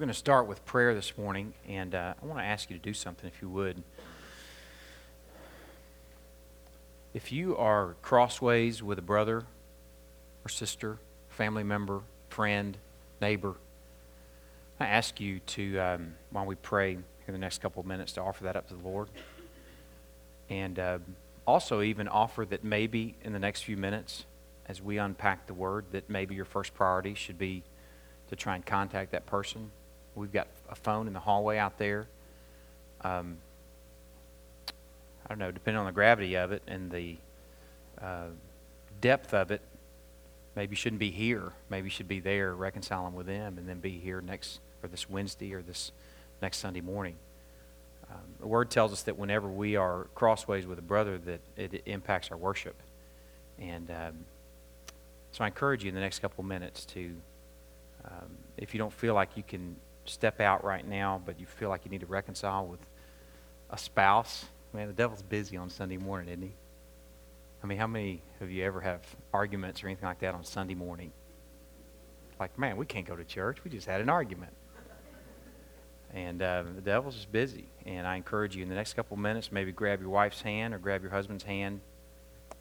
We're 0.00 0.06
going 0.06 0.14
to 0.14 0.18
start 0.18 0.46
with 0.46 0.64
prayer 0.64 0.94
this 0.94 1.18
morning, 1.18 1.52
and 1.68 1.94
uh, 1.94 2.14
I 2.22 2.24
want 2.24 2.38
to 2.38 2.42
ask 2.42 2.70
you 2.70 2.78
to 2.78 2.82
do 2.82 2.94
something 2.94 3.28
if 3.28 3.42
you 3.42 3.50
would. 3.50 3.82
If 7.12 7.32
you 7.32 7.54
are 7.58 7.96
crossways 8.00 8.82
with 8.82 8.98
a 8.98 9.02
brother 9.02 9.44
or 10.42 10.48
sister, 10.48 10.96
family 11.28 11.64
member, 11.64 12.00
friend, 12.30 12.78
neighbor, 13.20 13.56
I 14.80 14.86
ask 14.86 15.20
you 15.20 15.40
to, 15.40 15.78
um, 15.78 16.14
while 16.30 16.46
we 16.46 16.54
pray 16.54 16.92
in 16.92 17.32
the 17.34 17.38
next 17.38 17.60
couple 17.60 17.80
of 17.80 17.86
minutes, 17.86 18.12
to 18.12 18.22
offer 18.22 18.44
that 18.44 18.56
up 18.56 18.68
to 18.68 18.74
the 18.74 18.88
Lord. 18.88 19.10
And 20.48 20.78
uh, 20.78 20.98
also, 21.46 21.82
even 21.82 22.08
offer 22.08 22.46
that 22.46 22.64
maybe 22.64 23.16
in 23.22 23.34
the 23.34 23.38
next 23.38 23.64
few 23.64 23.76
minutes, 23.76 24.24
as 24.64 24.80
we 24.80 24.96
unpack 24.96 25.46
the 25.46 25.52
word, 25.52 25.84
that 25.92 26.08
maybe 26.08 26.34
your 26.34 26.46
first 26.46 26.72
priority 26.72 27.12
should 27.12 27.36
be 27.36 27.64
to 28.30 28.36
try 28.36 28.54
and 28.54 28.64
contact 28.64 29.12
that 29.12 29.26
person. 29.26 29.72
We've 30.20 30.30
got 30.30 30.48
a 30.68 30.74
phone 30.74 31.06
in 31.06 31.14
the 31.14 31.20
hallway 31.20 31.56
out 31.56 31.78
there. 31.78 32.06
Um, 33.00 33.38
I 35.24 35.28
don't 35.30 35.38
know, 35.38 35.50
depending 35.50 35.78
on 35.78 35.86
the 35.86 35.92
gravity 35.92 36.36
of 36.36 36.52
it 36.52 36.62
and 36.66 36.90
the 36.90 37.16
uh, 38.02 38.26
depth 39.00 39.32
of 39.32 39.50
it, 39.50 39.62
maybe 40.54 40.72
you 40.72 40.76
shouldn't 40.76 41.00
be 41.00 41.10
here. 41.10 41.52
Maybe 41.70 41.86
you 41.86 41.90
should 41.90 42.06
be 42.06 42.20
there 42.20 42.54
reconciling 42.54 43.14
with 43.14 43.26
them 43.26 43.56
and 43.56 43.66
then 43.66 43.80
be 43.80 43.98
here 43.98 44.20
next, 44.20 44.60
or 44.82 44.90
this 44.90 45.08
Wednesday 45.08 45.54
or 45.54 45.62
this 45.62 45.90
next 46.42 46.58
Sunday 46.58 46.82
morning. 46.82 47.16
Um, 48.10 48.20
the 48.40 48.46
Word 48.46 48.70
tells 48.70 48.92
us 48.92 49.02
that 49.04 49.16
whenever 49.16 49.48
we 49.48 49.76
are 49.76 50.08
crossways 50.14 50.66
with 50.66 50.78
a 50.78 50.82
brother, 50.82 51.16
that 51.16 51.40
it, 51.56 51.82
impacts 51.86 52.30
our 52.30 52.36
worship. 52.36 52.74
And 53.58 53.90
um, 53.90 54.14
so 55.32 55.44
I 55.44 55.46
encourage 55.46 55.82
you 55.82 55.88
in 55.88 55.94
the 55.94 56.00
next 56.02 56.18
couple 56.18 56.44
minutes 56.44 56.84
to, 56.86 57.16
um, 58.04 58.36
if 58.58 58.74
you 58.74 58.78
don't 58.78 58.92
feel 58.92 59.14
like 59.14 59.30
you 59.34 59.42
can 59.42 59.76
step 60.04 60.40
out 60.40 60.64
right 60.64 60.86
now, 60.86 61.20
but 61.24 61.38
you 61.38 61.46
feel 61.46 61.68
like 61.68 61.84
you 61.84 61.90
need 61.90 62.00
to 62.00 62.06
reconcile 62.06 62.66
with 62.66 62.80
a 63.70 63.78
spouse, 63.78 64.46
man, 64.72 64.88
the 64.88 64.92
devil's 64.92 65.22
busy 65.22 65.56
on 65.56 65.70
Sunday 65.70 65.96
morning, 65.96 66.28
isn't 66.28 66.42
he? 66.42 66.52
I 67.62 67.66
mean, 67.66 67.78
how 67.78 67.86
many 67.86 68.22
of 68.40 68.50
you 68.50 68.64
ever 68.64 68.80
have 68.80 69.02
arguments 69.32 69.84
or 69.84 69.88
anything 69.88 70.06
like 70.06 70.20
that 70.20 70.34
on 70.34 70.44
Sunday 70.44 70.74
morning? 70.74 71.12
Like, 72.38 72.58
man, 72.58 72.76
we 72.76 72.86
can't 72.86 73.06
go 73.06 73.16
to 73.16 73.24
church. 73.24 73.62
We 73.64 73.70
just 73.70 73.86
had 73.86 74.00
an 74.00 74.08
argument. 74.08 74.52
And 76.12 76.42
uh, 76.42 76.64
the 76.74 76.80
devil's 76.80 77.14
just 77.14 77.30
busy. 77.30 77.66
And 77.86 78.06
I 78.06 78.16
encourage 78.16 78.56
you 78.56 78.62
in 78.62 78.68
the 78.68 78.74
next 78.74 78.94
couple 78.94 79.14
of 79.14 79.20
minutes, 79.20 79.52
maybe 79.52 79.72
grab 79.72 80.00
your 80.00 80.10
wife's 80.10 80.40
hand 80.40 80.74
or 80.74 80.78
grab 80.78 81.02
your 81.02 81.10
husband's 81.10 81.44
hand. 81.44 81.80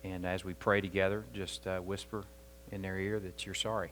And 0.04 0.26
as 0.26 0.44
we 0.44 0.54
pray 0.54 0.82
together, 0.82 1.26
just 1.34 1.66
uh, 1.66 1.80
whisper 1.80 2.26
in 2.72 2.82
their 2.82 3.00
ear 3.00 3.20
that 3.20 3.46
you're 3.46 3.56
sorry. 3.56 3.92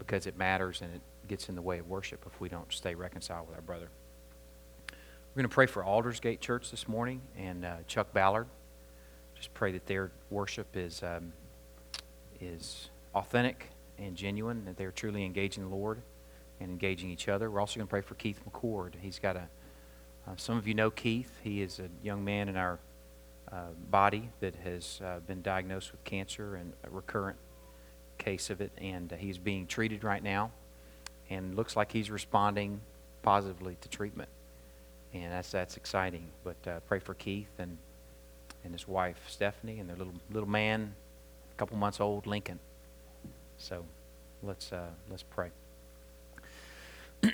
Because 0.00 0.26
it 0.26 0.36
matters 0.36 0.80
and 0.82 0.92
it 0.92 1.00
gets 1.28 1.48
in 1.48 1.54
the 1.54 1.62
way 1.62 1.78
of 1.78 1.88
worship 1.88 2.24
if 2.26 2.40
we 2.40 2.48
don't 2.48 2.72
stay 2.72 2.96
reconciled 2.96 3.46
with 3.46 3.54
our 3.54 3.62
brother. 3.62 3.88
We're 4.90 5.42
going 5.42 5.48
to 5.48 5.54
pray 5.54 5.66
for 5.66 5.84
Aldersgate 5.84 6.40
Church 6.40 6.72
this 6.72 6.88
morning 6.88 7.20
and 7.38 7.64
uh, 7.64 7.76
Chuck 7.86 8.12
Ballard. 8.12 8.48
Just 9.36 9.54
pray 9.54 9.70
that 9.70 9.86
their 9.86 10.10
worship 10.28 10.66
is, 10.74 11.04
um, 11.04 11.32
is 12.40 12.90
authentic 13.14 13.70
and 13.96 14.16
genuine, 14.16 14.64
that 14.64 14.76
they're 14.76 14.90
truly 14.90 15.24
engaging 15.24 15.68
the 15.68 15.74
Lord 15.76 16.02
and 16.58 16.68
engaging 16.68 17.10
each 17.10 17.28
other. 17.28 17.48
We're 17.48 17.60
also 17.60 17.76
going 17.76 17.86
to 17.86 17.90
pray 17.90 18.00
for 18.00 18.16
Keith 18.16 18.40
McCord. 18.44 18.94
He's 19.00 19.20
got 19.20 19.36
a, 19.36 19.48
uh, 20.26 20.32
some 20.36 20.56
of 20.58 20.66
you 20.66 20.74
know 20.74 20.90
Keith. 20.90 21.30
He 21.44 21.62
is 21.62 21.78
a 21.78 21.88
young 22.02 22.24
man 22.24 22.48
in 22.48 22.56
our 22.56 22.80
uh, 23.52 23.66
body 23.88 24.30
that 24.40 24.56
has 24.56 25.00
uh, 25.04 25.20
been 25.20 25.42
diagnosed 25.42 25.92
with 25.92 26.02
cancer 26.02 26.56
and 26.56 26.72
recurrent 26.90 27.36
case 28.20 28.50
of 28.50 28.60
it, 28.60 28.70
and 28.78 29.10
he's 29.18 29.38
being 29.38 29.66
treated 29.66 30.04
right 30.04 30.22
now 30.22 30.52
and 31.28 31.56
looks 31.56 31.74
like 31.74 31.90
he's 31.90 32.10
responding 32.10 32.80
positively 33.22 33.76
to 33.80 33.88
treatment. 33.88 34.28
And 35.12 35.32
that's 35.32 35.50
that's 35.50 35.76
exciting. 35.76 36.28
But 36.44 36.56
uh, 36.66 36.78
pray 36.86 37.00
for 37.00 37.14
Keith 37.14 37.50
and 37.58 37.78
and 38.62 38.72
his 38.72 38.86
wife 38.86 39.18
Stephanie 39.26 39.80
and 39.80 39.88
their 39.88 39.96
little 39.96 40.12
little 40.30 40.48
man, 40.48 40.94
a 41.52 41.54
couple 41.56 41.76
months 41.76 41.98
old 42.00 42.26
Lincoln. 42.26 42.60
So 43.58 43.84
let's 44.42 44.72
uh, 44.72 44.90
let's 45.08 45.24
pray. 45.24 45.50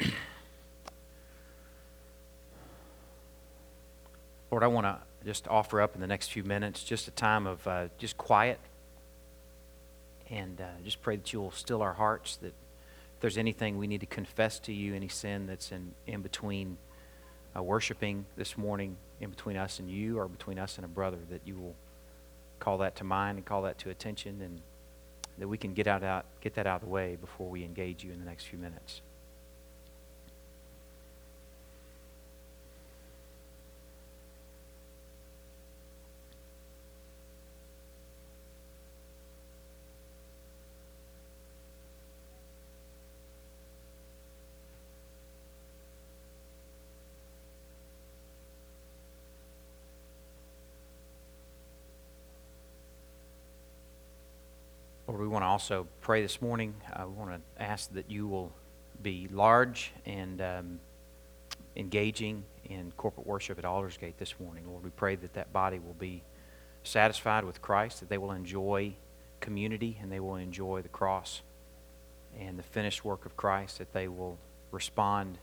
Lord, 4.50 4.62
I 4.62 4.68
want 4.68 4.86
to 4.86 4.98
just 5.24 5.46
offer 5.48 5.80
up 5.82 5.94
in 5.94 6.00
the 6.00 6.06
next 6.06 6.28
few 6.28 6.44
minutes 6.44 6.82
just 6.84 7.08
a 7.08 7.10
time 7.10 7.46
of 7.46 7.66
uh, 7.66 7.88
just 7.98 8.16
quiet 8.16 8.58
and 10.30 10.60
uh, 10.60 10.66
just 10.84 11.02
pray 11.02 11.16
that 11.16 11.32
you 11.32 11.40
will 11.40 11.50
still 11.50 11.82
our 11.82 11.94
hearts 11.94 12.36
that 12.36 12.48
if 13.16 13.20
there's 13.20 13.38
anything 13.38 13.78
we 13.78 13.86
need 13.86 14.00
to 14.00 14.06
confess 14.06 14.58
to 14.60 14.72
you, 14.72 14.94
any 14.94 15.08
sin 15.08 15.46
that's 15.46 15.72
in, 15.72 15.92
in 16.06 16.22
between 16.22 16.76
uh, 17.56 17.62
worshiping 17.62 18.26
this 18.36 18.58
morning, 18.58 18.96
in 19.20 19.30
between 19.30 19.56
us 19.56 19.78
and 19.78 19.90
you, 19.90 20.18
or 20.18 20.28
between 20.28 20.58
us 20.58 20.76
and 20.76 20.84
a 20.84 20.88
brother, 20.88 21.18
that 21.30 21.40
you 21.46 21.54
will 21.54 21.74
call 22.58 22.78
that 22.78 22.96
to 22.96 23.04
mind 23.04 23.38
and 23.38 23.46
call 23.46 23.62
that 23.62 23.78
to 23.78 23.90
attention, 23.90 24.42
and 24.42 24.60
that 25.38 25.48
we 25.48 25.56
can 25.56 25.72
get, 25.72 25.86
out, 25.86 26.02
out, 26.02 26.26
get 26.40 26.54
that 26.54 26.66
out 26.66 26.82
of 26.82 26.88
the 26.88 26.92
way 26.92 27.16
before 27.16 27.48
we 27.48 27.64
engage 27.64 28.04
you 28.04 28.12
in 28.12 28.18
the 28.18 28.26
next 28.26 28.44
few 28.44 28.58
minutes. 28.58 29.00
Lord, 55.16 55.20
we 55.20 55.25
want 55.36 55.44
to 55.44 55.48
also 55.48 55.86
pray 56.00 56.22
this 56.22 56.40
morning. 56.40 56.74
We 56.98 57.12
want 57.12 57.30
to 57.30 57.62
ask 57.62 57.92
that 57.92 58.10
you 58.10 58.26
will 58.26 58.50
be 59.02 59.28
large 59.30 59.92
and 60.06 60.40
um, 60.40 60.80
engaging 61.76 62.42
in 62.64 62.90
corporate 62.96 63.26
worship 63.26 63.58
at 63.58 63.66
Aldersgate 63.66 64.16
this 64.16 64.40
morning. 64.40 64.64
Lord, 64.66 64.82
we 64.82 64.88
pray 64.88 65.14
that 65.16 65.34
that 65.34 65.52
body 65.52 65.78
will 65.78 65.92
be 65.92 66.22
satisfied 66.84 67.44
with 67.44 67.60
Christ, 67.60 68.00
that 68.00 68.08
they 68.08 68.16
will 68.16 68.32
enjoy 68.32 68.94
community 69.40 69.98
and 70.00 70.10
they 70.10 70.20
will 70.20 70.36
enjoy 70.36 70.80
the 70.80 70.88
cross 70.88 71.42
and 72.40 72.58
the 72.58 72.62
finished 72.62 73.04
work 73.04 73.26
of 73.26 73.36
Christ, 73.36 73.76
that 73.76 73.92
they 73.92 74.08
will 74.08 74.38
respond 74.70 75.36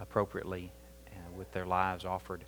appropriately 0.00 0.72
uh, 1.08 1.36
with 1.36 1.52
their 1.52 1.66
lives 1.66 2.06
offered. 2.06 2.46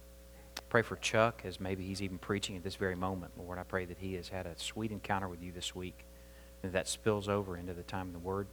Pray 0.70 0.80
for 0.80 0.96
Chuck 0.96 1.42
as 1.44 1.60
maybe 1.60 1.84
he's 1.84 2.00
even 2.00 2.16
preaching 2.16 2.56
at 2.56 2.64
this 2.64 2.76
very 2.76 2.96
moment. 2.96 3.32
Lord, 3.36 3.58
I 3.58 3.64
pray 3.64 3.84
that 3.84 3.98
he 3.98 4.14
has 4.14 4.30
had 4.30 4.46
a 4.46 4.58
sweet 4.58 4.92
encounter 4.92 5.28
with 5.28 5.42
you 5.42 5.52
this 5.52 5.74
week 5.74 6.06
that 6.62 6.88
spills 6.88 7.28
over 7.28 7.56
into 7.56 7.74
the 7.74 7.82
time 7.82 8.08
of 8.08 8.12
the 8.12 8.18
Word. 8.18 8.46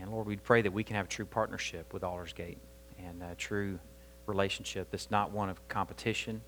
And 0.00 0.10
Lord, 0.10 0.26
we 0.26 0.36
pray 0.36 0.62
that 0.62 0.72
we 0.72 0.84
can 0.84 0.96
have 0.96 1.06
a 1.06 1.08
true 1.08 1.24
partnership 1.24 1.92
with 1.92 2.02
Aldersgate 2.02 2.58
and 2.98 3.22
a 3.22 3.34
true 3.34 3.78
relationship 4.26 4.88
that's 4.90 5.10
not 5.10 5.30
one 5.30 5.48
of 5.48 5.66
competition. 5.68 6.40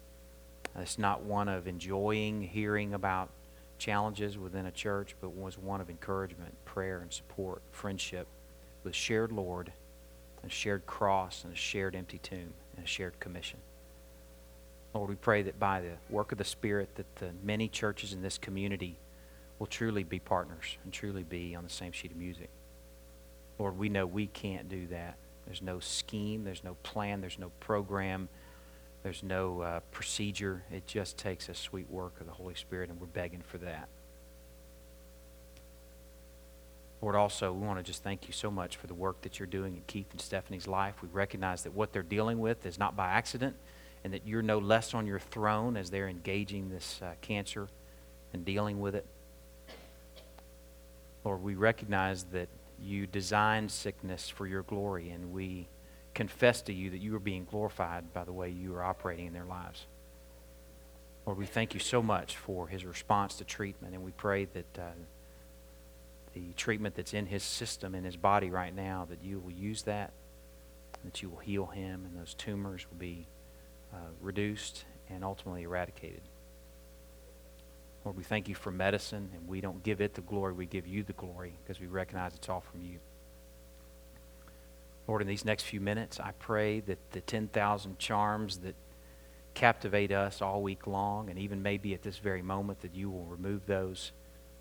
It's 0.76 0.98
not 0.98 1.22
one 1.22 1.48
of 1.48 1.66
enjoying 1.66 2.42
hearing 2.42 2.94
about 2.94 3.30
challenges 3.78 4.36
within 4.36 4.66
a 4.66 4.70
church, 4.70 5.14
but 5.20 5.30
was 5.30 5.58
one 5.58 5.80
of 5.80 5.88
encouragement, 5.88 6.54
prayer, 6.64 7.00
and 7.00 7.12
support, 7.12 7.62
friendship 7.70 8.26
with 8.84 8.94
shared 8.94 9.32
Lord, 9.32 9.72
a 10.44 10.48
shared 10.48 10.86
cross, 10.86 11.44
and 11.44 11.52
a 11.52 11.56
shared 11.56 11.96
empty 11.96 12.18
tomb, 12.18 12.52
and 12.76 12.84
a 12.84 12.88
shared 12.88 13.18
commission. 13.18 13.58
Lord, 14.94 15.10
we 15.10 15.16
pray 15.16 15.42
that 15.42 15.58
by 15.58 15.80
the 15.80 15.92
work 16.10 16.32
of 16.32 16.38
the 16.38 16.44
Spirit 16.44 16.94
that 16.96 17.16
the 17.16 17.30
many 17.42 17.68
churches 17.68 18.12
in 18.12 18.22
this 18.22 18.38
community 18.38 18.98
will 19.58 19.66
truly 19.66 20.04
be 20.04 20.18
partners 20.18 20.78
and 20.84 20.92
truly 20.92 21.22
be 21.22 21.54
on 21.54 21.64
the 21.64 21.70
same 21.70 21.92
sheet 21.92 22.10
of 22.10 22.16
music. 22.16 22.48
Lord, 23.58 23.76
we 23.76 23.88
know 23.88 24.06
we 24.06 24.26
can't 24.28 24.68
do 24.68 24.86
that. 24.88 25.16
There's 25.46 25.62
no 25.62 25.80
scheme, 25.80 26.44
there's 26.44 26.62
no 26.62 26.74
plan, 26.82 27.20
there's 27.20 27.38
no 27.38 27.50
program, 27.60 28.28
there's 29.02 29.22
no 29.22 29.62
uh, 29.62 29.80
procedure. 29.90 30.62
It 30.70 30.86
just 30.86 31.16
takes 31.16 31.48
a 31.48 31.54
sweet 31.54 31.90
work 31.90 32.20
of 32.20 32.26
the 32.26 32.32
Holy 32.32 32.54
Spirit, 32.54 32.90
and 32.90 33.00
we're 33.00 33.06
begging 33.06 33.42
for 33.42 33.58
that. 33.58 33.88
Lord, 37.00 37.14
also, 37.14 37.52
we 37.52 37.64
want 37.66 37.78
to 37.78 37.82
just 37.84 38.02
thank 38.02 38.26
you 38.26 38.32
so 38.32 38.50
much 38.50 38.76
for 38.76 38.88
the 38.88 38.94
work 38.94 39.22
that 39.22 39.38
you're 39.38 39.46
doing 39.46 39.76
in 39.76 39.82
Keith 39.86 40.10
and 40.10 40.20
Stephanie's 40.20 40.66
life. 40.66 40.96
We 41.00 41.08
recognize 41.12 41.62
that 41.62 41.72
what 41.72 41.92
they're 41.92 42.02
dealing 42.02 42.40
with 42.40 42.66
is 42.66 42.78
not 42.78 42.96
by 42.96 43.08
accident, 43.08 43.56
and 44.04 44.12
that 44.12 44.26
you're 44.26 44.42
no 44.42 44.58
less 44.58 44.94
on 44.94 45.06
your 45.06 45.20
throne 45.20 45.76
as 45.76 45.90
they're 45.90 46.08
engaging 46.08 46.68
this 46.68 47.00
uh, 47.02 47.14
cancer 47.20 47.68
and 48.32 48.44
dealing 48.44 48.80
with 48.80 48.94
it. 48.94 49.06
Lord, 51.28 51.42
we 51.42 51.56
recognize 51.56 52.24
that 52.32 52.48
you 52.80 53.06
designed 53.06 53.70
sickness 53.70 54.30
for 54.30 54.46
your 54.46 54.62
glory, 54.62 55.10
and 55.10 55.30
we 55.30 55.68
confess 56.14 56.62
to 56.62 56.72
you 56.72 56.88
that 56.88 57.02
you 57.02 57.14
are 57.16 57.20
being 57.20 57.44
glorified 57.50 58.14
by 58.14 58.24
the 58.24 58.32
way 58.32 58.48
you 58.48 58.74
are 58.74 58.82
operating 58.82 59.26
in 59.26 59.34
their 59.34 59.44
lives. 59.44 59.84
Lord, 61.26 61.36
we 61.36 61.44
thank 61.44 61.74
you 61.74 61.80
so 61.80 62.00
much 62.00 62.38
for 62.38 62.66
his 62.66 62.86
response 62.86 63.34
to 63.36 63.44
treatment, 63.44 63.92
and 63.92 64.02
we 64.02 64.12
pray 64.12 64.46
that 64.46 64.78
uh, 64.78 64.84
the 66.32 66.54
treatment 66.56 66.94
that's 66.94 67.12
in 67.12 67.26
his 67.26 67.42
system, 67.42 67.94
in 67.94 68.04
his 68.04 68.16
body 68.16 68.48
right 68.48 68.74
now, 68.74 69.06
that 69.10 69.22
you 69.22 69.38
will 69.38 69.52
use 69.52 69.82
that, 69.82 70.14
that 71.04 71.20
you 71.20 71.28
will 71.28 71.40
heal 71.40 71.66
him, 71.66 72.06
and 72.06 72.18
those 72.18 72.32
tumors 72.32 72.86
will 72.90 72.96
be 72.98 73.26
uh, 73.92 73.98
reduced 74.22 74.86
and 75.10 75.22
ultimately 75.22 75.64
eradicated. 75.64 76.22
Lord, 78.04 78.16
we 78.16 78.24
thank 78.24 78.48
you 78.48 78.54
for 78.54 78.70
medicine, 78.70 79.30
and 79.34 79.48
we 79.48 79.60
don't 79.60 79.82
give 79.82 80.00
it 80.00 80.14
the 80.14 80.20
glory, 80.22 80.52
we 80.52 80.66
give 80.66 80.86
you 80.86 81.02
the 81.02 81.12
glory 81.12 81.54
because 81.62 81.80
we 81.80 81.86
recognize 81.86 82.34
it's 82.34 82.48
all 82.48 82.60
from 82.60 82.82
you. 82.82 82.98
Lord, 85.06 85.22
in 85.22 85.28
these 85.28 85.44
next 85.44 85.64
few 85.64 85.80
minutes, 85.80 86.20
I 86.20 86.32
pray 86.38 86.80
that 86.80 86.98
the 87.12 87.20
10,000 87.22 87.98
charms 87.98 88.58
that 88.58 88.74
captivate 89.54 90.12
us 90.12 90.40
all 90.40 90.62
week 90.62 90.86
long, 90.86 91.30
and 91.30 91.38
even 91.38 91.62
maybe 91.62 91.94
at 91.94 92.02
this 92.02 92.18
very 92.18 92.42
moment, 92.42 92.80
that 92.82 92.94
you 92.94 93.10
will 93.10 93.24
remove 93.24 93.66
those 93.66 94.12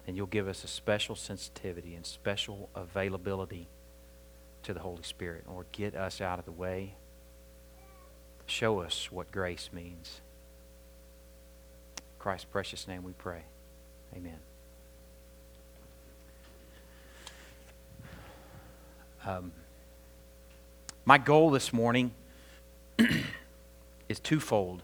and 0.07 0.15
you'll 0.15 0.25
give 0.25 0.47
us 0.47 0.63
a 0.63 0.67
special 0.67 1.15
sensitivity 1.15 1.93
and 1.93 2.05
special 2.05 2.69
availability 2.73 3.67
to 4.63 4.73
the 4.73 4.79
Holy 4.79 5.03
Spirit. 5.03 5.43
Lord, 5.49 5.67
get 5.73 5.95
us 5.95 6.21
out 6.21 6.39
of 6.39 6.45
the 6.45 6.51
way. 6.51 6.95
Show 8.45 8.79
us 8.79 9.11
what 9.11 9.31
grace 9.31 9.69
means. 9.73 10.21
Christ's 12.19 12.45
precious 12.45 12.87
name 12.87 13.03
we 13.03 13.13
pray. 13.13 13.43
Amen. 14.15 14.39
Um, 19.25 19.51
my 21.05 21.17
goal 21.17 21.49
this 21.51 21.73
morning 21.73 22.11
is 24.09 24.19
twofold. 24.19 24.83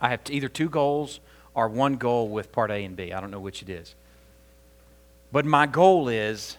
I 0.00 0.08
have 0.08 0.20
either 0.30 0.48
two 0.48 0.68
goals 0.68 1.20
or 1.54 1.68
one 1.68 1.96
goal 1.96 2.28
with 2.28 2.52
part 2.52 2.70
A 2.70 2.84
and 2.84 2.96
B. 2.96 3.12
I 3.12 3.20
don't 3.20 3.30
know 3.30 3.40
which 3.40 3.62
it 3.62 3.68
is. 3.68 3.94
But 5.32 5.44
my 5.44 5.66
goal 5.66 6.08
is 6.08 6.56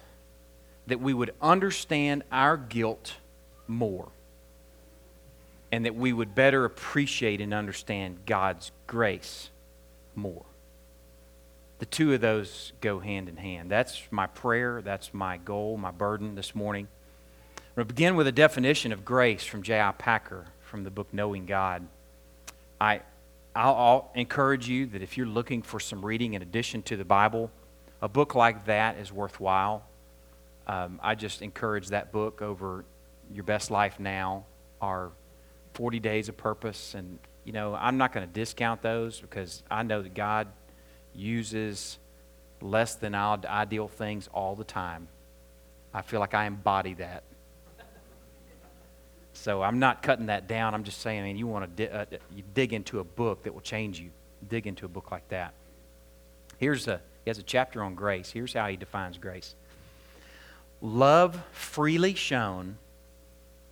that 0.88 1.00
we 1.00 1.14
would 1.14 1.34
understand 1.42 2.24
our 2.32 2.58
guilt 2.58 3.16
more 3.68 4.10
and 5.72 5.86
that 5.86 5.96
we 5.96 6.14
would 6.14 6.36
better 6.36 6.66
appreciate 6.66 7.42
and 7.42 7.54
understand 7.54 8.26
God's 8.26 8.72
grace 8.86 9.50
more. 10.16 10.46
The 11.80 11.86
two 11.86 12.14
of 12.14 12.22
those 12.22 12.72
go 12.82 13.00
hand 13.00 13.28
in 13.28 13.38
hand. 13.38 13.70
That's 13.70 14.02
my 14.12 14.28
prayer, 14.28 14.82
that's 14.82 15.14
my 15.14 15.38
goal, 15.38 15.78
my 15.78 15.92
burden 15.92 16.36
this 16.36 16.56
morning. 16.56 16.88
I'm 17.58 17.64
going 17.76 17.88
to 17.88 17.94
begin 17.94 18.16
with 18.16 18.28
a 18.28 18.32
definition 18.32 18.92
of 18.92 19.04
grace 19.04 19.44
from 19.44 19.62
J.I. 19.62 19.92
Packer 19.98 20.46
from 20.62 20.84
the 20.84 20.92
book 20.92 21.08
Knowing 21.12 21.46
God. 21.46 21.86
I, 22.80 23.02
I'll, 23.56 23.76
I'll 23.76 24.12
encourage 24.16 24.70
you 24.70 24.86
that 24.88 25.02
if 25.02 25.18
you're 25.18 25.28
looking 25.28 25.62
for 25.62 25.80
some 25.80 26.06
reading 26.06 26.34
in 26.36 26.42
addition 26.42 26.82
to 26.84 26.96
the 26.96 27.06
Bible, 27.06 27.52
a 28.02 28.08
book 28.08 28.36
like 28.36 28.66
that 28.66 28.98
is 28.98 29.12
worthwhile. 29.12 29.86
Um, 30.68 31.00
I 31.04 31.16
just 31.16 31.42
encourage 31.42 31.90
that 31.90 32.12
book 32.12 32.42
over 32.42 32.86
Your 33.34 33.44
Best 33.44 33.70
Life 33.72 34.00
Now 34.00 34.46
our 34.82 35.12
40 35.74 36.00
Days 36.00 36.30
of 36.30 36.38
Purpose. 36.38 36.94
And, 36.94 37.20
you 37.46 37.54
know, 37.54 37.76
I'm 37.76 37.98
not 37.98 38.12
going 38.12 38.28
to 38.28 38.34
discount 38.34 38.82
those 38.82 39.20
because 39.20 39.64
I 39.72 39.84
know 39.84 40.02
that 40.02 40.14
God 40.14 40.48
uses 41.14 41.98
less 42.62 42.96
than 42.96 43.16
ideal 43.16 43.88
things 43.88 44.28
all 44.34 44.56
the 44.56 44.64
time. 44.64 45.08
I 45.94 46.02
feel 46.02 46.20
like 46.20 46.34
I 46.34 46.46
embody 46.46 46.96
that. 46.96 47.24
So 49.34 49.62
I'm 49.62 49.80
not 49.80 50.02
cutting 50.02 50.26
that 50.28 50.48
down. 50.48 50.74
I'm 50.74 50.84
just 50.84 51.02
saying, 51.02 51.38
you 51.38 51.46
want 51.46 51.78
to 51.78 51.86
di- 51.86 51.92
uh, 51.92 52.06
you 52.36 52.44
dig 52.54 52.74
into 52.74 53.00
a 53.00 53.04
book 53.04 53.44
that 53.44 53.54
will 53.54 53.62
change 53.62 54.00
you. 54.00 54.10
Dig 54.50 54.66
into 54.66 54.86
a 54.86 54.90
book 54.90 55.12
like 55.12 55.28
that. 55.30 55.54
Here's 56.58 56.88
a 56.88 57.00
he 57.24 57.30
has 57.30 57.40
a 57.40 57.44
chapter 57.44 57.84
on 57.84 57.96
grace. 57.96 58.32
Here's 58.32 58.54
how 58.54 58.68
he 58.68 58.78
defines 58.78 59.18
grace 59.18 59.56
love 60.82 61.42
freely 61.52 62.14
shown 62.14 62.78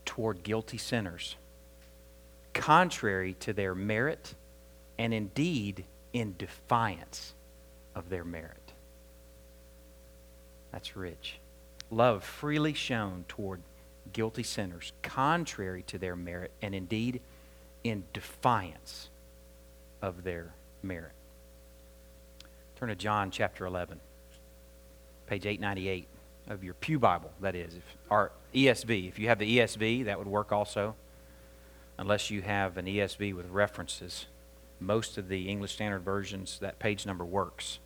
toward 0.06 0.44
guilty 0.44 0.78
sinners, 0.78 1.36
contrary 2.54 3.36
to 3.42 3.54
their 3.54 3.76
merit, 3.76 4.36
and 4.98 5.14
indeed 5.14 5.86
in 6.14 6.36
defiance 6.38 7.34
of 7.96 8.10
their 8.10 8.24
merit. 8.24 8.74
That's 10.72 10.96
rich. 10.96 11.40
Love 11.92 12.24
freely 12.24 12.74
shown 12.74 13.26
toward 13.28 13.62
guilty 14.12 14.44
sinners, 14.44 14.92
contrary 15.02 15.84
to 15.84 15.98
their 15.98 16.16
merit, 16.16 16.52
and 16.62 16.74
indeed 16.74 17.22
in 17.84 18.04
defiance 18.14 19.10
of 20.02 20.24
their 20.24 20.54
merit. 20.82 21.12
Turn 22.76 22.90
to 22.90 22.96
John 22.96 23.32
chapter 23.32 23.66
11, 23.66 24.00
page 25.28 25.46
898 25.46 26.08
of 26.50 26.64
your 26.64 26.74
Pew 26.74 27.00
Bible, 27.00 27.32
that 27.42 27.56
is, 27.56 27.76
if, 27.76 27.84
or 28.10 28.32
ESV. 28.54 29.08
If 29.08 29.20
you 29.20 29.30
have 29.30 29.40
the 29.40 29.60
ESV, 29.60 30.06
that 30.06 30.18
would 30.18 30.28
work 30.28 30.52
also, 30.52 30.96
unless 31.98 32.30
you 32.30 32.42
have 32.42 32.78
an 32.78 32.86
ESV 32.86 33.36
with 33.36 33.48
references. 33.50 34.26
Most 34.80 35.18
of 35.18 35.28
the 35.28 35.48
English 35.50 35.74
Standard 35.74 36.04
Versions, 36.04 36.60
that 36.60 36.80
page 36.80 37.06
number 37.06 37.26
works. 37.26 37.80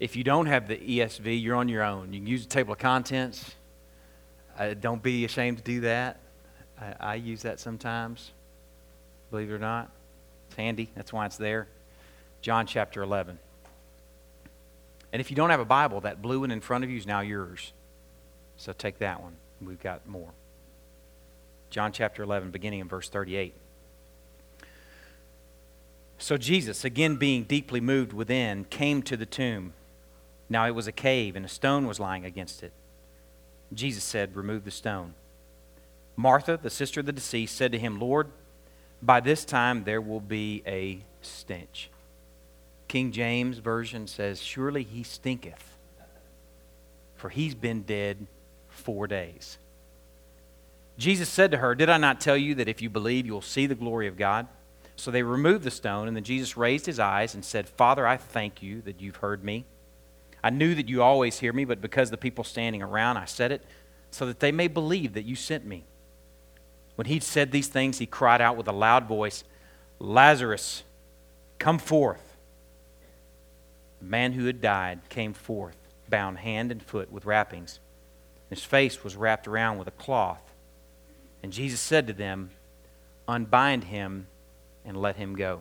If 0.00 0.16
you 0.16 0.24
don't 0.24 0.46
have 0.46 0.68
the 0.68 0.76
ESV, 0.76 1.40
you're 1.40 1.56
on 1.56 1.68
your 1.68 1.82
own. 1.82 2.12
You 2.12 2.20
can 2.20 2.26
use 2.26 2.44
the 2.44 2.50
table 2.50 2.72
of 2.72 2.78
contents. 2.78 3.54
Uh, 4.58 4.74
don't 4.74 5.02
be 5.02 5.24
ashamed 5.24 5.58
to 5.58 5.64
do 5.64 5.80
that. 5.80 6.20
I, 6.80 6.94
I 7.00 7.14
use 7.16 7.42
that 7.42 7.60
sometimes, 7.60 8.32
believe 9.30 9.50
it 9.50 9.54
or 9.54 9.58
not. 9.58 9.90
It's 10.48 10.56
handy, 10.56 10.90
that's 10.94 11.12
why 11.12 11.26
it's 11.26 11.36
there. 11.36 11.68
John 12.40 12.66
chapter 12.66 13.02
11. 13.02 13.38
And 15.12 15.20
if 15.20 15.30
you 15.30 15.36
don't 15.36 15.50
have 15.50 15.60
a 15.60 15.64
Bible, 15.64 16.00
that 16.02 16.20
blue 16.20 16.40
one 16.40 16.50
in 16.50 16.60
front 16.60 16.84
of 16.84 16.90
you 16.90 16.96
is 16.96 17.06
now 17.06 17.20
yours. 17.20 17.72
So 18.56 18.72
take 18.72 18.98
that 18.98 19.22
one. 19.22 19.36
We've 19.62 19.80
got 19.80 20.06
more. 20.06 20.30
John 21.74 21.90
chapter 21.90 22.22
11, 22.22 22.52
beginning 22.52 22.78
in 22.78 22.86
verse 22.86 23.08
38. 23.08 23.52
So 26.18 26.36
Jesus, 26.36 26.84
again 26.84 27.16
being 27.16 27.42
deeply 27.42 27.80
moved 27.80 28.12
within, 28.12 28.64
came 28.66 29.02
to 29.02 29.16
the 29.16 29.26
tomb. 29.26 29.72
Now 30.48 30.68
it 30.68 30.70
was 30.70 30.86
a 30.86 30.92
cave, 30.92 31.34
and 31.34 31.44
a 31.44 31.48
stone 31.48 31.88
was 31.88 31.98
lying 31.98 32.24
against 32.24 32.62
it. 32.62 32.72
Jesus 33.72 34.04
said, 34.04 34.36
Remove 34.36 34.64
the 34.64 34.70
stone. 34.70 35.14
Martha, 36.14 36.56
the 36.62 36.70
sister 36.70 37.00
of 37.00 37.06
the 37.06 37.12
deceased, 37.12 37.56
said 37.56 37.72
to 37.72 37.78
him, 37.80 37.98
Lord, 37.98 38.28
by 39.02 39.18
this 39.18 39.44
time 39.44 39.82
there 39.82 40.00
will 40.00 40.20
be 40.20 40.62
a 40.68 41.00
stench 41.22 41.90
King 42.86 43.10
James 43.10 43.58
Version 43.58 44.06
says, 44.06 44.40
Surely 44.40 44.84
he 44.84 45.02
stinketh, 45.02 45.76
for 47.16 47.30
he's 47.30 47.56
been 47.56 47.82
dead 47.82 48.28
four 48.68 49.08
days. 49.08 49.58
Jesus 50.96 51.28
said 51.28 51.50
to 51.50 51.58
her, 51.58 51.74
Did 51.74 51.90
I 51.90 51.98
not 51.98 52.20
tell 52.20 52.36
you 52.36 52.54
that 52.56 52.68
if 52.68 52.80
you 52.80 52.88
believe, 52.88 53.26
you 53.26 53.32
will 53.32 53.42
see 53.42 53.66
the 53.66 53.74
glory 53.74 54.06
of 54.06 54.16
God? 54.16 54.46
So 54.96 55.10
they 55.10 55.22
removed 55.22 55.64
the 55.64 55.70
stone, 55.70 56.06
and 56.06 56.16
then 56.16 56.24
Jesus 56.24 56.56
raised 56.56 56.86
his 56.86 57.00
eyes 57.00 57.34
and 57.34 57.44
said, 57.44 57.68
Father, 57.68 58.06
I 58.06 58.16
thank 58.16 58.62
you 58.62 58.80
that 58.82 59.00
you've 59.00 59.16
heard 59.16 59.42
me. 59.42 59.66
I 60.42 60.50
knew 60.50 60.74
that 60.74 60.88
you 60.88 61.02
always 61.02 61.40
hear 61.40 61.52
me, 61.52 61.64
but 61.64 61.80
because 61.80 62.10
the 62.10 62.16
people 62.16 62.44
standing 62.44 62.82
around, 62.82 63.16
I 63.16 63.24
said 63.24 63.50
it, 63.50 63.64
so 64.10 64.26
that 64.26 64.40
they 64.40 64.52
may 64.52 64.68
believe 64.68 65.14
that 65.14 65.24
you 65.24 65.34
sent 65.34 65.66
me. 65.66 65.84
When 66.94 67.06
he'd 67.06 67.24
said 67.24 67.50
these 67.50 67.66
things, 67.66 67.98
he 67.98 68.06
cried 68.06 68.40
out 68.40 68.56
with 68.56 68.68
a 68.68 68.72
loud 68.72 69.08
voice, 69.08 69.42
Lazarus, 69.98 70.84
come 71.58 71.78
forth. 71.78 72.36
The 74.00 74.06
man 74.06 74.32
who 74.32 74.44
had 74.44 74.60
died 74.60 75.08
came 75.08 75.32
forth, 75.32 75.76
bound 76.08 76.38
hand 76.38 76.70
and 76.70 76.82
foot 76.82 77.10
with 77.10 77.24
wrappings. 77.24 77.80
His 78.50 78.62
face 78.62 79.02
was 79.02 79.16
wrapped 79.16 79.48
around 79.48 79.78
with 79.78 79.88
a 79.88 79.92
cloth. 79.92 80.53
And 81.44 81.52
Jesus 81.52 81.78
said 81.78 82.06
to 82.06 82.14
them, 82.14 82.48
Unbind 83.28 83.84
him 83.84 84.28
and 84.82 84.96
let 84.96 85.16
him 85.16 85.36
go. 85.36 85.60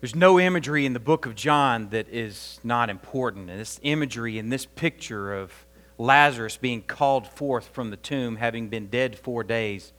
There's 0.00 0.16
no 0.16 0.40
imagery 0.40 0.86
in 0.86 0.92
the 0.92 0.98
book 0.98 1.24
of 1.24 1.36
John 1.36 1.90
that 1.90 2.08
is 2.08 2.58
not 2.64 2.90
important. 2.90 3.48
And 3.48 3.60
this 3.60 3.78
imagery 3.84 4.38
in 4.40 4.48
this 4.48 4.66
picture 4.66 5.32
of 5.32 5.52
Lazarus 5.98 6.56
being 6.56 6.82
called 6.82 7.28
forth 7.28 7.68
from 7.68 7.90
the 7.90 7.96
tomb, 7.96 8.34
having 8.34 8.70
been 8.70 8.88
dead 8.88 9.16
four 9.16 9.44
days, 9.44 9.92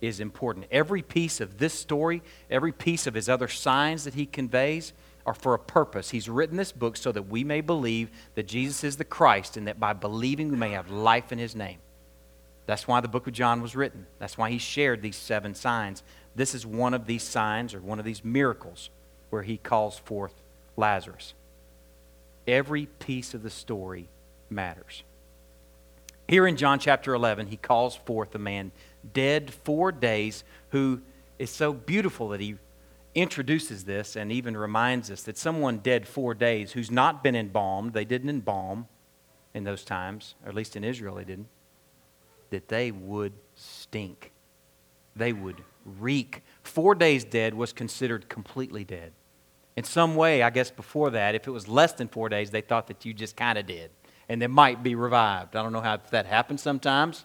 is 0.00 0.20
important. 0.20 0.64
Every 0.70 1.02
piece 1.02 1.38
of 1.38 1.58
this 1.58 1.74
story, 1.74 2.22
every 2.50 2.72
piece 2.72 3.06
of 3.06 3.12
his 3.12 3.28
other 3.28 3.48
signs 3.48 4.04
that 4.04 4.14
he 4.14 4.24
conveys, 4.24 4.94
are 5.26 5.34
for 5.34 5.52
a 5.52 5.58
purpose. 5.58 6.08
He's 6.08 6.30
written 6.30 6.56
this 6.56 6.72
book 6.72 6.96
so 6.96 7.12
that 7.12 7.28
we 7.28 7.44
may 7.44 7.60
believe 7.60 8.10
that 8.36 8.48
Jesus 8.48 8.84
is 8.84 8.96
the 8.96 9.04
Christ 9.04 9.58
and 9.58 9.68
that 9.68 9.78
by 9.78 9.92
believing 9.92 10.48
we 10.48 10.56
may 10.56 10.70
have 10.70 10.90
life 10.90 11.30
in 11.30 11.38
his 11.38 11.54
name. 11.54 11.76
That's 12.66 12.88
why 12.88 13.00
the 13.00 13.08
book 13.08 13.26
of 13.26 13.32
John 13.32 13.60
was 13.60 13.76
written. 13.76 14.06
That's 14.18 14.38
why 14.38 14.50
he 14.50 14.58
shared 14.58 15.02
these 15.02 15.16
seven 15.16 15.54
signs. 15.54 16.02
This 16.34 16.54
is 16.54 16.66
one 16.66 16.94
of 16.94 17.06
these 17.06 17.22
signs 17.22 17.74
or 17.74 17.80
one 17.80 17.98
of 17.98 18.04
these 18.04 18.24
miracles 18.24 18.90
where 19.30 19.42
he 19.42 19.58
calls 19.58 19.98
forth 19.98 20.34
Lazarus. 20.76 21.34
Every 22.46 22.86
piece 22.86 23.34
of 23.34 23.42
the 23.42 23.50
story 23.50 24.08
matters. 24.50 25.02
Here 26.26 26.46
in 26.46 26.56
John 26.56 26.78
chapter 26.78 27.12
11, 27.14 27.48
he 27.48 27.56
calls 27.56 27.96
forth 27.96 28.34
a 28.34 28.38
man 28.38 28.72
dead 29.12 29.52
four 29.52 29.92
days 29.92 30.44
who 30.70 31.02
is 31.38 31.50
so 31.50 31.72
beautiful 31.72 32.30
that 32.30 32.40
he 32.40 32.56
introduces 33.14 33.84
this 33.84 34.16
and 34.16 34.32
even 34.32 34.56
reminds 34.56 35.10
us 35.10 35.22
that 35.24 35.36
someone 35.36 35.78
dead 35.78 36.08
four 36.08 36.34
days 36.34 36.72
who's 36.72 36.90
not 36.90 37.22
been 37.22 37.36
embalmed, 37.36 37.92
they 37.92 38.04
didn't 38.04 38.30
embalm 38.30 38.88
in 39.52 39.64
those 39.64 39.84
times, 39.84 40.34
or 40.42 40.48
at 40.48 40.54
least 40.54 40.76
in 40.76 40.82
Israel 40.82 41.16
they 41.16 41.24
didn't, 41.24 41.48
that 42.54 42.68
they 42.68 42.92
would 42.92 43.32
stink. 43.56 44.30
They 45.16 45.32
would 45.32 45.64
reek. 45.84 46.44
Four 46.62 46.94
days 46.94 47.24
dead 47.24 47.52
was 47.52 47.72
considered 47.72 48.28
completely 48.28 48.84
dead. 48.84 49.12
In 49.76 49.82
some 49.82 50.14
way, 50.14 50.40
I 50.40 50.50
guess 50.50 50.70
before 50.70 51.10
that, 51.10 51.34
if 51.34 51.48
it 51.48 51.50
was 51.50 51.66
less 51.66 51.92
than 51.94 52.06
four 52.06 52.28
days, 52.28 52.52
they 52.52 52.60
thought 52.60 52.86
that 52.86 53.04
you 53.04 53.12
just 53.12 53.36
kind 53.36 53.58
of 53.58 53.66
did 53.66 53.90
and 54.28 54.40
they 54.40 54.46
might 54.46 54.84
be 54.84 54.94
revived. 54.94 55.56
I 55.56 55.64
don't 55.64 55.72
know 55.72 55.80
how 55.80 55.98
that 56.10 56.26
happens 56.26 56.62
sometimes. 56.62 57.24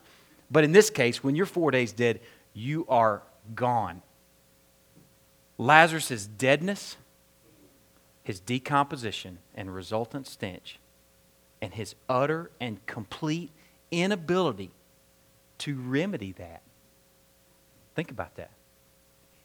But 0.49 0.63
in 0.63 0.71
this 0.71 0.89
case, 0.89 1.23
when 1.23 1.35
you're 1.35 1.45
four 1.45 1.69
days 1.69 1.93
dead, 1.93 2.21
you 2.53 2.87
are 2.89 3.21
gone. 3.53 4.01
Lazarus' 5.59 6.25
deadness, 6.25 6.97
his 8.23 8.39
decomposition 8.39 9.37
and 9.53 9.73
resultant 9.73 10.25
stench, 10.25 10.79
and 11.61 11.75
his 11.75 11.93
utter 12.09 12.49
and 12.59 12.83
complete 12.87 13.51
inability 13.91 14.71
to 15.59 15.75
remedy 15.75 16.33
that. 16.33 16.61
Think 17.95 18.11
about 18.11 18.35
that. 18.35 18.51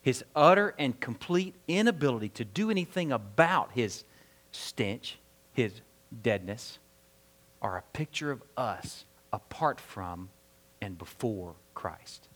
His 0.03 0.25
utter 0.37 0.75
and 0.79 0.99
complete 1.01 1.55
inability 1.67 2.29
to 2.31 2.45
do 2.45 2.71
anything 2.71 3.11
about 3.11 3.71
his 3.73 4.05
stench, 4.53 5.19
his 5.53 5.73
deadness, 6.23 6.79
are 7.63 7.79
a 7.79 7.83
picture 7.93 8.31
of 8.31 8.43
us 8.57 9.07
apart 9.33 9.81
from 9.81 10.29
and 10.81 10.99
before 10.99 11.55
Christ. 11.75 12.29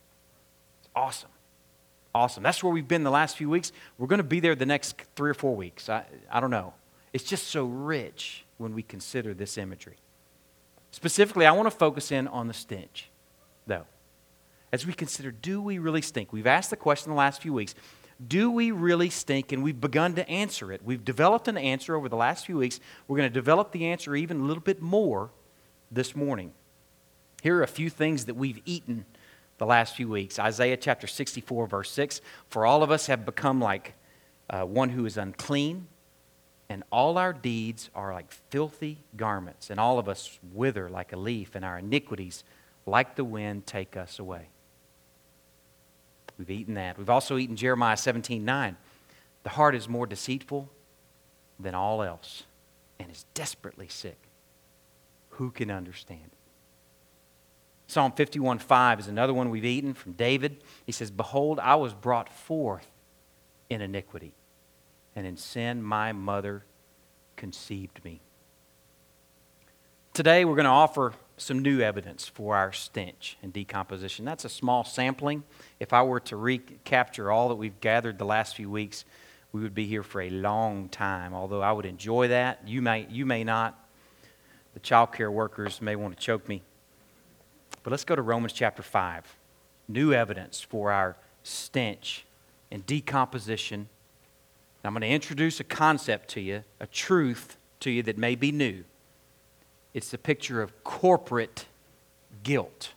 It's 0.81 0.89
awesome. 0.97 1.31
Awesome. 2.15 2.43
That's 2.43 2.65
where 2.65 2.73
we've 2.73 2.89
been 2.89 3.05
the 3.05 3.11
last 3.11 3.37
few 3.37 3.51
weeks. 3.51 3.71
We're 3.99 4.07
going 4.07 4.19
to 4.19 4.25
be 4.25 4.41
there 4.41 4.55
the 4.55 4.67
next 4.67 4.97
three 5.15 5.31
or 5.31 5.35
four 5.35 5.55
weeks. 5.55 5.89
I, 5.89 6.05
I 6.33 6.41
don't 6.41 6.51
know. 6.51 6.73
It's 7.13 7.25
just 7.25 7.49
so 7.49 7.65
rich 7.65 8.45
when 8.57 8.75
we 8.75 8.83
consider 8.83 9.35
this 9.35 9.59
imagery. 9.59 9.97
Specifically, 10.91 11.47
I 11.47 11.53
want 11.53 11.71
to 11.71 11.77
focus 11.77 12.11
in 12.11 12.27
on 12.29 12.49
the 12.49 12.55
stench, 12.55 13.11
though. 13.69 13.87
As 14.73 14.87
we 14.87 14.93
consider, 14.93 15.31
do 15.31 15.63
we 15.63 15.79
really 15.79 16.03
stink? 16.03 16.33
We've 16.33 16.47
asked 16.47 16.71
the 16.71 16.77
question 16.77 17.11
the 17.11 17.17
last 17.17 17.41
few 17.41 17.53
weeks 17.53 17.75
do 18.27 18.51
we 18.51 18.73
really 18.73 19.11
stink? 19.11 19.53
And 19.53 19.63
we've 19.63 19.81
begun 19.81 20.15
to 20.15 20.29
answer 20.29 20.73
it. 20.73 20.81
We've 20.85 21.05
developed 21.05 21.47
an 21.47 21.57
answer 21.57 21.95
over 21.95 22.09
the 22.09 22.17
last 22.17 22.47
few 22.47 22.57
weeks. 22.57 22.81
We're 23.07 23.17
going 23.17 23.31
to 23.31 23.35
develop 23.35 23.71
the 23.71 23.87
answer 23.87 24.17
even 24.17 24.41
a 24.41 24.43
little 24.43 24.63
bit 24.63 24.83
more 24.83 25.31
this 25.91 26.17
morning. 26.17 26.53
Here 27.43 27.57
are 27.59 27.63
a 27.63 27.69
few 27.69 27.89
things 27.89 28.25
that 28.25 28.35
we've 28.35 28.61
eaten 28.65 29.05
the 29.59 29.67
last 29.67 29.95
few 29.95 30.09
weeks. 30.09 30.39
Isaiah 30.39 30.77
chapter 30.77 31.07
64, 31.07 31.69
verse 31.69 31.91
6 31.93 32.21
For 32.49 32.67
all 32.67 32.83
of 32.83 32.91
us 32.91 33.07
have 33.07 33.25
become 33.25 33.61
like 33.61 33.95
uh, 34.51 34.63
one 34.63 34.91
who 34.91 35.07
is 35.07 35.17
unclean, 35.17 35.87
and 36.69 36.83
all 36.91 37.19
our 37.19 37.33
deeds 37.33 37.89
are 37.95 38.13
like 38.13 38.33
filthy 38.33 38.99
garments, 39.17 39.71
and 39.71 39.79
all 39.79 39.99
of 39.99 40.09
us 40.09 40.41
wither 40.53 40.89
like 40.89 41.13
a 41.13 41.17
leaf, 41.17 41.55
and 41.55 41.65
our 41.65 41.79
iniquities, 41.79 42.43
like 42.89 43.17
the 43.17 43.25
wind, 43.25 43.67
take 43.67 43.97
us 43.97 44.19
away. 44.19 44.49
We've 46.39 46.51
eaten 46.51 46.75
that. 46.75 46.99
We've 46.99 47.11
also 47.11 47.37
eaten 47.37 47.57
Jeremiah 47.57 47.97
17 47.97 48.45
9. 48.45 48.77
The 49.43 49.51
heart 49.51 49.75
is 49.75 49.89
more 49.89 50.07
deceitful 50.07 50.69
than 51.59 51.75
all 51.75 52.03
else 52.03 52.45
and 52.99 53.11
is 53.11 53.25
desperately 53.35 53.89
sick. 53.89 54.19
Who 55.31 55.51
can 55.51 55.71
understand? 55.71 56.31
Psalm 57.87 58.13
51 58.13 58.59
5 58.59 59.01
is 59.01 59.09
another 59.09 59.35
one 59.35 59.51
we've 59.51 59.65
eaten 59.65 59.95
from 59.95 60.13
David. 60.13 60.63
He 60.85 60.93
says, 60.93 61.11
Behold, 61.11 61.59
I 61.59 61.77
was 61.77 61.95
brought 61.95 62.29
forth 62.29 62.87
in 63.71 63.81
iniquity, 63.81 64.35
and 65.17 65.27
in 65.27 65.37
sin 65.37 65.83
my 65.83 66.13
mother 66.13 66.65
conceived 67.37 68.05
me. 68.05 68.21
Today 70.13 70.45
we're 70.45 70.57
going 70.57 70.65
to 70.65 70.71
offer 70.71 71.15
some 71.41 71.61
new 71.61 71.81
evidence 71.81 72.27
for 72.27 72.57
our 72.57 72.73
stench 72.73 73.37
and 73.43 73.53
decomposition. 73.53 74.25
That's 74.25 74.45
a 74.45 74.49
small 74.49 74.85
sampling. 74.85 75.45
If 75.81 75.93
I 75.93 76.03
were 76.03 76.21
to 76.21 76.37
recapture 76.37 77.31
all 77.31 77.49
that 77.49 77.57
we've 77.57 77.81
gathered 77.81 78.19
the 78.19 78.25
last 78.25 78.57
few 78.57 78.71
weeks, 78.71 79.05
we 79.53 79.63
would 79.63 79.75
be 79.75 79.87
here 79.87 80.03
for 80.03 80.21
a 80.21 80.31
long 80.31 80.89
time. 80.89 81.35
Although 81.35 81.63
I 81.63 81.73
would 81.73 81.87
enjoy 81.87 82.29
that, 82.29 82.67
you 82.67 82.83
may, 82.83 83.07
you 83.11 83.25
may 83.27 83.45
not. 83.45 83.79
The 84.75 84.81
child 84.81 85.13
care 85.13 85.31
workers 85.31 85.81
may 85.81 85.97
want 85.97 86.17
to 86.17 86.23
choke 86.23 86.49
me. 86.49 86.63
But 87.83 87.91
let's 87.91 88.05
go 88.05 88.15
to 88.15 88.23
Romans 88.23 88.53
chapter 88.53 88.83
5. 88.83 89.37
New 89.89 90.13
evidence 90.13 90.61
for 90.61 90.93
our 90.93 91.17
stench 91.43 92.27
and 92.71 92.85
decomposition. 92.85 93.89
I'm 94.85 94.93
going 94.93 95.03
to 95.03 95.09
introduce 95.09 95.61
a 95.61 95.65
concept 95.65 96.29
to 96.31 96.41
you, 96.41 96.65
a 96.81 96.87
truth 96.87 97.57
to 97.81 97.91
you 97.91 98.03
that 98.05 98.17
may 98.19 98.35
be 98.35 98.53
new. 98.53 98.85
It's 99.99 100.13
the 100.13 100.17
picture 100.17 100.63
of 100.63 100.85
corporate 100.85 101.67
guilt. 102.45 102.93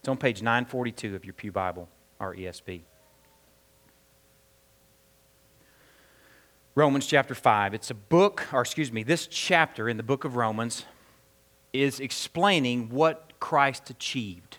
It's 0.00 0.08
on 0.10 0.18
page 0.18 0.42
942 0.42 1.16
of 1.16 1.24
your 1.24 1.32
Pew 1.32 1.52
Bible, 1.52 1.88
or. 2.20 2.36
Romans 6.74 7.06
chapter 7.06 7.34
5. 7.34 7.72
It's 7.72 7.90
a 7.90 7.94
book, 7.94 8.46
or 8.52 8.60
excuse 8.60 8.92
me, 8.92 9.04
this 9.04 9.26
chapter 9.26 9.88
in 9.88 9.96
the 9.96 10.02
book 10.02 10.24
of 10.24 10.36
Romans 10.36 10.84
is 11.72 11.98
explaining 11.98 12.90
what 12.90 13.32
Christ 13.40 13.88
achieved, 13.88 14.58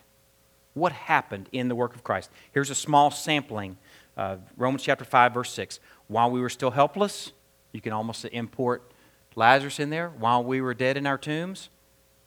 what 0.74 0.92
happened 0.92 1.50
in 1.52 1.68
the 1.68 1.76
work 1.76 1.94
of 1.94 2.04
Christ. 2.04 2.32
Here's 2.52 2.72
a 2.72 2.76
small 2.76 3.12
sampling 3.12 3.78
of 4.18 4.42
Romans 4.58 4.82
chapter 4.82 5.06
5, 5.06 5.36
verse 5.36 5.54
6. 5.54 5.80
While 6.08 6.32
we 6.32 6.42
were 6.42 6.50
still 6.50 6.72
helpless, 6.72 7.32
you 7.74 7.82
can 7.82 7.94
almost 7.94 8.26
import 8.26 8.92
Lazarus 9.36 9.80
in 9.80 9.90
there, 9.90 10.10
while 10.10 10.44
we 10.44 10.62
were 10.62 10.74
dead 10.74 10.98
in 10.98 11.06
our 11.06 11.18
tombs, 11.18 11.70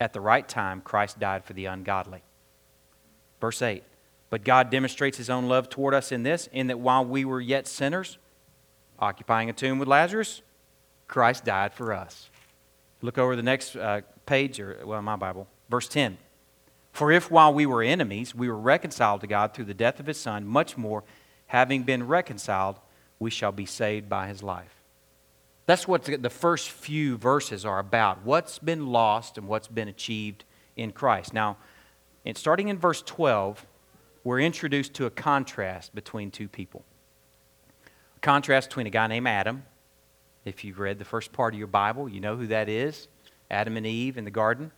at 0.00 0.12
the 0.12 0.20
right 0.20 0.46
time, 0.46 0.80
Christ 0.80 1.18
died 1.18 1.44
for 1.44 1.54
the 1.54 1.66
ungodly. 1.66 2.22
Verse 3.40 3.62
8 3.62 3.82
But 4.30 4.44
God 4.44 4.70
demonstrates 4.70 5.16
his 5.16 5.30
own 5.30 5.48
love 5.48 5.68
toward 5.68 5.94
us 5.94 6.12
in 6.12 6.22
this, 6.22 6.48
in 6.52 6.66
that 6.68 6.78
while 6.78 7.04
we 7.04 7.24
were 7.24 7.40
yet 7.40 7.66
sinners, 7.66 8.18
occupying 8.98 9.48
a 9.48 9.52
tomb 9.52 9.78
with 9.78 9.88
Lazarus, 9.88 10.42
Christ 11.06 11.44
died 11.44 11.72
for 11.72 11.92
us. 11.92 12.28
Look 13.00 13.16
over 13.16 13.36
the 13.36 13.42
next 13.42 13.76
uh, 13.76 14.02
page, 14.26 14.60
or, 14.60 14.78
well, 14.84 15.00
my 15.02 15.16
Bible, 15.16 15.46
verse 15.68 15.88
10. 15.88 16.18
For 16.92 17.12
if 17.12 17.30
while 17.30 17.54
we 17.54 17.64
were 17.64 17.82
enemies, 17.82 18.34
we 18.34 18.48
were 18.48 18.58
reconciled 18.58 19.20
to 19.22 19.26
God 19.26 19.54
through 19.54 19.66
the 19.66 19.74
death 19.74 20.00
of 20.00 20.06
his 20.06 20.18
Son, 20.18 20.46
much 20.46 20.76
more, 20.76 21.04
having 21.46 21.84
been 21.84 22.06
reconciled, 22.06 22.78
we 23.18 23.30
shall 23.30 23.52
be 23.52 23.66
saved 23.66 24.08
by 24.08 24.26
his 24.26 24.42
life. 24.42 24.77
That's 25.68 25.86
what 25.86 26.04
the 26.04 26.30
first 26.30 26.70
few 26.70 27.18
verses 27.18 27.66
are 27.66 27.78
about 27.78 28.24
what's 28.24 28.58
been 28.58 28.86
lost 28.86 29.36
and 29.36 29.46
what's 29.46 29.68
been 29.68 29.86
achieved 29.86 30.44
in 30.76 30.92
Christ. 30.92 31.34
Now, 31.34 31.58
in, 32.24 32.36
starting 32.36 32.68
in 32.68 32.78
verse 32.78 33.02
12, 33.02 33.66
we're 34.24 34.40
introduced 34.40 34.94
to 34.94 35.04
a 35.04 35.10
contrast 35.10 35.94
between 35.94 36.30
two 36.30 36.48
people. 36.48 36.86
A 38.16 38.20
contrast 38.20 38.70
between 38.70 38.86
a 38.86 38.90
guy 38.90 39.08
named 39.08 39.28
Adam. 39.28 39.62
If 40.46 40.64
you've 40.64 40.78
read 40.78 40.98
the 40.98 41.04
first 41.04 41.32
part 41.32 41.52
of 41.52 41.58
your 41.58 41.66
Bible, 41.66 42.08
you 42.08 42.20
know 42.20 42.34
who 42.34 42.46
that 42.46 42.70
is 42.70 43.06
Adam 43.50 43.76
and 43.76 43.86
Eve 43.86 44.16
in 44.16 44.24
the 44.24 44.30
garden. 44.30 44.72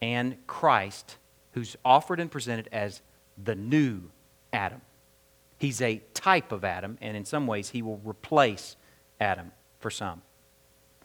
And 0.00 0.38
Christ, 0.46 1.18
who's 1.52 1.76
offered 1.84 2.18
and 2.18 2.30
presented 2.30 2.70
as 2.72 3.02
the 3.36 3.54
new 3.54 4.04
Adam. 4.54 4.80
He's 5.58 5.82
a 5.82 6.00
type 6.14 6.50
of 6.50 6.64
Adam, 6.64 6.96
and 7.02 7.14
in 7.14 7.26
some 7.26 7.46
ways, 7.46 7.68
he 7.68 7.82
will 7.82 8.00
replace 8.06 8.76
Adam 9.20 9.52
for 9.78 9.90
some. 9.90 10.22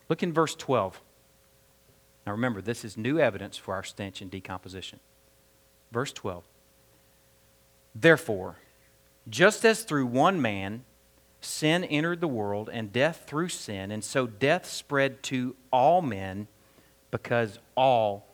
Look 0.10 0.24
in 0.24 0.34
verse 0.34 0.56
12. 0.56 1.02
Now 2.26 2.32
remember, 2.32 2.62
this 2.62 2.86
is 2.86 2.98
new 2.98 3.20
evidence 3.20 3.58
for 3.58 3.74
our 3.74 3.84
stench 3.84 4.22
and 4.22 4.32
decomposition. 4.32 5.00
Verse 5.92 6.14
12. 6.14 6.44
Therefore, 7.96 8.58
just 9.30 9.64
as 9.66 9.84
through 9.84 10.08
one 10.08 10.42
man 10.42 10.84
sin 11.46 11.84
entered 11.84 12.22
the 12.22 12.28
world, 12.28 12.70
and 12.72 12.92
death 12.92 13.24
through 13.28 13.50
sin, 13.50 13.92
and 13.92 14.04
so 14.04 14.26
death 14.26 14.66
spread 14.66 15.22
to 15.24 15.56
all 15.72 16.02
men 16.02 16.48
because 17.12 17.60
all 17.76 18.26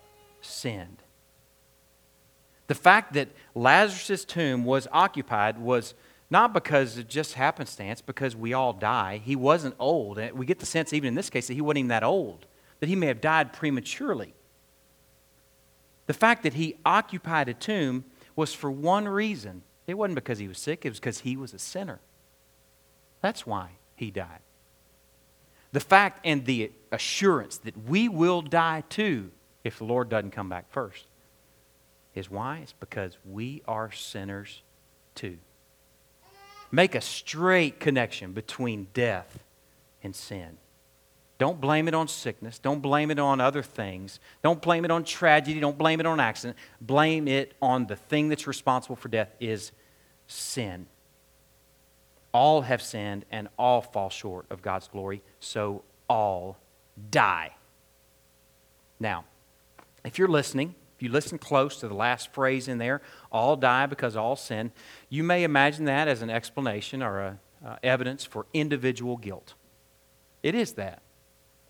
sinned. 0.42 0.98
The 2.68 2.76
fact 2.76 3.14
that 3.14 3.30
Lazarus' 3.56 4.26
tomb 4.26 4.64
was 4.64 4.88
occupied 4.92 5.58
was 5.60 5.96
not 6.30 6.54
because 6.54 6.98
it 6.98 7.08
just 7.08 7.34
happenstance, 7.34 8.02
because 8.02 8.36
we 8.36 8.54
all 8.54 8.74
die. 8.74 9.22
He 9.24 9.36
wasn't 9.36 9.76
old. 9.80 10.20
We 10.34 10.46
get 10.46 10.60
the 10.60 10.66
sense, 10.66 10.94
even 10.94 11.08
in 11.08 11.16
this 11.16 11.30
case, 11.30 11.48
that 11.48 11.56
he 11.56 11.62
wasn't 11.62 11.80
even 11.80 11.88
that 11.90 12.04
old, 12.04 12.46
that 12.80 12.90
he 12.90 12.96
may 12.96 13.08
have 13.08 13.22
died 13.22 13.52
prematurely. 13.52 14.34
The 16.06 16.14
fact 16.14 16.44
that 16.44 16.54
he 16.54 16.76
occupied 16.86 17.50
a 17.50 17.54
tomb 17.54 18.06
was 18.36 18.54
for 18.54 18.70
one 18.72 19.08
reason. 19.08 19.64
It 19.88 19.96
wasn't 19.96 20.16
because 20.16 20.40
he 20.40 20.48
was 20.48 20.60
sick, 20.60 20.86
it 20.86 20.90
was 20.90 21.00
because 21.00 21.20
he 21.20 21.36
was 21.36 21.54
a 21.54 21.60
sinner. 21.60 22.00
That's 23.22 23.46
why 23.46 23.72
he 23.96 24.12
died. 24.12 24.40
The 25.72 25.80
fact 25.80 26.22
and 26.26 26.46
the 26.46 26.72
assurance 26.92 27.58
that 27.60 27.88
we 27.88 28.08
will 28.08 28.42
die 28.42 28.84
too 28.90 29.32
if 29.64 29.78
the 29.78 29.84
Lord 29.84 30.10
doesn't 30.10 30.32
come 30.32 30.50
back 30.50 30.72
first 30.72 31.06
is 32.16 32.30
why? 32.30 32.60
It's 32.64 32.74
because 32.74 33.18
we 33.24 33.62
are 33.68 33.92
sinners 33.92 34.64
too. 35.16 35.38
Make 36.72 36.96
a 36.96 37.02
straight 37.02 37.80
connection 37.80 38.34
between 38.34 38.88
death 38.94 39.40
and 40.04 40.16
sin. 40.16 40.58
Don't 41.38 41.62
blame 41.62 41.88
it 41.88 41.94
on 41.94 42.10
sickness. 42.10 42.60
Don't 42.60 42.82
blame 42.82 43.12
it 43.12 43.18
on 43.18 43.40
other 43.40 43.64
things. 43.64 44.20
Don't 44.44 44.62
blame 44.62 44.84
it 44.84 44.92
on 44.92 45.06
tragedy. 45.06 45.60
Don't 45.62 45.78
blame 45.78 46.02
it 46.02 46.06
on 46.06 46.20
accident. 46.20 46.58
Blame 46.82 47.30
it 47.30 47.54
on 47.62 47.88
the 47.88 47.96
thing 47.96 48.28
that's 48.28 48.46
responsible 48.46 48.98
for 48.98 49.08
death 49.08 49.34
is 49.40 49.72
sin. 50.28 50.86
All 52.34 52.62
have 52.62 52.82
sinned 52.82 53.26
and 53.32 53.48
all 53.58 53.82
fall 53.82 54.10
short 54.10 54.46
of 54.50 54.62
God's 54.62 54.90
glory, 54.90 55.22
so 55.40 55.84
all 56.10 56.58
die. 57.10 57.56
Now, 59.00 59.24
if 60.04 60.20
you're 60.20 60.28
listening, 60.28 60.76
if 61.00 61.04
you 61.04 61.10
listen 61.10 61.38
close 61.38 61.80
to 61.80 61.88
the 61.88 61.94
last 61.94 62.34
phrase 62.34 62.68
in 62.68 62.78
there, 62.78 63.02
all 63.32 63.56
die 63.56 63.86
because 63.86 64.18
all 64.18 64.36
sin, 64.36 64.74
you 65.08 65.24
may 65.24 65.46
imagine 65.46 65.86
that 65.86 66.10
as 66.10 66.22
an 66.22 66.30
explanation 66.30 67.02
or 67.02 67.20
a, 67.22 67.40
uh, 67.66 67.78
evidence 67.82 68.26
for 68.26 68.48
individual 68.54 69.16
guilt. 69.16 69.54
It 70.44 70.56
is 70.56 70.74
that. 70.74 71.02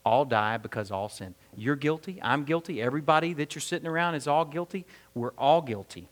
All 0.03 0.25
die 0.25 0.57
because 0.57 0.89
all 0.89 1.09
sin. 1.09 1.35
You're 1.55 1.75
guilty. 1.75 2.19
I'm 2.23 2.43
guilty. 2.43 2.81
Everybody 2.81 3.33
that 3.33 3.53
you're 3.53 3.61
sitting 3.61 3.87
around 3.87 4.15
is 4.15 4.27
all 4.27 4.45
guilty. 4.45 4.87
We're 5.13 5.33
all 5.37 5.61
guilty. 5.61 6.09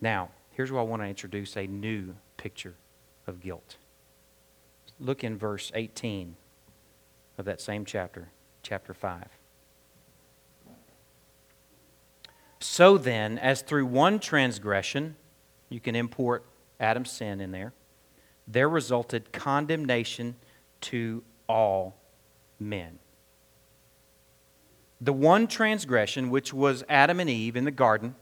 Now, 0.00 0.30
here's 0.52 0.72
where 0.72 0.80
I 0.80 0.84
want 0.84 1.02
to 1.02 1.06
introduce 1.06 1.54
a 1.54 1.66
new 1.66 2.14
picture 2.38 2.76
of 3.26 3.40
guilt. 3.40 3.76
Look 4.98 5.22
in 5.22 5.36
verse 5.36 5.70
18 5.74 6.34
of 7.36 7.44
that 7.44 7.60
same 7.60 7.84
chapter, 7.84 8.30
chapter 8.62 8.94
5. 8.94 9.37
So 12.60 12.98
then, 12.98 13.38
as 13.38 13.62
through 13.62 13.86
one 13.86 14.18
transgression, 14.18 15.16
you 15.68 15.80
can 15.80 15.94
import 15.94 16.44
Adam's 16.80 17.10
sin 17.10 17.40
in 17.40 17.52
there, 17.52 17.72
there 18.46 18.68
resulted 18.68 19.32
condemnation 19.32 20.36
to 20.80 21.22
all 21.48 21.96
men. 22.58 22.98
The 25.00 25.12
one 25.12 25.46
transgression, 25.46 26.30
which 26.30 26.52
was 26.52 26.84
Adam 26.88 27.20
and 27.20 27.30
Eve 27.30 27.56
in 27.56 27.64
the 27.64 27.70
garden, 27.70 28.16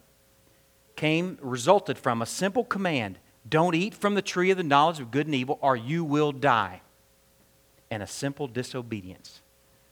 came 0.94 1.38
resulted 1.40 1.98
from 1.98 2.20
a 2.20 2.26
simple 2.26 2.64
command 2.64 3.18
don't 3.48 3.74
eat 3.74 3.94
from 3.94 4.14
the 4.14 4.22
tree 4.22 4.50
of 4.50 4.56
the 4.56 4.64
knowledge 4.64 4.98
of 5.00 5.10
good 5.10 5.26
and 5.26 5.34
evil, 5.34 5.58
or 5.62 5.76
you 5.76 6.04
will 6.04 6.32
die. 6.32 6.82
And 7.90 8.02
a 8.02 8.06
simple 8.06 8.48
disobedience 8.48 9.40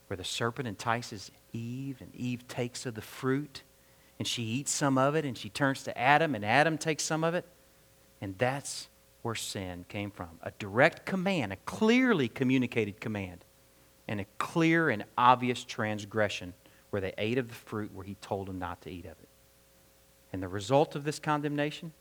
where 0.08 0.16
the 0.16 0.24
serpent 0.24 0.66
entices 0.66 1.30
Eve, 1.52 1.98
and 2.00 2.14
Eve 2.14 2.48
takes 2.48 2.84
of 2.84 2.94
the 2.94 3.00
fruit, 3.00 3.62
and 4.18 4.28
she 4.28 4.42
eats 4.42 4.70
some 4.70 4.98
of 4.98 5.14
it, 5.14 5.24
and 5.24 5.36
she 5.36 5.48
turns 5.48 5.82
to 5.84 5.98
Adam, 5.98 6.34
and 6.34 6.44
Adam 6.44 6.78
takes 6.78 7.04
some 7.04 7.24
of 7.24 7.34
it. 7.34 7.44
And 8.20 8.36
that's 8.38 8.88
where 9.22 9.34
sin 9.34 9.84
came 9.88 10.10
from 10.10 10.28
a 10.42 10.52
direct 10.58 11.06
command, 11.06 11.52
a 11.52 11.56
clearly 11.64 12.28
communicated 12.28 13.00
command, 13.00 13.44
and 14.06 14.20
a 14.20 14.26
clear 14.38 14.90
and 14.90 15.04
obvious 15.16 15.64
transgression 15.64 16.54
where 16.90 17.00
they 17.00 17.14
ate 17.18 17.38
of 17.38 17.48
the 17.48 17.54
fruit 17.54 17.92
where 17.92 18.04
he 18.04 18.14
told 18.20 18.46
them 18.46 18.58
not 18.58 18.80
to 18.82 18.90
eat 18.90 19.04
of 19.04 19.12
it. 19.12 19.28
And 20.32 20.42
the 20.42 20.48
result 20.48 20.94
of 20.94 21.04
this 21.04 21.18
condemnation 21.18 21.92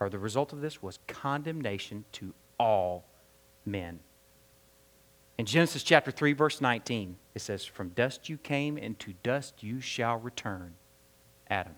or 0.00 0.08
the 0.08 0.18
result 0.18 0.52
of 0.52 0.60
this 0.60 0.82
was 0.82 0.98
condemnation 1.06 2.04
to 2.12 2.34
all 2.58 3.04
men. 3.66 4.00
In 5.38 5.46
Genesis 5.46 5.82
chapter 5.82 6.10
3, 6.10 6.32
verse 6.32 6.60
19, 6.60 7.16
it 7.34 7.40
says, 7.40 7.64
From 7.64 7.90
dust 7.90 8.28
you 8.28 8.36
came, 8.38 8.76
and 8.76 8.98
to 8.98 9.14
dust 9.22 9.62
you 9.62 9.80
shall 9.80 10.16
return, 10.16 10.74
Adam. 11.50 11.74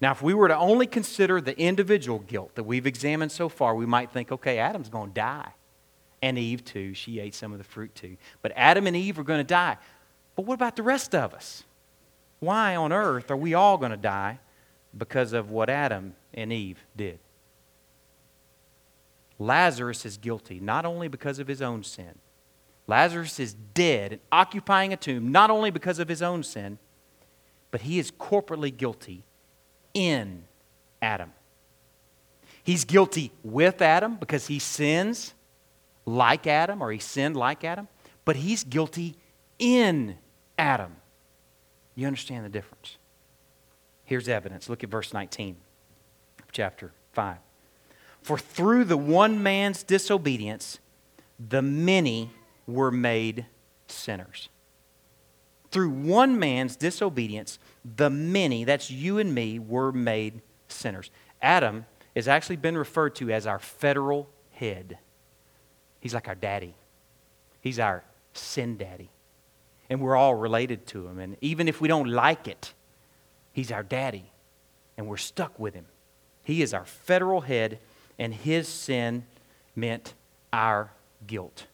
Now, 0.00 0.12
if 0.12 0.22
we 0.22 0.34
were 0.34 0.48
to 0.48 0.56
only 0.56 0.86
consider 0.86 1.40
the 1.40 1.58
individual 1.58 2.20
guilt 2.20 2.54
that 2.54 2.64
we've 2.64 2.86
examined 2.86 3.32
so 3.32 3.48
far, 3.48 3.74
we 3.74 3.86
might 3.86 4.10
think, 4.10 4.32
okay, 4.32 4.58
Adam's 4.58 4.88
going 4.88 5.10
to 5.10 5.14
die. 5.14 5.52
And 6.22 6.38
Eve, 6.38 6.64
too. 6.64 6.94
She 6.94 7.20
ate 7.20 7.34
some 7.34 7.52
of 7.52 7.58
the 7.58 7.64
fruit, 7.64 7.94
too. 7.94 8.16
But 8.42 8.52
Adam 8.56 8.86
and 8.86 8.96
Eve 8.96 9.18
are 9.18 9.24
going 9.24 9.40
to 9.40 9.44
die. 9.44 9.76
But 10.34 10.46
what 10.46 10.54
about 10.54 10.76
the 10.76 10.82
rest 10.82 11.14
of 11.14 11.34
us? 11.34 11.64
Why 12.40 12.74
on 12.76 12.92
earth 12.92 13.30
are 13.30 13.36
we 13.36 13.54
all 13.54 13.76
going 13.76 13.90
to 13.90 13.96
die 13.96 14.38
because 14.96 15.32
of 15.32 15.50
what 15.50 15.68
Adam 15.68 16.14
and 16.34 16.52
Eve 16.52 16.84
did. 16.96 17.18
Lazarus 19.38 20.04
is 20.04 20.16
guilty 20.16 20.60
not 20.60 20.84
only 20.84 21.08
because 21.08 21.38
of 21.38 21.46
his 21.46 21.62
own 21.62 21.84
sin. 21.84 22.18
Lazarus 22.86 23.38
is 23.38 23.54
dead 23.74 24.12
and 24.12 24.20
occupying 24.32 24.92
a 24.92 24.96
tomb 24.96 25.30
not 25.30 25.50
only 25.50 25.70
because 25.70 25.98
of 25.98 26.08
his 26.08 26.22
own 26.22 26.42
sin, 26.42 26.78
but 27.70 27.82
he 27.82 27.98
is 27.98 28.10
corporately 28.10 28.74
guilty 28.74 29.24
in 29.94 30.44
Adam. 31.02 31.32
He's 32.62 32.84
guilty 32.84 33.32
with 33.42 33.80
Adam 33.80 34.16
because 34.16 34.46
he 34.46 34.58
sins 34.58 35.34
like 36.04 36.46
Adam 36.46 36.82
or 36.82 36.92
he 36.92 36.98
sinned 36.98 37.36
like 37.36 37.64
Adam, 37.64 37.88
but 38.24 38.36
he's 38.36 38.64
guilty 38.64 39.16
in 39.58 40.16
Adam. 40.58 40.96
You 41.94 42.06
understand 42.06 42.44
the 42.44 42.50
difference? 42.50 42.96
Here's 44.04 44.28
evidence. 44.28 44.68
Look 44.68 44.84
at 44.84 44.90
verse 44.90 45.12
19 45.12 45.56
chapter 46.52 46.92
5. 47.12 47.38
For 48.22 48.38
through 48.38 48.84
the 48.84 48.96
one 48.96 49.42
man's 49.42 49.82
disobedience, 49.82 50.78
the 51.38 51.62
many 51.62 52.30
were 52.66 52.90
made 52.90 53.46
sinners. 53.86 54.48
Through 55.70 55.90
one 55.90 56.38
man's 56.38 56.76
disobedience, 56.76 57.58
the 57.84 58.10
many, 58.10 58.64
that's 58.64 58.90
you 58.90 59.18
and 59.18 59.34
me, 59.34 59.58
were 59.58 59.92
made 59.92 60.40
sinners. 60.68 61.10
Adam 61.42 61.86
has 62.14 62.26
actually 62.26 62.56
been 62.56 62.76
referred 62.76 63.14
to 63.16 63.30
as 63.30 63.46
our 63.46 63.58
federal 63.58 64.28
head. 64.52 64.98
He's 66.00 66.14
like 66.14 66.28
our 66.28 66.34
daddy, 66.34 66.74
he's 67.60 67.78
our 67.78 68.04
sin 68.32 68.76
daddy. 68.76 69.10
And 69.90 70.02
we're 70.02 70.16
all 70.16 70.34
related 70.34 70.86
to 70.88 71.06
him. 71.06 71.18
And 71.18 71.36
even 71.40 71.66
if 71.66 71.80
we 71.80 71.88
don't 71.88 72.10
like 72.10 72.46
it, 72.46 72.74
he's 73.52 73.72
our 73.72 73.82
daddy. 73.82 74.30
And 74.98 75.08
we're 75.08 75.16
stuck 75.16 75.58
with 75.58 75.72
him. 75.72 75.86
He 76.42 76.60
is 76.60 76.74
our 76.74 76.84
federal 76.84 77.42
head, 77.42 77.78
and 78.18 78.34
his 78.34 78.68
sin 78.68 79.24
meant 79.74 80.12
our 80.52 80.90
guilt. 81.26 81.66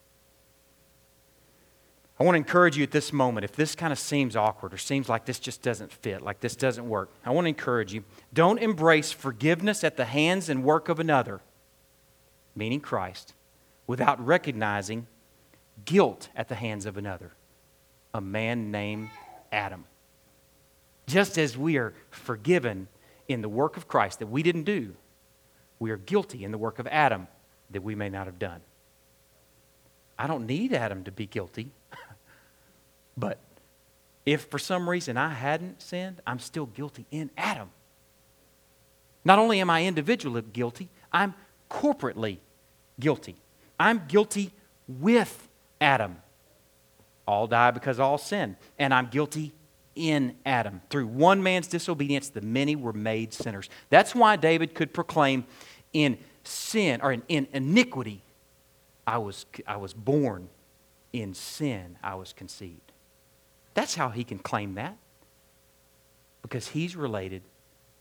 I 2.24 2.26
want 2.26 2.36
to 2.36 2.38
encourage 2.38 2.78
you 2.78 2.82
at 2.82 2.90
this 2.90 3.12
moment, 3.12 3.44
if 3.44 3.52
this 3.52 3.74
kind 3.74 3.92
of 3.92 3.98
seems 3.98 4.34
awkward 4.34 4.72
or 4.72 4.78
seems 4.78 5.10
like 5.10 5.26
this 5.26 5.38
just 5.38 5.60
doesn't 5.60 5.92
fit, 5.92 6.22
like 6.22 6.40
this 6.40 6.56
doesn't 6.56 6.88
work, 6.88 7.10
I 7.22 7.30
want 7.32 7.44
to 7.44 7.50
encourage 7.50 7.92
you 7.92 8.02
don't 8.32 8.58
embrace 8.58 9.12
forgiveness 9.12 9.84
at 9.84 9.98
the 9.98 10.06
hands 10.06 10.48
and 10.48 10.64
work 10.64 10.88
of 10.88 10.98
another, 10.98 11.42
meaning 12.56 12.80
Christ, 12.80 13.34
without 13.86 14.24
recognizing 14.24 15.06
guilt 15.84 16.30
at 16.34 16.48
the 16.48 16.54
hands 16.54 16.86
of 16.86 16.96
another, 16.96 17.32
a 18.14 18.22
man 18.22 18.70
named 18.70 19.10
Adam. 19.52 19.84
Just 21.06 21.36
as 21.36 21.58
we 21.58 21.76
are 21.76 21.92
forgiven 22.08 22.88
in 23.28 23.42
the 23.42 23.50
work 23.50 23.76
of 23.76 23.86
Christ 23.86 24.20
that 24.20 24.28
we 24.28 24.42
didn't 24.42 24.64
do, 24.64 24.94
we 25.78 25.90
are 25.90 25.98
guilty 25.98 26.42
in 26.42 26.52
the 26.52 26.58
work 26.58 26.78
of 26.78 26.86
Adam 26.86 27.28
that 27.68 27.82
we 27.82 27.94
may 27.94 28.08
not 28.08 28.24
have 28.24 28.38
done. 28.38 28.62
I 30.18 30.26
don't 30.26 30.46
need 30.46 30.72
Adam 30.72 31.04
to 31.04 31.12
be 31.12 31.26
guilty. 31.26 31.72
But 33.16 33.38
if 34.26 34.46
for 34.46 34.58
some 34.58 34.88
reason 34.88 35.16
I 35.16 35.30
hadn't 35.30 35.82
sinned, 35.82 36.20
I'm 36.26 36.38
still 36.38 36.66
guilty 36.66 37.06
in 37.10 37.30
Adam. 37.36 37.70
Not 39.24 39.38
only 39.38 39.60
am 39.60 39.70
I 39.70 39.84
individually 39.84 40.42
guilty, 40.52 40.88
I'm 41.12 41.34
corporately 41.70 42.38
guilty. 42.98 43.36
I'm 43.78 44.02
guilty 44.06 44.52
with 44.86 45.48
Adam. 45.80 46.16
All 47.26 47.46
die 47.46 47.70
because 47.70 47.98
all 47.98 48.18
sin. 48.18 48.56
And 48.78 48.92
I'm 48.92 49.06
guilty 49.06 49.52
in 49.94 50.36
Adam. 50.44 50.82
Through 50.90 51.06
one 51.06 51.42
man's 51.42 51.66
disobedience, 51.66 52.28
the 52.28 52.40
many 52.42 52.76
were 52.76 52.92
made 52.92 53.32
sinners. 53.32 53.70
That's 53.90 54.14
why 54.14 54.36
David 54.36 54.74
could 54.74 54.92
proclaim 54.92 55.46
in 55.92 56.18
sin 56.42 57.00
or 57.02 57.12
in, 57.12 57.22
in 57.28 57.48
iniquity, 57.52 58.22
I 59.06 59.18
was, 59.18 59.46
I 59.66 59.76
was 59.76 59.94
born. 59.94 60.48
In 61.12 61.32
sin, 61.32 61.96
I 62.02 62.16
was 62.16 62.32
conceived. 62.32 62.90
That's 63.74 63.94
how 63.94 64.08
he 64.08 64.24
can 64.24 64.38
claim 64.38 64.74
that. 64.74 64.96
Because 66.42 66.68
he's 66.68 66.94
related 66.96 67.42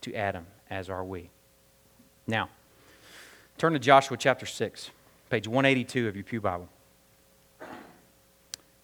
to 0.02 0.14
Adam, 0.14 0.46
as 0.70 0.88
are 0.88 1.04
we. 1.04 1.30
Now, 2.26 2.48
turn 3.58 3.72
to 3.72 3.78
Joshua 3.78 4.16
chapter 4.16 4.46
6, 4.46 4.90
page 5.30 5.48
182 5.48 6.08
of 6.08 6.14
your 6.14 6.24
Pew 6.24 6.40
Bible. 6.40 6.68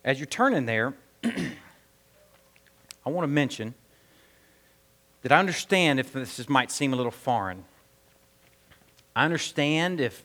As 0.05 0.19
you're 0.19 0.27
turning 0.27 0.67
there, 0.67 0.95
I 1.25 3.11
want 3.11 3.25
to 3.25 3.29
mention 3.29 3.75
that 5.23 5.33
I 5.33 5.39
understand 5.39 6.01
if 6.01 6.13
this 6.13 6.49
might 6.49 6.71
seem 6.71 6.93
a 6.93 6.97
little 6.97 7.13
foreign. 7.13 7.65
I 9.15 9.25
understand 9.25 10.01
if 10.01 10.25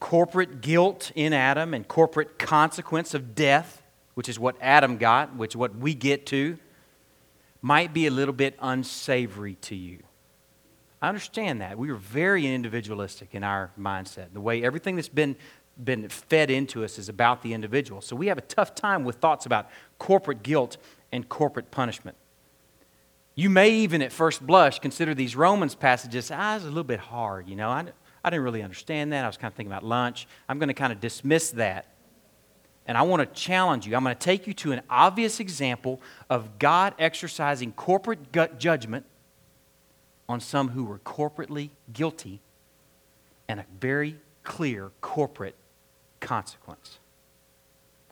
corporate 0.00 0.60
guilt 0.60 1.12
in 1.14 1.32
Adam 1.32 1.74
and 1.74 1.86
corporate 1.86 2.38
consequence 2.38 3.12
of 3.12 3.34
death, 3.34 3.82
which 4.16 4.30
is 4.30 4.38
what 4.38 4.56
Adam 4.62 4.96
got, 4.96 5.36
which 5.36 5.52
is 5.52 5.56
what 5.58 5.76
we 5.76 5.92
get 5.92 6.24
to, 6.24 6.56
might 7.60 7.92
be 7.92 8.06
a 8.06 8.10
little 8.10 8.32
bit 8.32 8.56
unsavory 8.60 9.56
to 9.56 9.74
you. 9.74 9.98
I 11.02 11.08
understand 11.08 11.60
that. 11.60 11.76
We 11.76 11.90
are 11.90 11.96
very 11.96 12.46
individualistic 12.46 13.34
in 13.34 13.44
our 13.44 13.70
mindset. 13.78 14.32
The 14.32 14.40
way 14.40 14.64
everything 14.64 14.96
that's 14.96 15.10
been, 15.10 15.36
been 15.84 16.08
fed 16.08 16.50
into 16.50 16.82
us 16.82 16.98
is 16.98 17.10
about 17.10 17.42
the 17.42 17.52
individual. 17.52 18.00
So 18.00 18.16
we 18.16 18.28
have 18.28 18.38
a 18.38 18.42
tough 18.42 18.74
time 18.74 19.04
with 19.04 19.16
thoughts 19.16 19.44
about 19.44 19.68
corporate 19.98 20.42
guilt 20.42 20.78
and 21.12 21.28
corporate 21.28 21.70
punishment. 21.70 22.16
You 23.34 23.50
may 23.50 23.68
even 23.68 24.00
at 24.00 24.12
first 24.12 24.46
blush 24.46 24.78
consider 24.78 25.14
these 25.14 25.36
Romans 25.36 25.74
passages, 25.74 26.30
ah, 26.32 26.56
it's 26.56 26.64
a 26.64 26.68
little 26.68 26.84
bit 26.84 27.00
hard, 27.00 27.48
you 27.48 27.56
know. 27.56 27.68
I, 27.68 27.84
I 28.24 28.30
didn't 28.30 28.44
really 28.44 28.62
understand 28.62 29.12
that. 29.12 29.24
I 29.24 29.26
was 29.26 29.36
kind 29.36 29.52
of 29.52 29.56
thinking 29.56 29.70
about 29.70 29.84
lunch. 29.84 30.26
I'm 30.48 30.58
going 30.58 30.68
to 30.68 30.74
kind 30.74 30.90
of 30.90 31.00
dismiss 31.00 31.50
that. 31.50 31.84
And 32.86 32.96
I 32.96 33.02
want 33.02 33.20
to 33.20 33.40
challenge 33.40 33.86
you. 33.86 33.96
I'm 33.96 34.04
going 34.04 34.14
to 34.14 34.20
take 34.20 34.46
you 34.46 34.54
to 34.54 34.72
an 34.72 34.80
obvious 34.88 35.40
example 35.40 36.00
of 36.30 36.58
God 36.58 36.94
exercising 36.98 37.72
corporate 37.72 38.30
gut 38.32 38.58
judgment 38.58 39.04
on 40.28 40.40
some 40.40 40.68
who 40.68 40.84
were 40.84 40.98
corporately 41.00 41.70
guilty 41.92 42.40
and 43.48 43.60
a 43.60 43.66
very 43.80 44.16
clear 44.44 44.92
corporate 45.00 45.56
consequence. 46.20 46.98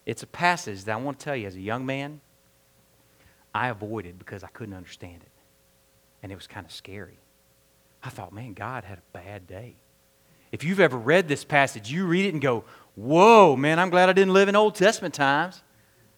It's 0.07 0.23
a 0.23 0.27
passage 0.27 0.85
that 0.85 0.93
I 0.93 0.97
want 0.97 1.19
to 1.19 1.25
tell 1.25 1.37
you 1.37 1.47
as 1.47 1.57
a 1.57 1.61
young 1.61 1.87
man, 1.87 2.21
I 3.55 3.69
avoided 3.69 4.19
because 4.19 4.45
I 4.45 4.49
couldn't 4.49 4.75
understand 4.75 5.23
it. 5.23 5.31
And 6.23 6.33
it 6.33 6.35
was 6.35 6.47
kind 6.47 6.67
of 6.67 6.73
scary. 6.73 7.19
I 8.03 8.11
thought, 8.11 8.33
man, 8.33 8.55
God 8.55 8.85
had 8.85 8.99
a 8.99 9.19
bad 9.19 9.47
day. 9.47 9.77
If 10.53 10.63
you've 10.63 10.81
ever 10.81 10.97
read 10.97 11.27
this 11.27 11.45
passage, 11.45 11.91
you 11.91 12.07
read 12.07 12.27
it 12.27 12.33
and 12.33 12.43
go, 12.43 12.65
whoa, 12.95 13.57
man, 13.57 13.79
I'm 13.79 13.91
glad 13.91 14.09
I 14.09 14.13
didn't 14.13 14.33
live 14.33 14.49
in 14.49 14.57
Old 14.57 14.75
Testament 14.75 15.15
times. 15.15 15.63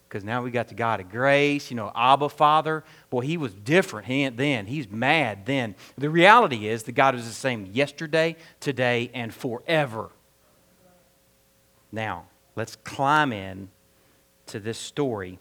Because 0.09 0.23
now 0.23 0.41
we 0.41 0.53
got 0.53 0.69
the 0.69 0.75
God 0.75 1.01
of 1.01 1.11
grace, 1.11 1.69
you 1.69 1.77
know, 1.77 1.91
Abba 1.95 2.29
Father. 2.29 2.85
Boy, 3.11 3.23
he 3.23 3.37
was 3.37 3.53
different 3.53 4.07
he 4.07 4.29
then. 4.29 4.67
He's 4.67 4.89
mad 4.89 5.47
then. 5.47 5.75
The 5.99 6.09
reality 6.09 6.69
is 6.69 6.85
the 6.85 6.93
God 6.93 7.17
is 7.17 7.27
the 7.27 7.33
same 7.33 7.69
yesterday, 7.73 8.37
today, 8.61 9.11
and 9.12 9.35
forever. 9.35 10.11
Now, 11.91 12.27
let's 12.55 12.77
climb 12.77 13.33
in 13.33 13.69
to 14.47 14.61
this 14.61 14.79
story 14.79 15.41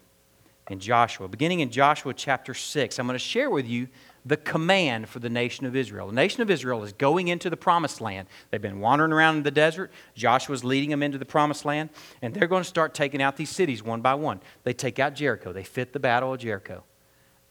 in 0.69 0.79
Joshua. 0.79 1.27
Beginning 1.27 1.59
in 1.59 1.69
Joshua 1.69 2.13
chapter 2.13 2.55
6, 2.55 2.97
I'm 2.97 3.05
going 3.05 3.13
to 3.13 3.19
share 3.19 3.51
with 3.51 3.67
you 3.67 3.87
the 4.25 4.37
command 4.37 5.07
for 5.07 5.19
the 5.19 5.29
nation 5.29 5.65
of 5.65 5.75
Israel. 5.75 6.07
The 6.07 6.13
nation 6.13 6.41
of 6.41 6.49
Israel 6.49 6.83
is 6.83 6.93
going 6.93 7.27
into 7.27 7.49
the 7.49 7.57
promised 7.57 8.01
land. 8.01 8.27
They've 8.49 8.61
been 8.61 8.79
wandering 8.79 9.13
around 9.13 9.37
in 9.37 9.43
the 9.43 9.51
desert. 9.51 9.91
Joshua's 10.15 10.63
leading 10.63 10.89
them 10.89 11.03
into 11.03 11.17
the 11.19 11.25
promised 11.25 11.63
land, 11.63 11.91
and 12.21 12.33
they're 12.33 12.47
going 12.47 12.63
to 12.63 12.69
start 12.69 12.95
taking 12.95 13.21
out 13.21 13.37
these 13.37 13.51
cities 13.51 13.83
one 13.83 14.01
by 14.01 14.15
one. 14.15 14.41
They 14.63 14.73
take 14.73 14.97
out 14.97 15.13
Jericho. 15.13 15.53
They 15.53 15.63
fit 15.63 15.93
the 15.93 15.99
battle 15.99 16.33
of 16.33 16.39
Jericho. 16.39 16.83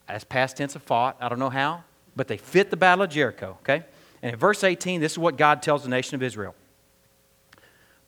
That's 0.08 0.24
past 0.24 0.56
tense 0.56 0.74
of 0.74 0.82
fought. 0.82 1.16
I 1.20 1.28
don't 1.28 1.38
know 1.38 1.50
how, 1.50 1.84
but 2.16 2.26
they 2.26 2.36
fit 2.36 2.70
the 2.70 2.76
battle 2.76 3.04
of 3.04 3.10
Jericho, 3.10 3.56
okay? 3.60 3.84
And 4.20 4.32
in 4.32 4.38
verse 4.38 4.64
18, 4.64 5.00
this 5.00 5.12
is 5.12 5.18
what 5.18 5.36
God 5.36 5.62
tells 5.62 5.84
the 5.84 5.88
nation 5.88 6.16
of 6.16 6.22
Israel. 6.22 6.54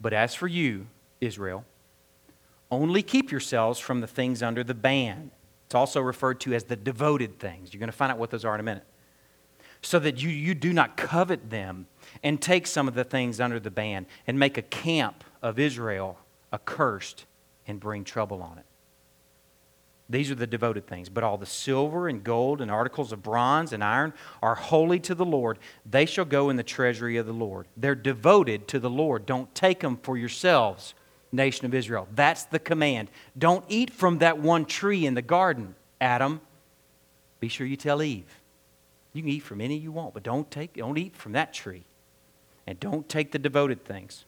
But 0.00 0.12
as 0.12 0.34
for 0.34 0.48
you, 0.48 0.88
Israel, 1.20 1.64
only 2.70 3.02
keep 3.02 3.30
yourselves 3.30 3.78
from 3.78 4.00
the 4.00 4.06
things 4.06 4.42
under 4.42 4.64
the 4.64 4.74
ban. 4.74 5.30
It's 5.66 5.74
also 5.74 6.00
referred 6.00 6.40
to 6.40 6.54
as 6.54 6.64
the 6.64 6.76
devoted 6.76 7.38
things. 7.38 7.74
You're 7.74 7.80
going 7.80 7.90
to 7.90 7.96
find 7.96 8.12
out 8.12 8.18
what 8.18 8.30
those 8.30 8.44
are 8.44 8.54
in 8.54 8.60
a 8.60 8.64
minute. 8.64 8.84
So 9.82 9.98
that 9.98 10.22
you, 10.22 10.30
you 10.30 10.54
do 10.54 10.72
not 10.72 10.96
covet 10.96 11.50
them 11.50 11.86
and 12.22 12.40
take 12.40 12.66
some 12.66 12.88
of 12.88 12.94
the 12.94 13.04
things 13.04 13.40
under 13.40 13.60
the 13.60 13.70
ban 13.70 14.06
and 14.26 14.38
make 14.38 14.56
a 14.56 14.62
camp 14.62 15.24
of 15.42 15.58
Israel 15.58 16.18
accursed 16.52 17.26
and 17.66 17.80
bring 17.80 18.04
trouble 18.04 18.42
on 18.42 18.58
it. 18.58 18.64
These 20.08 20.30
are 20.30 20.36
the 20.36 20.46
devoted 20.46 20.86
things. 20.86 21.08
But 21.08 21.24
all 21.24 21.36
the 21.36 21.46
silver 21.46 22.08
and 22.08 22.22
gold 22.22 22.60
and 22.60 22.70
articles 22.70 23.10
of 23.12 23.24
bronze 23.24 23.72
and 23.72 23.82
iron 23.82 24.14
are 24.40 24.54
holy 24.54 25.00
to 25.00 25.16
the 25.16 25.24
Lord. 25.24 25.58
They 25.84 26.06
shall 26.06 26.24
go 26.24 26.48
in 26.48 26.56
the 26.56 26.62
treasury 26.62 27.16
of 27.16 27.26
the 27.26 27.32
Lord. 27.32 27.66
They're 27.76 27.96
devoted 27.96 28.68
to 28.68 28.78
the 28.78 28.90
Lord. 28.90 29.26
Don't 29.26 29.52
take 29.52 29.80
them 29.80 29.96
for 29.96 30.16
yourselves 30.16 30.94
nation 31.36 31.66
of 31.66 31.74
Israel. 31.74 32.08
That's 32.14 32.44
the 32.44 32.58
command. 32.58 33.10
Don't 33.38 33.64
eat 33.68 33.90
from 33.90 34.18
that 34.18 34.38
one 34.38 34.64
tree 34.64 35.06
in 35.06 35.14
the 35.14 35.22
garden, 35.22 35.74
Adam. 36.00 36.40
Be 37.38 37.48
sure 37.48 37.66
you 37.66 37.76
tell 37.76 38.02
Eve. 38.02 38.40
You 39.12 39.22
can 39.22 39.30
eat 39.30 39.42
from 39.42 39.60
any 39.60 39.76
you 39.76 39.92
want, 39.92 40.14
but 40.14 40.22
don't 40.22 40.50
take 40.50 40.74
don't 40.74 40.98
eat 40.98 41.16
from 41.16 41.32
that 41.32 41.54
tree. 41.54 41.84
And 42.66 42.80
don't 42.80 43.08
take 43.08 43.32
the 43.32 43.38
devoted 43.38 43.84
things. 43.84 44.24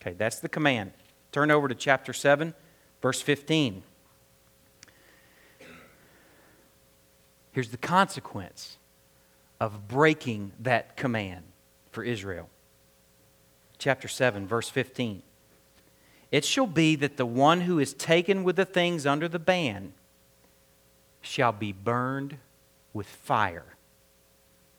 Okay, 0.00 0.14
that's 0.14 0.40
the 0.40 0.48
command. 0.48 0.92
Turn 1.32 1.50
over 1.50 1.68
to 1.68 1.74
chapter 1.74 2.12
7, 2.12 2.54
verse 3.00 3.22
15. 3.22 3.82
Here's 7.52 7.70
the 7.70 7.78
consequence 7.78 8.76
of 9.60 9.88
breaking 9.88 10.52
that 10.60 10.96
command 10.96 11.44
for 11.90 12.04
Israel. 12.04 12.50
Chapter 13.78 14.08
7, 14.08 14.46
verse 14.46 14.68
15. 14.68 15.22
It 16.30 16.44
shall 16.44 16.66
be 16.66 16.96
that 16.96 17.16
the 17.16 17.26
one 17.26 17.62
who 17.62 17.78
is 17.78 17.94
taken 17.94 18.44
with 18.44 18.56
the 18.56 18.64
things 18.64 19.06
under 19.06 19.28
the 19.28 19.38
ban 19.38 19.92
shall 21.20 21.52
be 21.52 21.72
burned 21.72 22.38
with 22.92 23.06
fire. 23.06 23.76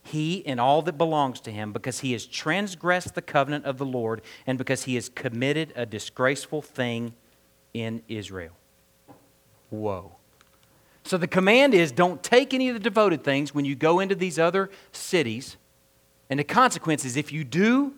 He 0.03 0.45
and 0.45 0.59
all 0.59 0.81
that 0.83 0.97
belongs 0.97 1.41
to 1.41 1.51
him, 1.51 1.73
because 1.73 1.99
he 1.99 2.13
has 2.13 2.25
transgressed 2.25 3.13
the 3.13 3.21
covenant 3.21 3.65
of 3.65 3.77
the 3.77 3.85
Lord 3.85 4.21
and 4.45 4.57
because 4.57 4.83
he 4.83 4.95
has 4.95 5.09
committed 5.09 5.73
a 5.75 5.85
disgraceful 5.85 6.61
thing 6.61 7.13
in 7.73 8.01
Israel. 8.07 8.53
Whoa. 9.69 10.13
So 11.03 11.17
the 11.17 11.27
command 11.27 11.73
is 11.73 11.91
don't 11.91 12.23
take 12.23 12.53
any 12.53 12.69
of 12.69 12.75
the 12.75 12.79
devoted 12.79 13.23
things 13.23 13.53
when 13.53 13.65
you 13.65 13.75
go 13.75 13.99
into 13.99 14.15
these 14.15 14.39
other 14.39 14.69
cities. 14.91 15.57
And 16.29 16.39
the 16.39 16.43
consequence 16.43 17.05
is 17.05 17.15
if 17.15 17.31
you 17.31 17.43
do, 17.43 17.93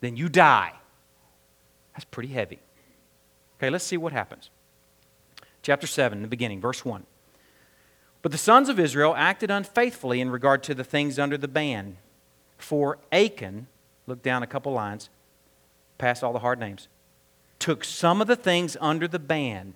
then 0.00 0.16
you 0.16 0.28
die. 0.28 0.72
That's 1.98 2.04
pretty 2.12 2.28
heavy. 2.28 2.60
Okay, 3.58 3.70
let's 3.70 3.82
see 3.82 3.96
what 3.96 4.12
happens. 4.12 4.50
Chapter 5.62 5.88
7, 5.88 6.22
the 6.22 6.28
beginning, 6.28 6.60
verse 6.60 6.84
1. 6.84 7.04
But 8.22 8.30
the 8.30 8.38
sons 8.38 8.68
of 8.68 8.78
Israel 8.78 9.16
acted 9.16 9.50
unfaithfully 9.50 10.20
in 10.20 10.30
regard 10.30 10.62
to 10.62 10.76
the 10.76 10.84
things 10.84 11.18
under 11.18 11.36
the 11.36 11.48
ban. 11.48 11.96
For 12.56 12.98
Achan, 13.10 13.66
look 14.06 14.22
down 14.22 14.44
a 14.44 14.46
couple 14.46 14.72
lines, 14.72 15.10
past 15.98 16.22
all 16.22 16.32
the 16.32 16.38
hard 16.38 16.60
names, 16.60 16.86
took 17.58 17.82
some 17.82 18.20
of 18.20 18.28
the 18.28 18.36
things 18.36 18.76
under 18.80 19.08
the 19.08 19.18
ban. 19.18 19.74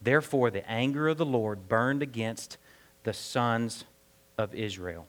Therefore, 0.00 0.52
the 0.52 0.64
anger 0.70 1.08
of 1.08 1.18
the 1.18 1.26
Lord 1.26 1.68
burned 1.68 2.00
against 2.00 2.58
the 3.02 3.12
sons 3.12 3.82
of 4.38 4.54
Israel. 4.54 5.08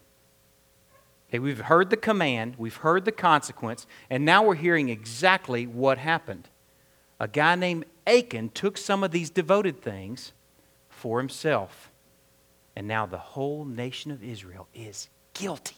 Okay, 1.36 1.40
we've 1.40 1.60
heard 1.60 1.90
the 1.90 1.98
command, 1.98 2.56
we've 2.58 2.78
heard 2.78 3.04
the 3.04 3.12
consequence, 3.12 3.86
and 4.10 4.24
now 4.24 4.42
we're 4.42 4.56
hearing 4.56 4.88
exactly 4.88 5.68
what 5.68 5.98
happened. 5.98 6.48
A 7.20 7.28
guy 7.28 7.56
named 7.56 7.84
Achan 8.08 8.52
took 8.52 8.78
some 8.78 9.04
of 9.04 9.12
these 9.12 9.30
devoted 9.30 9.82
things 9.82 10.32
for 10.88 11.20
himself. 11.20 11.92
And 12.74 12.88
now 12.88 13.06
the 13.06 13.18
whole 13.18 13.66
nation 13.66 14.12
of 14.12 14.24
Israel 14.24 14.70
is 14.74 15.10
guilty. 15.34 15.76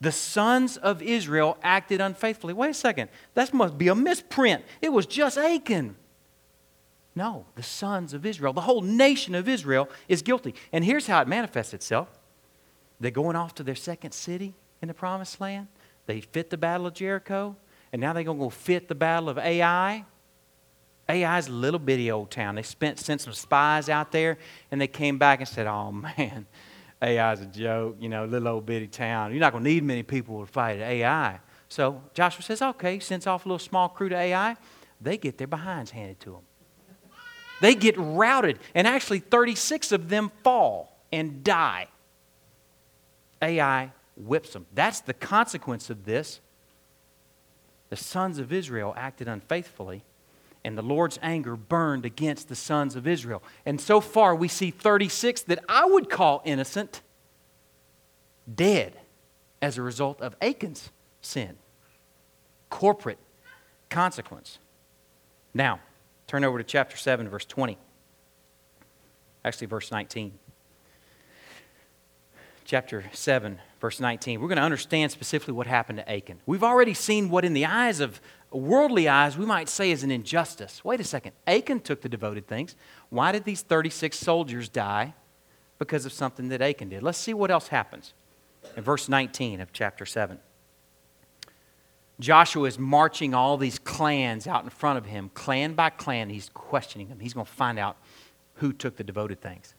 The 0.00 0.10
sons 0.10 0.76
of 0.76 1.02
Israel 1.02 1.56
acted 1.62 2.00
unfaithfully. 2.00 2.52
Wait 2.52 2.70
a 2.70 2.74
second. 2.74 3.10
That 3.34 3.54
must 3.54 3.78
be 3.78 3.86
a 3.86 3.94
misprint. 3.94 4.64
It 4.82 4.92
was 4.92 5.06
just 5.06 5.38
Achan. 5.38 5.94
No, 7.14 7.46
the 7.54 7.62
sons 7.62 8.12
of 8.12 8.26
Israel, 8.26 8.52
the 8.52 8.62
whole 8.62 8.82
nation 8.82 9.36
of 9.36 9.48
Israel 9.48 9.88
is 10.08 10.20
guilty. 10.22 10.56
And 10.72 10.84
here's 10.84 11.06
how 11.06 11.22
it 11.22 11.28
manifests 11.28 11.72
itself 11.72 12.15
they're 13.00 13.10
going 13.10 13.36
off 13.36 13.54
to 13.56 13.62
their 13.62 13.74
second 13.74 14.12
city 14.12 14.54
in 14.80 14.88
the 14.88 14.94
promised 14.94 15.40
land. 15.40 15.68
They 16.06 16.20
fit 16.20 16.50
the 16.50 16.56
battle 16.56 16.86
of 16.86 16.94
Jericho, 16.94 17.56
and 17.92 18.00
now 18.00 18.12
they're 18.12 18.24
going 18.24 18.38
to 18.38 18.44
go 18.44 18.50
fit 18.50 18.88
the 18.88 18.94
battle 18.94 19.28
of 19.28 19.38
Ai. 19.38 20.04
Ai 21.08 21.38
is 21.38 21.48
a 21.48 21.52
little 21.52 21.78
bitty 21.78 22.10
old 22.10 22.30
town. 22.30 22.54
They 22.54 22.62
spent 22.62 22.98
sent 22.98 23.20
some 23.20 23.32
spies 23.32 23.88
out 23.88 24.12
there, 24.12 24.38
and 24.70 24.80
they 24.80 24.86
came 24.86 25.18
back 25.18 25.40
and 25.40 25.48
said, 25.48 25.66
"Oh 25.66 25.92
man, 26.18 26.46
Ai 27.02 27.32
is 27.32 27.40
a 27.40 27.46
joke. 27.46 27.96
You 28.00 28.08
know, 28.08 28.24
little 28.24 28.48
old 28.48 28.66
bitty 28.66 28.88
town. 28.88 29.30
You're 29.30 29.40
not 29.40 29.52
going 29.52 29.64
to 29.64 29.70
need 29.70 29.84
many 29.84 30.02
people 30.02 30.40
to 30.40 30.50
fight 30.50 30.80
Ai." 30.80 31.40
So 31.68 32.02
Joshua 32.14 32.42
says, 32.42 32.62
"Okay." 32.62 32.98
Sends 32.98 33.26
off 33.26 33.44
a 33.44 33.48
little 33.48 33.58
small 33.58 33.88
crew 33.88 34.08
to 34.08 34.16
Ai. 34.16 34.56
They 35.00 35.16
get 35.16 35.38
their 35.38 35.46
behinds 35.46 35.90
handed 35.90 36.18
to 36.20 36.30
them. 36.30 36.42
They 37.60 37.74
get 37.74 37.94
routed, 37.96 38.58
and 38.74 38.86
actually, 38.86 39.20
36 39.20 39.92
of 39.92 40.08
them 40.08 40.30
fall 40.42 41.04
and 41.12 41.42
die. 41.42 41.88
Ai 43.42 43.92
whips 44.16 44.52
them. 44.52 44.66
That's 44.74 45.00
the 45.00 45.14
consequence 45.14 45.90
of 45.90 46.04
this. 46.04 46.40
The 47.90 47.96
sons 47.96 48.38
of 48.38 48.52
Israel 48.52 48.94
acted 48.96 49.28
unfaithfully, 49.28 50.02
and 50.64 50.76
the 50.76 50.82
Lord's 50.82 51.18
anger 51.22 51.54
burned 51.56 52.04
against 52.04 52.48
the 52.48 52.56
sons 52.56 52.96
of 52.96 53.06
Israel. 53.06 53.42
And 53.64 53.80
so 53.80 54.00
far, 54.00 54.34
we 54.34 54.48
see 54.48 54.70
36 54.70 55.42
that 55.42 55.64
I 55.68 55.84
would 55.84 56.10
call 56.10 56.42
innocent 56.44 57.02
dead 58.52 58.94
as 59.62 59.78
a 59.78 59.82
result 59.82 60.20
of 60.20 60.34
Achan's 60.40 60.90
sin. 61.20 61.56
Corporate 62.70 63.18
consequence. 63.90 64.58
Now, 65.54 65.80
turn 66.26 66.42
over 66.44 66.58
to 66.58 66.64
chapter 66.64 66.96
7, 66.96 67.28
verse 67.28 67.44
20. 67.44 67.78
Actually, 69.44 69.66
verse 69.68 69.92
19 69.92 70.32
chapter 72.66 73.04
7, 73.12 73.60
verse 73.80 74.00
19. 74.00 74.40
We're 74.40 74.48
going 74.48 74.56
to 74.56 74.62
understand 74.62 75.12
specifically 75.12 75.54
what 75.54 75.66
happened 75.66 75.98
to 75.98 76.12
Achan. 76.12 76.40
We've 76.44 76.64
already 76.64 76.94
seen 76.94 77.30
what, 77.30 77.44
in 77.44 77.54
the 77.54 77.64
eyes 77.64 78.00
of 78.00 78.20
worldly 78.50 79.08
eyes, 79.08 79.38
we 79.38 79.46
might 79.46 79.68
say 79.68 79.90
is 79.90 80.02
an 80.02 80.10
injustice. 80.10 80.84
Wait 80.84 81.00
a 81.00 81.04
second. 81.04 81.32
Achan 81.46 81.80
took 81.80 82.02
the 82.02 82.08
devoted 82.08 82.46
things. 82.48 82.74
Why 83.08 83.32
did 83.32 83.44
these 83.44 83.62
36 83.62 84.18
soldiers 84.18 84.68
die? 84.68 85.14
Because 85.78 86.04
of 86.04 86.12
something 86.12 86.48
that 86.48 86.60
Achan 86.60 86.88
did. 86.88 87.02
Let's 87.02 87.18
see 87.18 87.34
what 87.34 87.50
else 87.50 87.68
happens 87.68 88.14
in 88.76 88.82
verse 88.82 89.08
19 89.08 89.60
of 89.60 89.72
chapter 89.72 90.04
7. 90.04 90.38
Joshua 92.18 92.64
is 92.64 92.78
marching 92.78 93.34
all 93.34 93.58
these 93.58 93.78
clans 93.78 94.46
out 94.46 94.64
in 94.64 94.70
front 94.70 94.96
of 94.98 95.04
him, 95.06 95.30
clan 95.34 95.74
by 95.74 95.90
clan. 95.90 96.30
He's 96.30 96.48
questioning 96.48 97.08
them. 97.08 97.20
He's 97.20 97.34
going 97.34 97.46
to 97.46 97.52
find 97.52 97.78
out 97.78 97.98
who 98.54 98.72
took 98.72 98.96
the 98.96 99.04
devoted 99.04 99.40
things. 99.40 99.74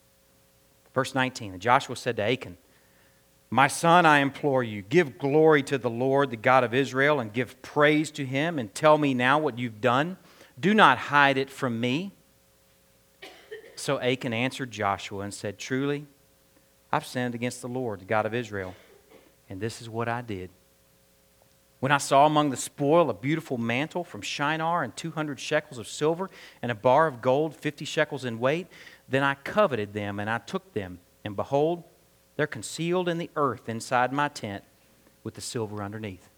Verse 0.94 1.16
19 1.16 1.54
And 1.54 1.62
Joshua 1.62 1.96
said 1.96 2.16
to 2.18 2.24
Achan, 2.24 2.58
My 3.50 3.68
son, 3.68 4.06
I 4.06 4.20
implore 4.20 4.62
you, 4.62 4.82
give 4.82 5.18
glory 5.18 5.64
to 5.64 5.78
the 5.78 5.90
Lord, 5.90 6.32
the 6.32 6.38
God 6.38 6.64
of 6.64 6.74
Israel, 6.74 7.20
and 7.20 7.32
give 7.32 7.62
praise 7.62 8.12
to 8.12 8.26
him, 8.26 8.60
and 8.60 8.74
tell 8.74 8.98
me 8.98 9.14
now 9.14 9.40
what 9.40 9.58
you've 9.58 9.80
done. 9.80 10.18
Do 10.60 10.74
not 10.74 10.98
hide 10.98 11.38
it 11.38 11.50
from 11.50 11.80
me. 11.80 12.12
So 13.76 14.02
Achan 14.02 14.34
answered 14.34 14.72
Joshua 14.72 15.22
and 15.22 15.34
said, 15.34 15.58
Truly, 15.58 16.08
I've 16.92 17.06
sinned 17.06 17.36
against 17.36 17.62
the 17.62 17.70
Lord, 17.70 18.02
the 18.02 18.06
God 18.06 18.26
of 18.26 18.34
Israel, 18.34 18.76
and 19.50 19.62
this 19.62 19.82
is 19.82 19.90
what 19.90 20.10
I 20.10 20.22
did. 20.22 20.50
When 21.80 21.92
I 21.92 22.00
saw 22.00 22.26
among 22.26 22.50
the 22.50 22.58
spoil 22.58 23.10
a 23.10 23.14
beautiful 23.14 23.58
mantle 23.58 24.04
from 24.04 24.22
Shinar 24.22 24.84
and 24.84 24.96
200 24.96 25.40
shekels 25.40 25.78
of 25.78 25.88
silver 25.88 26.30
and 26.62 26.72
a 26.72 26.76
bar 26.76 27.06
of 27.06 27.22
gold, 27.22 27.56
50 27.56 27.86
shekels 27.86 28.26
in 28.26 28.40
weight, 28.40 28.68
then 29.08 29.24
I 29.24 29.36
coveted 29.36 29.94
them 29.94 30.20
and 30.20 30.30
I 30.30 30.40
took 30.40 30.74
them. 30.74 31.00
And 31.24 31.36
behold, 31.36 31.84
they're 32.38 32.48
concealed 32.48 33.10
in 33.10 33.18
the 33.18 33.30
earth 33.36 33.68
inside 33.68 34.14
my 34.14 34.30
tent 34.30 34.64
with 35.24 35.34
the 35.34 35.42
silver 35.42 35.84
underneath. 35.84 36.30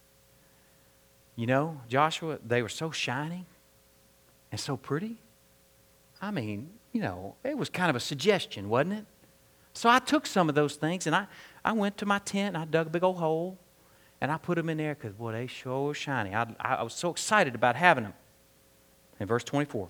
You 1.35 1.45
know, 1.45 1.81
Joshua, 1.87 2.39
they 2.45 2.61
were 2.61 2.69
so 2.69 2.89
shiny 2.89 3.45
and 4.51 4.59
so 4.59 4.75
pretty. 4.75 5.17
I 6.21 6.31
mean, 6.31 6.71
you 6.91 7.01
know, 7.01 7.35
it 7.43 7.57
was 7.57 7.69
kind 7.69 7.89
of 7.89 7.95
a 7.95 7.99
suggestion, 7.99 8.69
wasn't 8.69 8.93
it? 8.93 9.05
So 9.73 9.89
I 9.89 9.99
took 9.99 10.25
some 10.25 10.49
of 10.49 10.55
those 10.55 10.75
things 10.75 11.05
and 11.05 11.15
I, 11.15 11.27
I 11.63 11.73
went 11.73 11.97
to 11.97 12.05
my 12.05 12.19
tent 12.19 12.55
and 12.55 12.63
I 12.63 12.65
dug 12.65 12.87
a 12.87 12.89
big 12.89 13.03
old 13.03 13.17
hole 13.17 13.57
and 14.21 14.31
I 14.31 14.37
put 14.37 14.55
them 14.55 14.69
in 14.69 14.77
there 14.77 14.95
because, 14.95 15.13
boy, 15.13 15.33
they 15.33 15.47
sure 15.47 15.85
were 15.85 15.93
shiny. 15.93 16.33
I, 16.33 16.47
I 16.59 16.83
was 16.83 16.93
so 16.93 17.09
excited 17.09 17.55
about 17.55 17.75
having 17.75 18.05
them. 18.05 18.13
In 19.19 19.27
verse 19.27 19.43
24, 19.43 19.89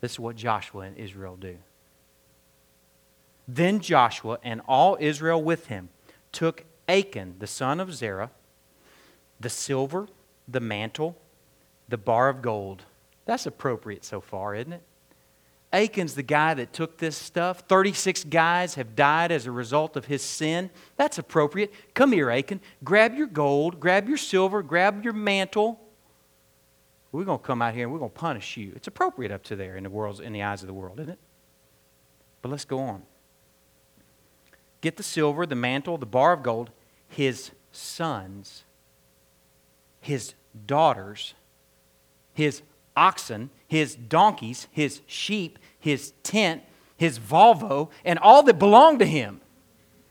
this 0.00 0.12
is 0.12 0.20
what 0.20 0.36
Joshua 0.36 0.82
and 0.82 0.96
Israel 0.96 1.36
do. 1.36 1.56
Then 3.54 3.80
Joshua 3.80 4.38
and 4.44 4.60
all 4.68 4.96
Israel 5.00 5.42
with 5.42 5.66
him 5.66 5.88
took 6.30 6.64
Achan, 6.88 7.36
the 7.40 7.48
son 7.48 7.80
of 7.80 7.92
Zerah, 7.92 8.30
the 9.40 9.48
silver, 9.48 10.06
the 10.46 10.60
mantle, 10.60 11.16
the 11.88 11.96
bar 11.96 12.28
of 12.28 12.42
gold. 12.42 12.84
That's 13.24 13.46
appropriate 13.46 14.04
so 14.04 14.20
far, 14.20 14.54
isn't 14.54 14.72
it? 14.72 14.82
Achan's 15.72 16.14
the 16.14 16.22
guy 16.22 16.54
that 16.54 16.72
took 16.72 16.98
this 16.98 17.16
stuff. 17.16 17.64
36 17.68 18.24
guys 18.24 18.74
have 18.74 18.94
died 18.94 19.32
as 19.32 19.46
a 19.46 19.52
result 19.52 19.96
of 19.96 20.04
his 20.04 20.22
sin. 20.22 20.70
That's 20.96 21.18
appropriate. 21.18 21.72
Come 21.94 22.12
here, 22.12 22.30
Achan. 22.30 22.60
Grab 22.84 23.16
your 23.16 23.26
gold, 23.26 23.80
grab 23.80 24.08
your 24.08 24.16
silver, 24.16 24.62
grab 24.62 25.02
your 25.02 25.12
mantle. 25.12 25.80
We're 27.10 27.24
going 27.24 27.40
to 27.40 27.44
come 27.44 27.62
out 27.62 27.74
here 27.74 27.84
and 27.84 27.92
we're 27.92 27.98
going 27.98 28.12
to 28.12 28.18
punish 28.18 28.56
you. 28.56 28.72
It's 28.76 28.86
appropriate 28.86 29.32
up 29.32 29.42
to 29.44 29.56
there 29.56 29.76
in 29.76 29.82
the 29.82 29.90
world's 29.90 30.20
in 30.20 30.32
the 30.32 30.42
eyes 30.42 30.62
of 30.62 30.68
the 30.68 30.74
world, 30.74 31.00
isn't 31.00 31.12
it? 31.12 31.18
But 32.42 32.50
let's 32.50 32.64
go 32.64 32.78
on. 32.78 33.02
Get 34.80 34.96
the 34.96 35.02
silver, 35.02 35.46
the 35.46 35.54
mantle, 35.54 35.98
the 35.98 36.06
bar 36.06 36.32
of 36.32 36.42
gold, 36.42 36.70
his 37.08 37.50
sons, 37.72 38.64
his 40.00 40.34
daughters, 40.66 41.34
his 42.32 42.62
oxen, 42.96 43.50
his 43.66 43.94
donkeys, 43.94 44.66
his 44.70 45.00
sheep, 45.06 45.58
his 45.78 46.12
tent, 46.22 46.62
his 46.96 47.18
Volvo, 47.18 47.90
and 48.04 48.18
all 48.18 48.42
that 48.42 48.58
belonged 48.58 48.98
to 49.00 49.06
him. 49.06 49.40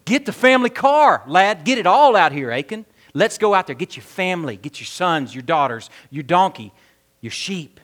Get 0.05 0.25
the 0.25 0.33
family 0.33 0.69
car, 0.69 1.23
lad. 1.27 1.63
Get 1.63 1.77
it 1.77 1.85
all 1.85 2.15
out 2.15 2.31
here, 2.31 2.51
Achan. 2.51 2.85
Let's 3.13 3.37
go 3.37 3.53
out 3.53 3.67
there. 3.67 3.75
Get 3.75 3.95
your 3.95 4.03
family, 4.03 4.57
get 4.57 4.79
your 4.79 4.85
sons, 4.85 5.33
your 5.35 5.41
daughters, 5.41 5.89
your 6.09 6.23
donkey, 6.23 6.73
your 7.21 7.31
sheep, 7.31 7.79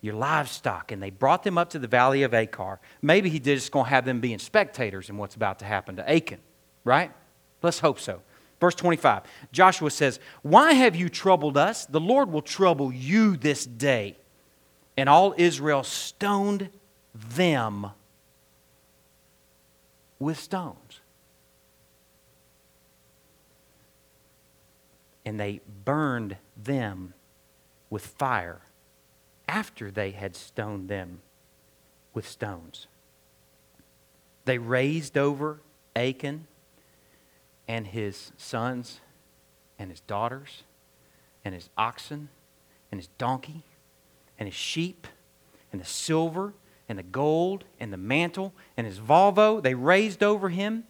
your 0.00 0.14
livestock. 0.14 0.92
And 0.92 1.02
they 1.02 1.10
brought 1.10 1.42
them 1.42 1.58
up 1.58 1.70
to 1.70 1.78
the 1.78 1.88
valley 1.88 2.22
of 2.22 2.34
Achor. 2.34 2.80
Maybe 3.02 3.28
he 3.28 3.40
just 3.40 3.72
going 3.72 3.86
to 3.86 3.90
have 3.90 4.04
them 4.04 4.20
being 4.20 4.38
spectators 4.38 5.10
in 5.10 5.16
what's 5.16 5.34
about 5.34 5.58
to 5.60 5.64
happen 5.64 5.96
to 5.96 6.10
Achan, 6.10 6.40
right? 6.84 7.12
Let's 7.62 7.80
hope 7.80 7.98
so. 7.98 8.22
Verse 8.60 8.74
25 8.74 9.22
Joshua 9.52 9.90
says, 9.90 10.20
Why 10.42 10.72
have 10.72 10.96
you 10.96 11.08
troubled 11.08 11.56
us? 11.56 11.86
The 11.86 12.00
Lord 12.00 12.30
will 12.30 12.42
trouble 12.42 12.92
you 12.92 13.36
this 13.36 13.64
day. 13.64 14.16
And 14.96 15.08
all 15.08 15.34
Israel 15.36 15.84
stoned 15.84 16.70
them 17.14 17.90
with 20.18 20.38
stones. 20.38 21.00
And 25.24 25.38
they 25.38 25.60
burned 25.84 26.36
them 26.56 27.14
with 27.90 28.04
fire 28.06 28.60
after 29.48 29.90
they 29.90 30.10
had 30.10 30.36
stoned 30.36 30.88
them 30.88 31.20
with 32.14 32.28
stones. 32.28 32.86
They 34.44 34.58
raised 34.58 35.16
over 35.16 35.60
Achan 35.96 36.46
and 37.66 37.86
his 37.86 38.32
sons 38.36 39.00
and 39.78 39.90
his 39.90 40.00
daughters 40.00 40.62
and 41.44 41.54
his 41.54 41.70
oxen 41.76 42.28
and 42.92 43.00
his 43.00 43.08
donkey 43.18 43.64
and 44.38 44.46
his 44.46 44.54
sheep 44.54 45.06
and 45.72 45.80
the 45.80 45.86
silver 45.86 46.54
and 46.88 46.98
the 46.98 47.02
gold 47.02 47.64
and 47.78 47.92
the 47.92 47.98
mantle 47.98 48.54
and 48.76 48.86
his 48.86 48.98
Volvo. 48.98 49.62
They 49.62 49.74
raised 49.74 50.22
over 50.22 50.48
him 50.48 50.84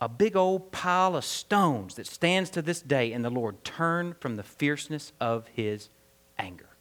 a 0.00 0.08
big 0.08 0.36
old 0.36 0.72
pile 0.72 1.14
of 1.14 1.24
stones 1.24 1.94
that 1.94 2.06
stands 2.06 2.50
to 2.50 2.62
this 2.62 2.82
day, 2.82 3.12
and 3.12 3.24
the 3.24 3.30
Lord 3.30 3.62
turned 3.62 4.16
from 4.18 4.34
the 4.34 4.42
fierceness 4.42 5.12
of 5.20 5.46
his 5.54 5.90
anger. 6.38 6.71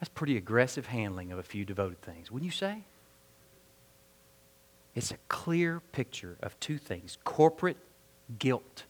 That's 0.00 0.08
pretty 0.08 0.36
aggressive 0.38 0.86
handling 0.86 1.30
of 1.30 1.38
a 1.38 1.42
few 1.42 1.64
devoted 1.64 2.00
things, 2.00 2.30
wouldn't 2.30 2.46
you 2.46 2.56
say? 2.56 2.84
It's 4.94 5.10
a 5.10 5.18
clear 5.28 5.80
picture 5.92 6.36
of 6.42 6.58
two 6.58 6.78
things 6.78 7.18
corporate 7.22 7.76
guilt. 8.38 8.84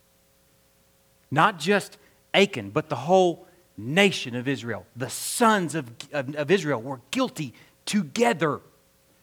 Not 1.30 1.58
just 1.58 1.98
Achan, 2.32 2.70
but 2.70 2.88
the 2.88 2.96
whole 2.96 3.46
nation 3.76 4.34
of 4.36 4.46
Israel. 4.48 4.86
The 4.96 5.10
sons 5.10 5.74
of, 5.74 5.90
of, 6.12 6.34
of, 6.36 6.50
Israel 6.50 6.80
were 6.80 7.00
guilty 7.10 7.54
together 7.86 8.60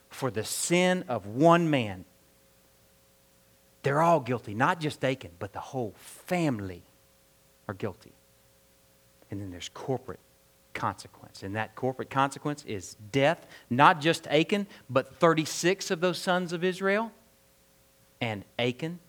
for 0.10 0.30
the 0.30 0.44
sin 0.44 1.06
of 1.08 1.26
one 1.26 1.70
man. 1.70 2.06
They're 3.84 4.02
all 4.02 4.20
guilty, 4.20 4.54
not 4.54 4.80
just 4.80 5.04
Achan, 5.04 5.32
but 5.40 5.54
the 5.54 5.60
whole 5.60 5.94
family 5.98 6.84
are 7.68 7.74
guilty. 7.74 8.14
And 9.30 9.42
then 9.42 9.52
there's 9.52 9.70
corporate 9.70 10.20
consequence. 10.78 11.44
And 11.44 11.56
that 11.56 11.76
corporate 11.76 12.10
consequence 12.10 12.64
is 12.66 12.96
death, 13.12 13.46
not 13.70 14.00
just 14.00 14.28
Achan, 14.28 14.68
but 14.90 15.16
36 15.16 15.92
of 15.92 16.00
those 16.00 16.20
sons 16.20 16.54
of 16.54 16.64
Israel. 16.64 17.12
And 18.22 18.46
Achan 18.58 19.00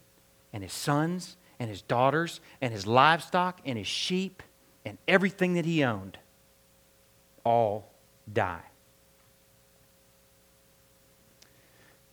and 0.52 0.62
his 0.64 0.72
sons 0.72 1.36
and 1.60 1.70
his 1.70 1.82
daughters 1.82 2.40
and 2.60 2.72
his 2.72 2.86
livestock 2.86 3.60
and 3.64 3.78
his 3.78 3.86
sheep 3.86 4.42
and 4.84 4.98
everything 5.06 5.54
that 5.54 5.64
he 5.64 5.84
owned 5.84 6.18
all 7.44 7.92
die. 8.32 8.62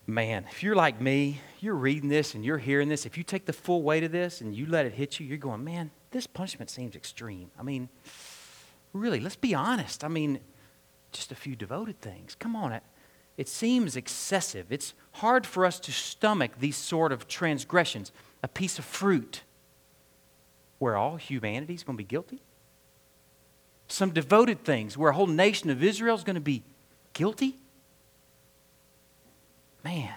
Man, 0.07 0.45
if 0.51 0.61
you're 0.61 0.75
like 0.75 1.01
me, 1.01 1.41
you're 1.59 1.73
reading 1.73 2.09
this 2.09 2.35
and 2.35 2.45
you're 2.45 2.59
hearing 2.59 2.89
this, 2.89 3.05
if 3.07 3.17
you 3.17 3.23
take 3.23 3.45
the 3.45 3.53
full 3.53 3.81
weight 3.81 4.03
of 4.03 4.11
this 4.11 4.41
and 4.41 4.53
you 4.53 4.67
let 4.67 4.85
it 4.85 4.93
hit 4.93 5.19
you, 5.19 5.25
you're 5.25 5.37
going, 5.37 5.63
man, 5.63 5.89
this 6.11 6.27
punishment 6.27 6.69
seems 6.69 6.95
extreme. 6.95 7.49
I 7.57 7.63
mean, 7.63 7.89
really, 8.95 9.19
let's 9.19 9.35
be 9.35 9.53
honest. 9.53 10.03
I 10.03 10.07
mean, 10.07 10.39
just 11.11 11.31
a 11.31 11.35
few 11.35 11.55
devoted 11.55 11.99
things. 12.01 12.35
Come 12.35 12.55
on. 12.55 12.71
It, 12.71 12.83
it 13.37 13.49
seems 13.49 13.95
excessive. 13.95 14.67
It's 14.71 14.93
hard 15.13 15.45
for 15.45 15.65
us 15.65 15.79
to 15.81 15.91
stomach 15.91 16.51
these 16.59 16.77
sort 16.77 17.11
of 17.11 17.27
transgressions. 17.27 18.11
A 18.41 18.47
piece 18.47 18.79
of 18.79 18.85
fruit 18.85 19.41
where 20.79 20.95
all 20.95 21.17
humanity 21.17 21.73
is 21.73 21.83
going 21.83 21.97
to 21.97 22.03
be 22.03 22.07
guilty. 22.07 22.41
Some 23.87 24.11
devoted 24.11 24.63
things 24.63 24.97
where 24.97 25.11
a 25.11 25.13
whole 25.13 25.27
nation 25.27 25.69
of 25.69 25.83
Israel 25.83 26.15
is 26.15 26.23
going 26.23 26.35
to 26.35 26.41
be 26.41 26.63
guilty. 27.13 27.57
Man. 29.83 30.13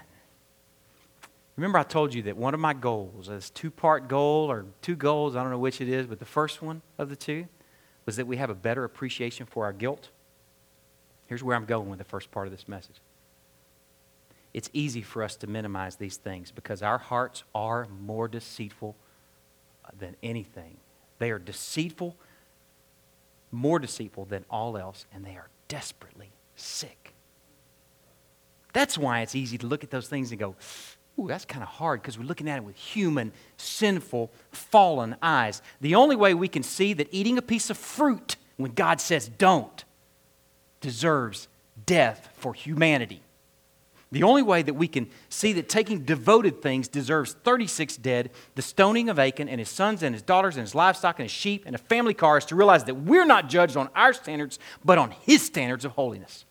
Remember, 1.57 1.79
I 1.79 1.83
told 1.83 2.15
you 2.15 2.23
that 2.23 2.37
one 2.37 2.55
of 2.55 2.61
my 2.61 2.73
goals, 2.73 3.27
this 3.27 3.51
two 3.51 3.71
part 3.73 4.07
goal 4.07 4.49
or 4.49 4.65
two 4.81 4.95
goals, 4.95 5.35
I 5.35 5.43
don't 5.43 5.51
know 5.51 5.59
which 5.59 5.81
it 5.81 5.89
is, 5.89 6.07
but 6.07 6.21
the 6.21 6.25
first 6.25 6.63
one 6.63 6.83
of 6.99 7.11
the 7.11 7.17
two 7.17 7.49
was 8.09 8.17
that 8.17 8.27
we 8.27 8.39
have 8.39 8.49
a 8.49 8.55
better 8.55 8.85
appreciation 8.85 9.45
for 9.45 9.67
our 9.67 9.73
guilt. 9.75 10.09
Here's 11.27 11.45
where 11.45 11.55
I'm 11.55 11.67
going 11.67 11.91
with 11.91 11.99
the 11.99 12.07
first 12.07 12.31
part 12.31 12.47
of 12.47 12.51
this 12.51 12.67
message. 12.67 13.03
it's 14.55 14.71
easy 14.73 15.03
for 15.03 15.23
us 15.23 15.37
to 15.37 15.47
minimize 15.47 15.97
these 15.97 16.17
things 16.17 16.51
because 16.51 16.83
our 16.83 16.97
hearts 16.97 17.45
are 17.55 17.87
more 18.01 18.27
deceitful 18.27 18.97
than 19.99 20.17
anything. 20.23 20.79
They 21.19 21.31
are 21.31 21.39
deceitful, 21.39 22.17
more 23.53 23.79
deceitful 23.79 24.25
than 24.25 24.47
all 24.49 24.79
else, 24.79 25.05
and 25.13 25.23
they 25.23 25.37
are 25.37 25.51
desperately 25.69 26.31
sick. 26.57 27.13
That's 28.73 28.97
why 28.97 29.21
it's 29.21 29.35
easy 29.35 29.59
to 29.59 29.67
look 29.67 29.85
at 29.85 29.91
those 29.91 30.09
things 30.09 30.31
and 30.31 30.41
go, 30.41 30.57
Ooh, 31.19 31.27
that's 31.27 31.45
kind 31.45 31.63
of 31.63 31.69
hard 31.69 32.01
because 32.01 32.19
we're 32.19 32.25
looking 32.25 32.49
at 32.49 32.59
it 32.59 32.65
with 32.65 32.77
human, 32.77 33.33
sinful, 33.57 34.31
fallen 34.53 35.17
eyes. 35.21 35.63
The 35.81 35.97
only 35.97 36.15
way 36.15 36.33
we 36.33 36.49
can 36.49 36.63
see 36.63 36.93
that 36.93 37.09
eating 37.11 37.39
a 37.39 37.43
piece 37.43 37.71
of 37.71 37.77
fruit 37.77 38.37
when 38.57 38.73
God 38.73 39.01
says 39.01 39.29
don't 39.29 39.85
deserves 40.81 41.49
death 41.87 42.29
for 42.35 42.55
humanity. 42.55 43.23
The 44.11 44.23
only 44.23 44.43
way 44.43 44.63
that 44.63 44.75
we 44.75 44.89
can 44.89 45.09
see 45.29 45.53
that 45.55 45.69
taking 45.69 46.05
devoted 46.05 46.63
things 46.63 46.89
deserves 46.89 47.35
36 47.45 47.99
dead, 47.99 48.31
the 48.55 48.63
stoning 48.63 49.11
of 49.11 49.19
Achan 49.19 49.49
and 49.49 49.59
his 49.59 49.69
sons 49.69 50.03
and 50.03 50.15
his 50.15 50.23
daughters 50.23 50.57
and 50.57 50.63
his 50.63 50.75
livestock 50.75 51.19
and 51.19 51.25
his 51.25 51.33
sheep 51.33 51.65
and 51.67 51.75
a 51.75 51.79
family 51.79 52.15
car 52.15 52.39
is 52.39 52.47
to 52.47 52.57
realize 52.57 52.85
that 52.85 52.95
we're 52.95 53.27
not 53.27 53.51
judged 53.51 53.77
on 53.77 53.91
our 53.95 54.15
standards, 54.15 54.59
but 54.83 54.97
on 54.97 55.11
his 55.11 55.45
standards 55.45 55.85
of 55.85 55.93
holiness. 55.93 56.47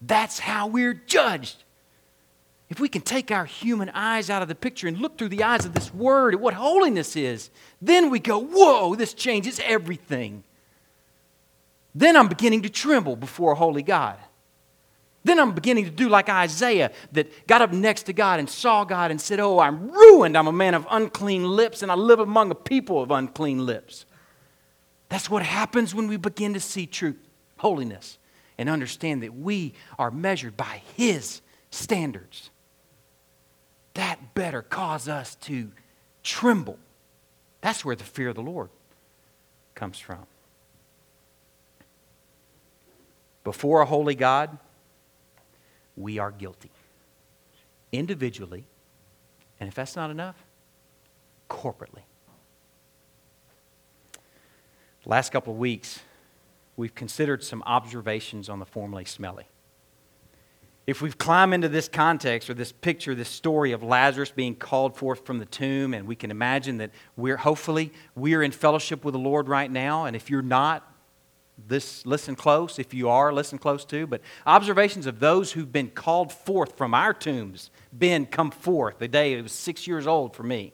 That's 0.00 0.38
how 0.38 0.68
we're 0.68 0.94
judged. 0.94 1.64
If 2.68 2.80
we 2.80 2.88
can 2.88 3.02
take 3.02 3.30
our 3.30 3.44
human 3.44 3.90
eyes 3.90 4.28
out 4.28 4.42
of 4.42 4.48
the 4.48 4.54
picture 4.54 4.88
and 4.88 4.98
look 4.98 5.16
through 5.16 5.28
the 5.28 5.44
eyes 5.44 5.64
of 5.64 5.72
this 5.72 5.94
word 5.94 6.34
at 6.34 6.40
what 6.40 6.54
holiness 6.54 7.14
is, 7.14 7.50
then 7.80 8.10
we 8.10 8.18
go, 8.18 8.38
whoa, 8.38 8.96
this 8.96 9.14
changes 9.14 9.60
everything. 9.64 10.42
Then 11.94 12.16
I'm 12.16 12.28
beginning 12.28 12.62
to 12.62 12.68
tremble 12.68 13.14
before 13.14 13.52
a 13.52 13.56
holy 13.56 13.82
God. 13.82 14.18
Then 15.24 15.40
I'm 15.40 15.52
beginning 15.52 15.84
to 15.86 15.90
do 15.90 16.08
like 16.08 16.28
Isaiah 16.28 16.92
that 17.12 17.46
got 17.46 17.62
up 17.62 17.72
next 17.72 18.04
to 18.04 18.12
God 18.12 18.38
and 18.38 18.48
saw 18.48 18.84
God 18.84 19.10
and 19.10 19.20
said, 19.20 19.40
Oh, 19.40 19.58
I'm 19.58 19.90
ruined. 19.90 20.36
I'm 20.36 20.46
a 20.46 20.52
man 20.52 20.74
of 20.74 20.86
unclean 20.90 21.44
lips 21.44 21.82
and 21.82 21.90
I 21.90 21.94
live 21.96 22.20
among 22.20 22.50
a 22.50 22.54
people 22.54 23.02
of 23.02 23.10
unclean 23.10 23.64
lips. 23.64 24.06
That's 25.08 25.30
what 25.30 25.42
happens 25.42 25.94
when 25.94 26.06
we 26.06 26.16
begin 26.16 26.54
to 26.54 26.60
see 26.60 26.86
true 26.86 27.14
holiness 27.56 28.18
and 28.58 28.68
understand 28.68 29.22
that 29.22 29.34
we 29.34 29.74
are 29.98 30.10
measured 30.10 30.56
by 30.56 30.82
His 30.96 31.40
standards. 31.70 32.50
That 33.96 34.34
better 34.34 34.60
cause 34.60 35.08
us 35.08 35.36
to 35.36 35.72
tremble. 36.22 36.78
That's 37.62 37.82
where 37.82 37.96
the 37.96 38.04
fear 38.04 38.28
of 38.28 38.34
the 38.34 38.42
Lord 38.42 38.68
comes 39.74 39.98
from. 39.98 40.26
Before 43.42 43.80
a 43.80 43.86
holy 43.86 44.14
God, 44.14 44.58
we 45.96 46.18
are 46.18 46.30
guilty. 46.30 46.70
Individually, 47.90 48.64
and 49.58 49.66
if 49.66 49.74
that's 49.74 49.96
not 49.96 50.10
enough, 50.10 50.36
corporately. 51.48 52.02
last 55.06 55.32
couple 55.32 55.54
of 55.54 55.58
weeks, 55.58 56.00
we've 56.76 56.94
considered 56.94 57.42
some 57.42 57.62
observations 57.64 58.50
on 58.50 58.58
the 58.58 58.66
formerly 58.66 59.06
smelly. 59.06 59.46
If 60.86 61.02
we've 61.02 61.18
climbed 61.18 61.52
into 61.52 61.68
this 61.68 61.88
context 61.88 62.48
or 62.48 62.54
this 62.54 62.70
picture, 62.70 63.14
this 63.14 63.28
story 63.28 63.72
of 63.72 63.82
Lazarus 63.82 64.30
being 64.30 64.54
called 64.54 64.96
forth 64.96 65.26
from 65.26 65.38
the 65.38 65.46
tomb, 65.46 65.94
and 65.94 66.06
we 66.06 66.14
can 66.14 66.30
imagine 66.30 66.78
that 66.78 66.92
we're 67.16 67.36
hopefully 67.36 67.92
we're 68.14 68.42
in 68.42 68.52
fellowship 68.52 69.04
with 69.04 69.12
the 69.12 69.18
Lord 69.18 69.48
right 69.48 69.70
now, 69.70 70.04
and 70.04 70.14
if 70.14 70.30
you're 70.30 70.42
not, 70.42 70.92
this 71.66 72.04
listen 72.06 72.36
close. 72.36 72.78
If 72.78 72.92
you 72.92 73.08
are 73.08 73.32
listen 73.32 73.58
close 73.58 73.84
too. 73.84 74.06
But 74.06 74.20
observations 74.46 75.06
of 75.06 75.20
those 75.20 75.52
who've 75.52 75.72
been 75.72 75.88
called 75.88 76.32
forth 76.32 76.76
from 76.76 76.94
our 76.94 77.14
tombs 77.14 77.70
ben 77.92 78.26
come 78.26 78.50
forth 78.50 78.98
the 78.98 79.08
day 79.08 79.32
it 79.32 79.42
was 79.42 79.52
six 79.52 79.86
years 79.86 80.06
old 80.06 80.36
for 80.36 80.42
me. 80.42 80.72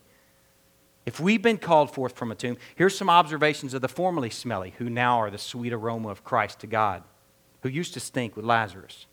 If 1.05 1.18
we've 1.18 1.42
been 1.42 1.59
called 1.59 1.92
forth 1.92 2.16
from 2.16 2.33
a 2.33 2.35
tomb 2.35 2.57
here's 2.77 2.96
some 2.96 3.11
observations 3.11 3.75
of 3.75 3.81
the 3.81 3.88
formerly 3.88 4.31
smelly 4.31 4.75
who 4.79 4.90
now 4.90 5.20
are 5.20 5.31
the 5.31 5.38
sweet 5.38 5.72
aroma 5.72 6.09
of 6.09 6.25
christ 6.25 6.61
to 6.61 6.66
god 6.66 7.03
who 7.62 7.68
used 7.68 7.94
to 7.94 8.01
stink 8.01 8.37
with 8.37 8.44
lazarus 8.44 9.07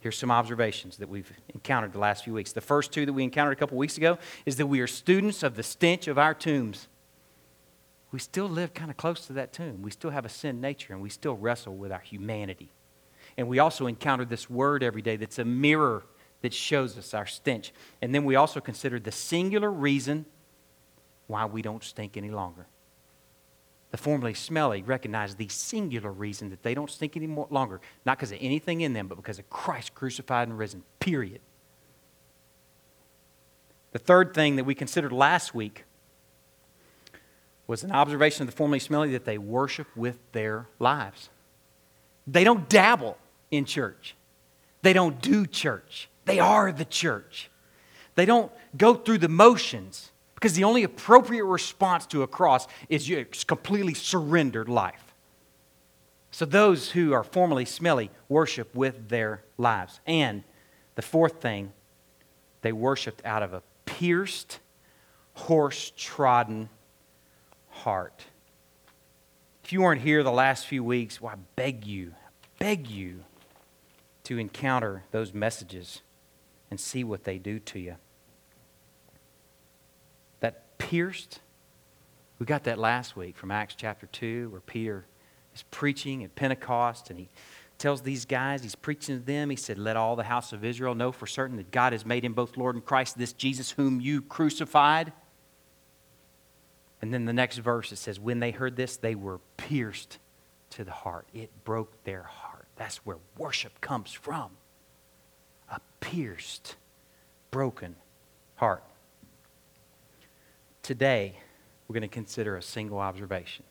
here's 0.00 0.18
some 0.18 0.30
observations 0.30 0.96
that 0.96 1.08
we've 1.08 1.32
encountered 1.54 1.92
the 1.92 1.98
last 1.98 2.24
few 2.24 2.34
weeks 2.34 2.52
the 2.52 2.60
first 2.60 2.92
two 2.92 3.06
that 3.06 3.12
we 3.12 3.22
encountered 3.22 3.52
a 3.52 3.56
couple 3.56 3.76
weeks 3.76 3.96
ago 3.96 4.18
is 4.46 4.56
that 4.56 4.66
we 4.66 4.80
are 4.80 4.86
students 4.86 5.42
of 5.42 5.56
the 5.56 5.62
stench 5.62 6.08
of 6.08 6.18
our 6.18 6.34
tombs 6.34 6.88
we 8.12 8.18
still 8.18 8.48
live 8.48 8.74
kind 8.74 8.90
of 8.90 8.96
close 8.96 9.26
to 9.26 9.32
that 9.34 9.52
tomb. 9.52 9.82
We 9.82 9.90
still 9.90 10.10
have 10.10 10.24
a 10.24 10.28
sin 10.28 10.60
nature 10.60 10.92
and 10.92 11.02
we 11.02 11.10
still 11.10 11.36
wrestle 11.36 11.76
with 11.76 11.92
our 11.92 12.00
humanity. 12.00 12.72
And 13.36 13.48
we 13.48 13.58
also 13.58 13.86
encounter 13.86 14.24
this 14.24 14.50
word 14.50 14.82
every 14.82 15.02
day 15.02 15.16
that's 15.16 15.38
a 15.38 15.44
mirror 15.44 16.04
that 16.42 16.52
shows 16.52 16.98
us 16.98 17.14
our 17.14 17.26
stench. 17.26 17.72
And 18.02 18.14
then 18.14 18.24
we 18.24 18.34
also 18.34 18.60
consider 18.60 18.98
the 18.98 19.12
singular 19.12 19.70
reason 19.70 20.26
why 21.28 21.44
we 21.44 21.62
don't 21.62 21.84
stink 21.84 22.16
any 22.16 22.30
longer. 22.30 22.66
The 23.90 23.96
formerly 23.96 24.34
smelly 24.34 24.82
recognize 24.82 25.34
the 25.34 25.48
singular 25.48 26.12
reason 26.12 26.50
that 26.50 26.62
they 26.62 26.74
don't 26.74 26.90
stink 26.90 27.16
any 27.16 27.26
more 27.26 27.48
longer, 27.50 27.80
not 28.06 28.18
because 28.18 28.30
of 28.30 28.38
anything 28.40 28.82
in 28.82 28.92
them, 28.92 29.08
but 29.08 29.16
because 29.16 29.38
of 29.38 29.50
Christ 29.50 29.94
crucified 29.94 30.48
and 30.48 30.56
risen, 30.56 30.84
period. 31.00 31.40
The 33.92 33.98
third 33.98 34.32
thing 34.34 34.56
that 34.56 34.64
we 34.64 34.74
considered 34.74 35.12
last 35.12 35.54
week 35.54 35.84
was 37.66 37.82
an 37.82 37.90
observation 37.90 38.42
of 38.42 38.46
the 38.46 38.56
formerly 38.56 38.78
smelly 38.78 39.10
that 39.12 39.24
they 39.24 39.38
worship 39.38 39.88
with 39.96 40.18
their 40.32 40.68
lives. 40.78 41.28
They 42.26 42.44
don't 42.44 42.68
dabble 42.68 43.18
in 43.50 43.64
church, 43.64 44.14
they 44.82 44.92
don't 44.92 45.20
do 45.20 45.46
church. 45.46 46.08
They 46.26 46.38
are 46.38 46.70
the 46.70 46.84
church. 46.84 47.50
They 48.14 48.24
don't 48.24 48.52
go 48.76 48.94
through 48.94 49.18
the 49.18 49.28
motions 49.28 50.12
because 50.40 50.56
the 50.56 50.64
only 50.64 50.84
appropriate 50.84 51.44
response 51.44 52.06
to 52.06 52.22
a 52.22 52.26
cross 52.26 52.66
is 52.88 53.06
your 53.06 53.26
completely 53.46 53.92
surrendered 53.92 54.70
life. 54.70 55.14
So 56.30 56.46
those 56.46 56.92
who 56.92 57.12
are 57.12 57.22
formerly 57.22 57.66
smelly 57.66 58.10
worship 58.28 58.74
with 58.74 59.10
their 59.10 59.42
lives. 59.58 60.00
And 60.06 60.42
the 60.94 61.02
fourth 61.02 61.42
thing, 61.42 61.72
they 62.62 62.72
worshiped 62.72 63.20
out 63.26 63.42
of 63.42 63.52
a 63.52 63.62
pierced, 63.84 64.60
horse 65.34 65.92
trodden 65.94 66.70
heart. 67.68 68.24
If 69.62 69.74
you 69.74 69.82
weren't 69.82 70.00
here 70.00 70.22
the 70.22 70.32
last 70.32 70.66
few 70.66 70.82
weeks, 70.82 71.20
well, 71.20 71.34
I 71.34 71.38
beg 71.54 71.86
you, 71.86 72.14
I 72.16 72.48
beg 72.58 72.88
you 72.88 73.24
to 74.24 74.38
encounter 74.38 75.04
those 75.10 75.34
messages 75.34 76.00
and 76.70 76.80
see 76.80 77.04
what 77.04 77.24
they 77.24 77.36
do 77.36 77.58
to 77.58 77.78
you. 77.78 77.96
Pierced, 80.80 81.40
we 82.38 82.46
got 82.46 82.64
that 82.64 82.78
last 82.78 83.16
week 83.16 83.36
from 83.36 83.50
Acts 83.50 83.74
chapter 83.76 84.06
2, 84.06 84.48
where 84.50 84.60
Peter 84.62 85.04
is 85.54 85.62
preaching 85.70 86.24
at 86.24 86.34
Pentecost 86.34 87.10
and 87.10 87.18
he 87.18 87.28
tells 87.78 88.00
these 88.02 88.24
guys, 88.24 88.62
he's 88.62 88.74
preaching 88.74 89.20
to 89.20 89.24
them. 89.24 89.50
He 89.50 89.56
said, 89.56 89.78
Let 89.78 89.96
all 89.96 90.16
the 90.16 90.24
house 90.24 90.52
of 90.52 90.64
Israel 90.64 90.94
know 90.94 91.12
for 91.12 91.26
certain 91.26 91.58
that 91.58 91.70
God 91.70 91.92
has 91.92 92.04
made 92.06 92.24
him 92.24 92.32
both 92.32 92.56
Lord 92.56 92.74
and 92.74 92.84
Christ, 92.84 93.18
this 93.18 93.32
Jesus 93.32 93.70
whom 93.70 94.00
you 94.00 94.22
crucified. 94.22 95.12
And 97.02 97.12
then 97.12 97.24
the 97.24 97.32
next 97.32 97.58
verse 97.58 97.92
it 97.92 97.96
says, 97.96 98.18
When 98.18 98.40
they 98.40 98.50
heard 98.50 98.74
this, 98.74 98.96
they 98.96 99.14
were 99.14 99.40
pierced 99.58 100.18
to 100.70 100.84
the 100.84 100.90
heart. 100.90 101.26
It 101.34 101.50
broke 101.64 102.04
their 102.04 102.22
heart. 102.22 102.66
That's 102.76 102.96
where 102.98 103.18
worship 103.36 103.80
comes 103.80 104.12
from 104.12 104.50
a 105.70 105.80
pierced, 106.00 106.76
broken 107.50 107.96
heart. 108.56 108.82
Today, 110.82 111.36
we're 111.86 111.94
going 111.94 112.02
to 112.02 112.08
consider 112.08 112.56
a 112.56 112.62
single 112.62 112.98
observation 112.98 113.64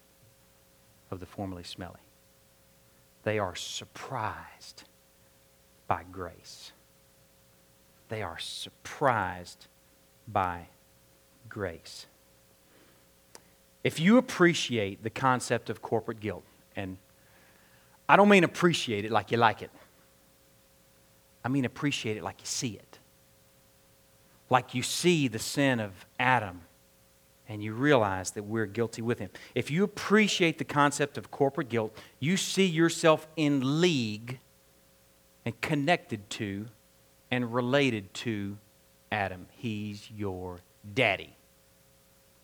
of 1.11 1.19
the 1.19 1.25
formerly 1.25 1.63
smelly. 1.63 1.99
They 3.23 3.39
are 3.39 3.55
surprised 3.55 4.83
by 5.87 6.03
grace. 6.11 6.71
They 8.09 8.21
are 8.21 8.39
surprised 8.39 9.67
by 10.27 10.67
grace 11.47 12.07
if 13.83 13.99
you 13.99 14.17
appreciate 14.17 15.03
the 15.03 15.09
concept 15.09 15.69
of 15.69 15.81
corporate 15.81 16.19
guilt, 16.19 16.43
and 16.75 16.97
I 18.07 18.15
don't 18.17 18.29
mean 18.29 18.43
appreciate 18.43 19.05
it 19.05 19.11
like 19.11 19.31
you 19.31 19.37
like 19.37 19.61
it, 19.61 19.71
I 21.43 21.47
mean 21.47 21.65
appreciate 21.65 22.17
it 22.17 22.23
like 22.23 22.39
you 22.39 22.45
see 22.45 22.73
it. 22.73 22.99
Like 24.49 24.73
you 24.73 24.83
see 24.83 25.27
the 25.27 25.39
sin 25.39 25.79
of 25.79 25.91
Adam 26.19 26.61
and 27.49 27.63
you 27.63 27.73
realize 27.73 28.31
that 28.31 28.43
we're 28.43 28.67
guilty 28.67 29.01
with 29.01 29.17
him. 29.17 29.31
If 29.55 29.71
you 29.71 29.83
appreciate 29.83 30.59
the 30.59 30.63
concept 30.63 31.17
of 31.17 31.31
corporate 31.31 31.67
guilt, 31.67 31.97
you 32.19 32.37
see 32.37 32.65
yourself 32.65 33.27
in 33.35 33.81
league 33.81 34.39
and 35.43 35.59
connected 35.59 36.29
to 36.29 36.67
and 37.31 37.51
related 37.51 38.13
to 38.13 38.57
Adam. 39.11 39.47
He's 39.49 40.09
your 40.11 40.59
daddy 40.93 41.35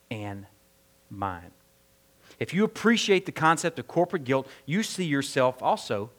and 0.09 0.47
mine. 1.11 1.51
If 2.39 2.53
you 2.53 2.63
appreciate 2.63 3.27
the 3.27 3.31
concept 3.31 3.77
of 3.77 3.87
corporate 3.87 4.23
guilt, 4.23 4.47
you 4.65 4.81
see 4.81 5.05
yourself 5.05 5.61
also 5.61 6.09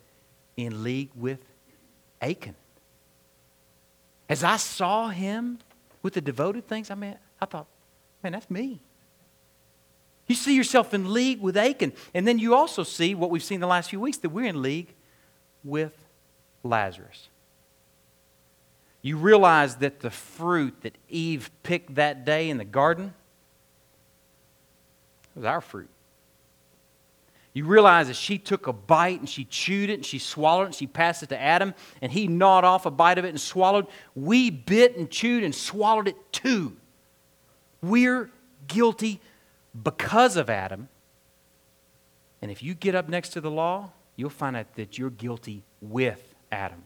in 0.56 0.84
league 0.84 1.10
with 1.16 1.40
Achan. 2.22 2.54
As 4.28 4.44
I 4.44 4.56
saw 4.56 5.08
him 5.08 5.58
with 6.02 6.14
the 6.14 6.20
devoted 6.20 6.68
things, 6.68 6.90
I 6.90 6.94
mean, 6.94 7.16
I 7.40 7.46
thought, 7.46 7.66
man, 8.26 8.32
that's 8.32 8.50
me. 8.50 8.80
You 10.26 10.34
see 10.34 10.56
yourself 10.56 10.92
in 10.92 11.12
league 11.12 11.40
with 11.40 11.56
Achan. 11.56 11.92
And 12.12 12.26
then 12.26 12.40
you 12.40 12.56
also 12.56 12.82
see 12.82 13.14
what 13.14 13.30
we've 13.30 13.42
seen 13.42 13.60
the 13.60 13.68
last 13.68 13.90
few 13.90 14.00
weeks 14.00 14.18
that 14.18 14.30
we're 14.30 14.46
in 14.46 14.62
league 14.62 14.92
with 15.62 15.92
Lazarus. 16.64 17.28
You 19.00 19.16
realize 19.16 19.76
that 19.76 20.00
the 20.00 20.10
fruit 20.10 20.80
that 20.80 20.98
Eve 21.08 21.52
picked 21.62 21.94
that 21.94 22.24
day 22.24 22.50
in 22.50 22.58
the 22.58 22.64
garden 22.64 23.14
was 25.36 25.44
our 25.44 25.60
fruit. 25.60 25.88
You 27.52 27.64
realize 27.64 28.08
that 28.08 28.16
she 28.16 28.38
took 28.38 28.66
a 28.66 28.72
bite 28.72 29.20
and 29.20 29.28
she 29.28 29.44
chewed 29.44 29.88
it 29.88 29.94
and 29.94 30.04
she 30.04 30.18
swallowed 30.18 30.62
it 30.62 30.66
and 30.66 30.74
she 30.74 30.88
passed 30.88 31.22
it 31.22 31.28
to 31.28 31.40
Adam 31.40 31.74
and 32.02 32.10
he 32.10 32.26
gnawed 32.26 32.64
off 32.64 32.86
a 32.86 32.90
bite 32.90 33.18
of 33.18 33.24
it 33.24 33.28
and 33.28 33.40
swallowed. 33.40 33.86
We 34.16 34.50
bit 34.50 34.96
and 34.96 35.08
chewed 35.08 35.44
and 35.44 35.54
swallowed 35.54 36.08
it 36.08 36.16
too. 36.32 36.76
We're 37.86 38.30
guilty 38.66 39.20
because 39.80 40.36
of 40.36 40.50
Adam. 40.50 40.88
And 42.42 42.50
if 42.50 42.62
you 42.62 42.74
get 42.74 42.94
up 42.94 43.08
next 43.08 43.30
to 43.30 43.40
the 43.40 43.50
law, 43.50 43.92
you'll 44.16 44.30
find 44.30 44.56
out 44.56 44.74
that 44.74 44.98
you're 44.98 45.10
guilty 45.10 45.64
with 45.80 46.34
Adam. 46.50 46.84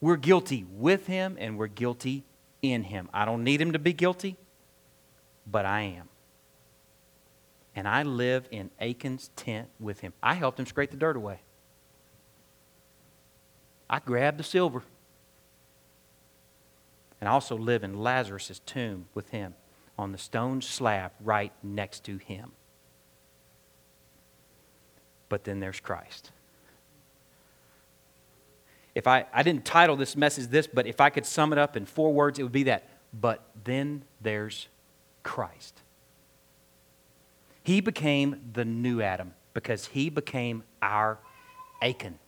We're 0.00 0.16
guilty 0.16 0.66
with 0.70 1.06
him 1.06 1.36
and 1.38 1.56
we're 1.56 1.68
guilty 1.68 2.24
in 2.60 2.84
him. 2.84 3.08
I 3.14 3.24
don't 3.24 3.44
need 3.44 3.60
him 3.60 3.72
to 3.72 3.78
be 3.78 3.92
guilty, 3.92 4.36
but 5.46 5.64
I 5.64 5.82
am. 5.82 6.08
And 7.74 7.88
I 7.88 8.02
live 8.02 8.46
in 8.50 8.70
Achan's 8.80 9.30
tent 9.36 9.68
with 9.80 10.00
him. 10.00 10.12
I 10.22 10.34
helped 10.34 10.60
him 10.60 10.66
scrape 10.66 10.90
the 10.90 10.96
dirt 10.96 11.16
away. 11.16 11.40
I 13.88 14.00
grabbed 14.00 14.38
the 14.38 14.44
silver. 14.44 14.82
And 17.20 17.28
I 17.28 17.32
also 17.32 17.56
live 17.56 17.84
in 17.84 17.98
Lazarus' 18.02 18.60
tomb 18.66 19.06
with 19.14 19.30
him 19.30 19.54
on 20.02 20.12
the 20.12 20.18
stone 20.18 20.60
slab 20.60 21.12
right 21.20 21.52
next 21.62 22.04
to 22.04 22.18
him. 22.18 22.52
But 25.28 25.44
then 25.44 25.60
there's 25.60 25.80
Christ. 25.80 26.32
If 28.94 29.06
I, 29.06 29.24
I 29.32 29.42
didn't 29.42 29.64
title 29.64 29.96
this 29.96 30.16
message 30.16 30.48
this, 30.48 30.66
but 30.66 30.86
if 30.86 31.00
I 31.00 31.08
could 31.08 31.24
sum 31.24 31.52
it 31.52 31.58
up 31.58 31.76
in 31.76 31.86
four 31.86 32.12
words, 32.12 32.38
it 32.38 32.42
would 32.42 32.52
be 32.52 32.64
that. 32.64 32.88
But 33.18 33.42
then 33.64 34.04
there's 34.20 34.68
Christ. 35.22 35.80
He 37.62 37.80
became 37.80 38.50
the 38.52 38.64
new 38.64 39.00
Adam 39.00 39.34
because 39.54 39.86
he 39.86 40.10
became 40.10 40.64
our 40.82 41.18
Achan. 41.80 42.18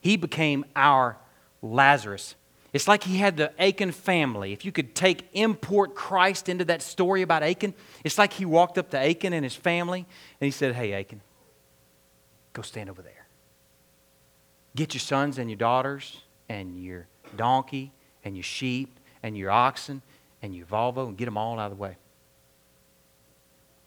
He 0.00 0.16
became 0.16 0.64
our 0.74 1.16
Lazarus. 1.62 2.34
It's 2.72 2.86
like 2.86 3.02
he 3.02 3.18
had 3.18 3.36
the 3.36 3.52
Achan 3.60 3.92
family. 3.92 4.52
If 4.52 4.64
you 4.64 4.70
could 4.70 4.94
take 4.94 5.28
import 5.32 5.94
Christ 5.94 6.48
into 6.48 6.64
that 6.66 6.82
story 6.82 7.22
about 7.22 7.42
Achan, 7.42 7.74
it's 8.04 8.16
like 8.16 8.32
he 8.32 8.44
walked 8.44 8.78
up 8.78 8.90
to 8.90 8.98
Achan 8.98 9.32
and 9.32 9.44
his 9.44 9.56
family 9.56 10.00
and 10.40 10.46
he 10.46 10.50
said, 10.52 10.74
Hey, 10.74 10.92
Achan, 10.92 11.20
go 12.52 12.62
stand 12.62 12.88
over 12.88 13.02
there. 13.02 13.26
Get 14.76 14.94
your 14.94 15.00
sons 15.00 15.38
and 15.38 15.50
your 15.50 15.56
daughters 15.56 16.22
and 16.48 16.82
your 16.82 17.08
donkey 17.36 17.92
and 18.24 18.36
your 18.36 18.44
sheep 18.44 19.00
and 19.22 19.36
your 19.36 19.50
oxen 19.50 20.02
and 20.42 20.54
your 20.54 20.66
Volvo 20.66 21.08
and 21.08 21.16
get 21.16 21.24
them 21.24 21.36
all 21.36 21.58
out 21.58 21.72
of 21.72 21.76
the 21.76 21.82
way. 21.82 21.96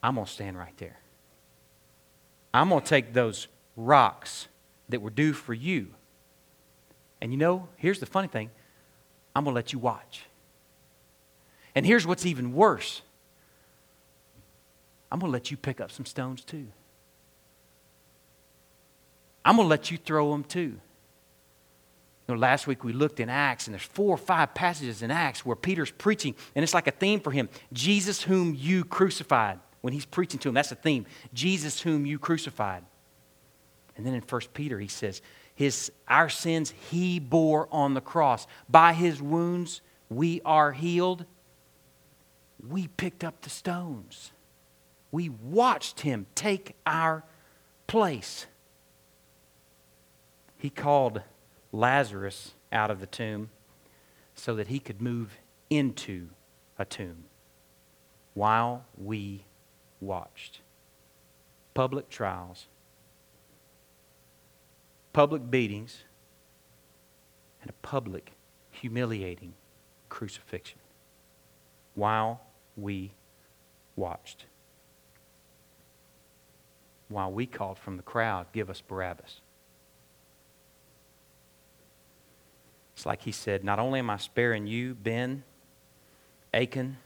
I'm 0.02 0.16
going 0.16 0.26
to 0.26 0.32
stand 0.32 0.58
right 0.58 0.76
there. 0.78 1.00
I'm 2.54 2.68
going 2.68 2.82
to 2.82 2.88
take 2.88 3.14
those 3.14 3.48
rocks 3.78 4.48
that 4.90 5.02
were 5.02 5.10
due 5.10 5.32
for 5.32 5.54
you. 5.54 5.88
And 7.22 7.32
you 7.32 7.38
know, 7.38 7.70
here's 7.78 8.02
the 8.02 8.06
funny 8.06 8.28
thing 8.28 8.52
I'm 9.36 9.44
going 9.44 9.54
to 9.54 9.56
let 9.56 9.74
you 9.74 9.80
watch. 9.80 10.26
And 11.76 11.86
here's 11.86 12.06
what's 12.06 12.26
even 12.26 12.54
worse 12.54 13.02
I'm 15.12 15.20
going 15.20 15.32
to 15.32 15.34
let 15.34 15.52
you 15.52 15.58
pick 15.58 15.80
up 15.80 15.92
some 15.92 16.06
stones 16.06 16.44
too. 16.44 16.68
I'm 19.46 19.58
going 19.58 19.66
to 19.66 19.70
let 19.70 19.92
you 19.92 19.98
throw 19.98 20.32
them 20.32 20.44
too. 20.44 20.80
You 22.28 22.36
know, 22.36 22.40
last 22.40 22.68
week 22.68 22.84
we 22.84 22.94
looked 22.94 23.20
in 23.20 23.30
Acts, 23.30 23.68
and 23.68 23.74
there's 23.74 23.84
four 23.84 24.14
or 24.14 24.18
five 24.18 24.54
passages 24.56 25.02
in 25.02 25.12
Acts 25.12 25.46
where 25.46 25.56
Peter's 25.56 25.92
preaching, 25.92 26.36
and 26.56 26.64
it's 26.64 26.74
like 26.74 26.88
a 26.88 26.92
theme 26.92 27.20
for 27.20 27.32
him 27.32 27.50
Jesus, 27.74 28.24
whom 28.24 28.56
you 28.56 28.86
crucified 28.86 29.60
when 29.82 29.94
he's 29.94 30.06
preaching 30.06 30.40
to 30.40 30.50
him. 30.50 30.56
That's 30.56 30.70
the 30.70 30.76
theme 30.76 31.06
Jesus, 31.34 31.82
whom 31.82 32.06
you 32.06 32.18
crucified. 32.18 32.84
And 33.96 34.06
then 34.06 34.14
in 34.14 34.22
1 34.22 34.42
Peter, 34.54 34.80
he 34.80 34.88
says, 34.88 35.22
his, 35.56 35.91
Our 36.08 36.30
sins 36.30 36.74
he 36.89 37.20
bore 37.20 37.68
on 37.72 37.93
the 37.93 38.01
cross. 38.01 38.47
By 38.70 38.93
his 38.93 39.22
wounds 39.22 39.82
we 40.10 40.41
are 40.45 40.72
healed. 40.72 41.26
We 42.68 42.88
picked 42.88 43.24
up 43.24 43.41
the 43.41 43.49
stones. 43.49 44.32
We 45.12 45.30
watched 45.30 46.01
him 46.01 46.26
take 46.34 46.76
our 46.86 47.24
place. 47.88 48.47
He 50.58 50.70
called 50.70 51.22
Lazarus 51.72 52.54
out 52.72 52.89
of 52.89 52.99
the 52.99 53.08
tomb 53.08 53.49
so 54.34 54.56
that 54.56 54.68
he 54.68 54.80
could 54.80 55.01
move 55.01 55.38
into 55.70 56.30
a 56.80 56.86
tomb 56.86 57.26
while 58.34 58.86
we 58.97 59.45
watched. 59.99 60.62
Public 61.74 62.10
trials, 62.10 62.68
public 65.14 65.49
beatings, 65.49 66.03
and 67.61 67.70
a 67.70 67.74
public 67.88 68.34
humiliating 68.72 69.53
crucifixion 70.09 70.80
while 71.95 72.41
we 72.76 73.14
watched. 73.95 74.45
While 77.07 77.32
we 77.32 77.45
called 77.45 77.78
from 77.78 77.97
the 77.97 78.03
crowd, 78.03 78.47
give 78.51 78.70
us 78.70 78.82
Barabbas. 78.82 79.39
It's 82.95 83.05
like 83.05 83.22
he 83.22 83.32
said, 83.32 83.64
Not 83.64 83.80
only 83.80 83.99
am 83.99 84.09
I 84.09 84.18
sparing 84.18 84.66
you, 84.66 84.95
Ben, 84.95 85.43
Achan, 86.53 86.97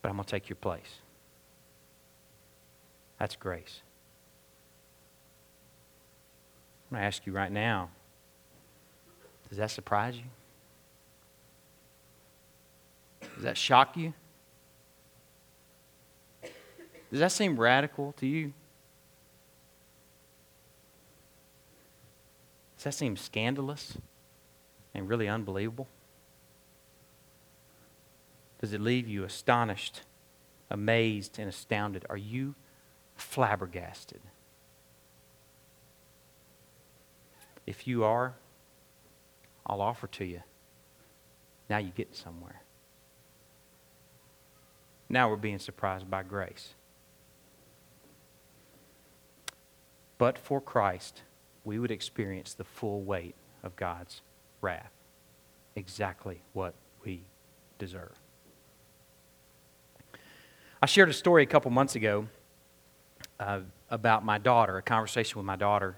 but 0.00 0.08
I'm 0.08 0.16
going 0.16 0.24
to 0.24 0.30
take 0.30 0.48
your 0.48 0.56
place. 0.56 0.98
That's 3.18 3.36
grace. 3.36 3.82
I'm 6.92 6.96
going 6.96 7.04
to 7.04 7.06
ask 7.06 7.24
you 7.26 7.32
right 7.32 7.50
now 7.50 7.88
does 9.48 9.56
that 9.56 9.70
surprise 9.70 10.16
you? 10.16 10.24
Does 13.34 13.44
that 13.44 13.56
shock 13.56 13.96
you? 13.96 14.12
Does 17.10 17.20
that 17.20 17.32
seem 17.32 17.58
radical 17.58 18.12
to 18.18 18.26
you? 18.26 18.52
Does 22.76 22.84
that 22.84 22.92
seem 22.92 23.16
scandalous 23.16 23.96
and 24.94 25.08
really 25.08 25.28
unbelievable? 25.28 25.88
Does 28.60 28.74
it 28.74 28.82
leave 28.82 29.08
you 29.08 29.24
astonished, 29.24 30.02
amazed, 30.70 31.38
and 31.38 31.48
astounded? 31.48 32.04
Are 32.08 32.16
you 32.16 32.54
flabbergasted. 33.16 34.20
If 37.66 37.86
you 37.86 38.04
are, 38.04 38.34
I'll 39.66 39.80
offer 39.80 40.06
to 40.08 40.24
you. 40.24 40.42
Now 41.70 41.78
you 41.78 41.90
get 41.94 42.14
somewhere. 42.14 42.62
Now 45.08 45.28
we're 45.28 45.36
being 45.36 45.58
surprised 45.58 46.10
by 46.10 46.22
grace. 46.22 46.74
But 50.18 50.38
for 50.38 50.60
Christ, 50.60 51.22
we 51.64 51.78
would 51.78 51.90
experience 51.90 52.54
the 52.54 52.64
full 52.64 53.02
weight 53.02 53.34
of 53.62 53.76
God's 53.76 54.22
wrath. 54.60 54.92
Exactly 55.76 56.42
what 56.52 56.74
we 57.04 57.24
deserve. 57.78 58.12
I 60.80 60.86
shared 60.86 61.08
a 61.08 61.12
story 61.12 61.42
a 61.42 61.46
couple 61.46 61.70
months 61.70 61.94
ago 61.94 62.26
uh, 63.38 63.60
about 63.90 64.24
my 64.24 64.38
daughter, 64.38 64.76
a 64.76 64.82
conversation 64.82 65.38
with 65.38 65.46
my 65.46 65.56
daughter. 65.56 65.96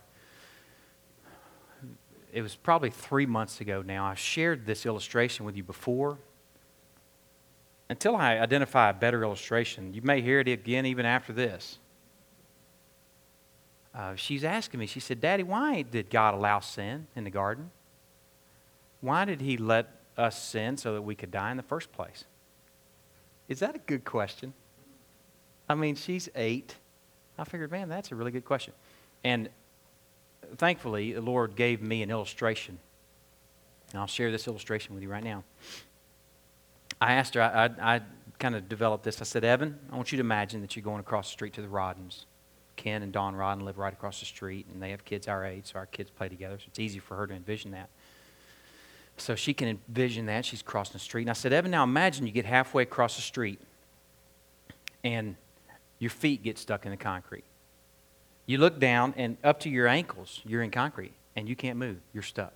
It 2.34 2.42
was 2.42 2.56
probably 2.56 2.90
three 2.90 3.26
months 3.26 3.60
ago 3.60 3.80
now. 3.80 4.06
I 4.06 4.14
shared 4.14 4.66
this 4.66 4.84
illustration 4.86 5.46
with 5.46 5.56
you 5.56 5.62
before. 5.62 6.18
Until 7.88 8.16
I 8.16 8.38
identify 8.38 8.90
a 8.90 8.92
better 8.92 9.22
illustration, 9.22 9.94
you 9.94 10.02
may 10.02 10.20
hear 10.20 10.40
it 10.40 10.48
again 10.48 10.84
even 10.84 11.06
after 11.06 11.32
this. 11.32 11.78
Uh, 13.94 14.16
she's 14.16 14.42
asking 14.42 14.80
me, 14.80 14.86
she 14.86 14.98
said, 14.98 15.20
Daddy, 15.20 15.44
why 15.44 15.82
did 15.82 16.10
God 16.10 16.34
allow 16.34 16.58
sin 16.58 17.06
in 17.14 17.22
the 17.22 17.30
garden? 17.30 17.70
Why 19.00 19.24
did 19.24 19.40
He 19.40 19.56
let 19.56 19.92
us 20.18 20.42
sin 20.42 20.76
so 20.76 20.94
that 20.94 21.02
we 21.02 21.14
could 21.14 21.30
die 21.30 21.52
in 21.52 21.56
the 21.56 21.62
first 21.62 21.92
place? 21.92 22.24
Is 23.48 23.60
that 23.60 23.76
a 23.76 23.80
good 23.86 24.04
question? 24.04 24.54
I 25.68 25.76
mean, 25.76 25.94
she's 25.94 26.28
eight. 26.34 26.74
I 27.38 27.44
figured, 27.44 27.70
man, 27.70 27.88
that's 27.88 28.10
a 28.10 28.16
really 28.16 28.32
good 28.32 28.44
question. 28.44 28.74
And 29.22 29.50
thankfully, 30.56 31.12
the 31.12 31.20
Lord 31.20 31.56
gave 31.56 31.82
me 31.82 32.02
an 32.02 32.10
illustration 32.10 32.78
And 33.92 34.00
I'll 34.00 34.06
share 34.06 34.30
this 34.30 34.46
illustration 34.46 34.94
with 34.94 35.02
you 35.02 35.10
right 35.10 35.24
now. 35.24 35.44
I 37.00 37.14
asked 37.14 37.34
her, 37.34 37.42
I, 37.42 37.66
I, 37.66 37.96
I 37.96 38.00
kind 38.38 38.54
of 38.54 38.68
developed 38.68 39.04
this. 39.04 39.20
I 39.20 39.24
said, 39.24 39.44
Evan, 39.44 39.78
I 39.92 39.96
want 39.96 40.12
you 40.12 40.16
to 40.16 40.20
imagine 40.20 40.60
that 40.62 40.74
you're 40.74 40.82
going 40.82 41.00
across 41.00 41.28
the 41.28 41.32
street 41.32 41.52
to 41.54 41.62
the 41.62 41.68
Roddens. 41.68 42.24
Ken 42.76 43.02
and 43.02 43.12
Dawn 43.12 43.34
Rodden 43.34 43.62
live 43.62 43.78
right 43.78 43.92
across 43.92 44.18
the 44.20 44.26
street, 44.26 44.66
and 44.72 44.82
they 44.82 44.90
have 44.90 45.04
kids 45.04 45.28
our 45.28 45.44
age, 45.44 45.66
so 45.72 45.78
our 45.78 45.86
kids 45.86 46.10
play 46.10 46.28
together, 46.28 46.58
so 46.58 46.64
it's 46.66 46.78
easy 46.78 46.98
for 46.98 47.16
her 47.16 47.26
to 47.26 47.34
envision 47.34 47.70
that. 47.70 47.88
So 49.16 49.36
she 49.36 49.54
can 49.54 49.68
envision 49.68 50.26
that. 50.26 50.44
She's 50.44 50.62
crossing 50.62 50.94
the 50.94 50.98
street. 50.98 51.22
And 51.22 51.30
I 51.30 51.34
said, 51.34 51.52
Evan, 51.52 51.70
now 51.70 51.84
imagine 51.84 52.26
you 52.26 52.32
get 52.32 52.46
halfway 52.46 52.82
across 52.82 53.14
the 53.14 53.22
street 53.22 53.60
and 55.04 55.36
your 56.00 56.10
feet 56.10 56.42
get 56.42 56.58
stuck 56.58 56.84
in 56.84 56.90
the 56.90 56.96
concrete. 56.96 57.44
You 58.46 58.58
look 58.58 58.78
down, 58.78 59.14
and 59.16 59.36
up 59.42 59.60
to 59.60 59.70
your 59.70 59.86
ankles, 59.86 60.40
you're 60.44 60.62
in 60.62 60.70
concrete, 60.70 61.14
and 61.34 61.48
you 61.48 61.56
can't 61.56 61.78
move. 61.78 61.98
You're 62.12 62.22
stuck. 62.22 62.52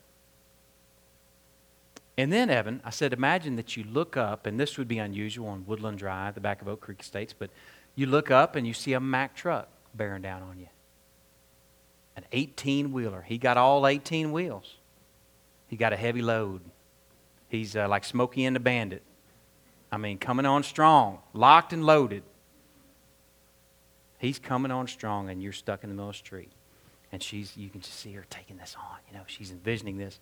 And 2.18 2.32
then, 2.32 2.50
Evan, 2.50 2.80
I 2.84 2.90
said, 2.90 3.12
imagine 3.12 3.56
that 3.56 3.76
you 3.76 3.84
look 3.84 4.16
up, 4.16 4.44
and 4.44 4.58
this 4.58 4.76
would 4.76 4.88
be 4.88 4.98
unusual 4.98 5.46
on 5.46 5.64
Woodland 5.66 5.98
Drive, 5.98 6.34
the 6.34 6.40
back 6.40 6.60
of 6.60 6.68
Oak 6.68 6.80
Creek 6.80 7.00
Estates, 7.00 7.32
but 7.32 7.50
you 7.94 8.06
look 8.06 8.30
up 8.30 8.56
and 8.56 8.66
you 8.66 8.74
see 8.74 8.92
a 8.92 9.00
Mack 9.00 9.34
truck 9.34 9.68
bearing 9.94 10.22
down 10.22 10.42
on 10.42 10.58
you. 10.58 10.66
An 12.16 12.24
18 12.32 12.92
wheeler. 12.92 13.22
He 13.22 13.38
got 13.38 13.56
all 13.56 13.86
18 13.86 14.32
wheels. 14.32 14.74
He 15.68 15.76
got 15.76 15.92
a 15.92 15.96
heavy 15.96 16.22
load. 16.22 16.60
He's 17.48 17.76
uh, 17.76 17.88
like 17.88 18.04
Smokey 18.04 18.44
and 18.44 18.56
the 18.56 18.60
Bandit. 18.60 19.02
I 19.90 19.96
mean, 19.96 20.18
coming 20.18 20.44
on 20.44 20.64
strong, 20.64 21.18
locked 21.32 21.72
and 21.72 21.84
loaded. 21.84 22.22
He's 24.18 24.38
coming 24.38 24.70
on 24.70 24.88
strong, 24.88 25.30
and 25.30 25.42
you're 25.42 25.52
stuck 25.52 25.84
in 25.84 25.90
the 25.90 25.94
middle 25.94 26.10
of 26.10 26.14
the 26.14 26.18
street. 26.18 26.50
And 27.12 27.22
she's, 27.22 27.56
you 27.56 27.70
can 27.70 27.80
just 27.80 27.98
see 27.98 28.12
her 28.12 28.24
taking 28.28 28.58
this 28.58 28.76
on. 28.78 28.98
You 29.10 29.16
know, 29.16 29.24
she's 29.26 29.50
envisioning 29.50 29.96
this. 29.96 30.18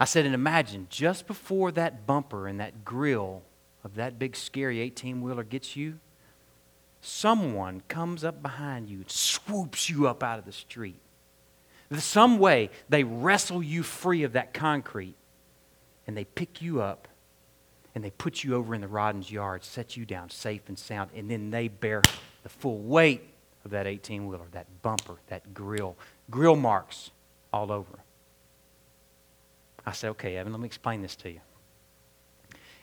I 0.00 0.04
said, 0.04 0.26
and 0.26 0.34
imagine 0.34 0.86
just 0.90 1.26
before 1.26 1.72
that 1.72 2.06
bumper 2.06 2.46
and 2.46 2.60
that 2.60 2.84
grill 2.84 3.42
of 3.84 3.94
that 3.94 4.18
big, 4.18 4.36
scary 4.36 4.80
18 4.80 5.22
wheeler 5.22 5.44
gets 5.44 5.76
you, 5.76 5.98
someone 7.00 7.82
comes 7.88 8.24
up 8.24 8.42
behind 8.42 8.88
you 8.88 8.98
and 8.98 9.10
swoops 9.10 9.88
you 9.88 10.06
up 10.06 10.22
out 10.22 10.38
of 10.38 10.44
the 10.44 10.52
street. 10.52 11.00
Some 11.96 12.38
way 12.38 12.70
they 12.88 13.02
wrestle 13.02 13.62
you 13.62 13.82
free 13.82 14.24
of 14.24 14.34
that 14.34 14.52
concrete 14.52 15.14
and 16.06 16.16
they 16.16 16.24
pick 16.24 16.60
you 16.60 16.82
up 16.82 17.08
and 17.94 18.04
they 18.04 18.10
put 18.10 18.44
you 18.44 18.54
over 18.54 18.74
in 18.74 18.80
the 18.80 18.86
Rodden's 18.86 19.30
yard, 19.30 19.64
set 19.64 19.96
you 19.96 20.04
down 20.04 20.30
safe 20.30 20.62
and 20.68 20.78
sound, 20.78 21.10
and 21.16 21.30
then 21.30 21.50
they 21.50 21.68
bear 21.68 22.02
the 22.42 22.48
full 22.48 22.78
weight 22.78 23.22
of 23.64 23.70
that 23.72 23.86
18 23.86 24.26
wheeler, 24.26 24.46
that 24.52 24.66
bumper, 24.82 25.16
that 25.28 25.54
grill, 25.54 25.96
grill 26.30 26.56
marks 26.56 27.10
all 27.52 27.72
over. 27.72 27.98
I 29.86 29.92
said, 29.92 30.10
okay, 30.10 30.36
Evan, 30.36 30.52
let 30.52 30.60
me 30.60 30.66
explain 30.66 31.02
this 31.02 31.16
to 31.16 31.30
you. 31.30 31.40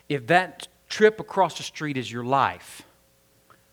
If 0.08 0.26
that 0.28 0.68
trip 0.88 1.20
across 1.20 1.56
the 1.56 1.62
street 1.62 1.96
is 1.96 2.10
your 2.10 2.24
life, 2.24 2.82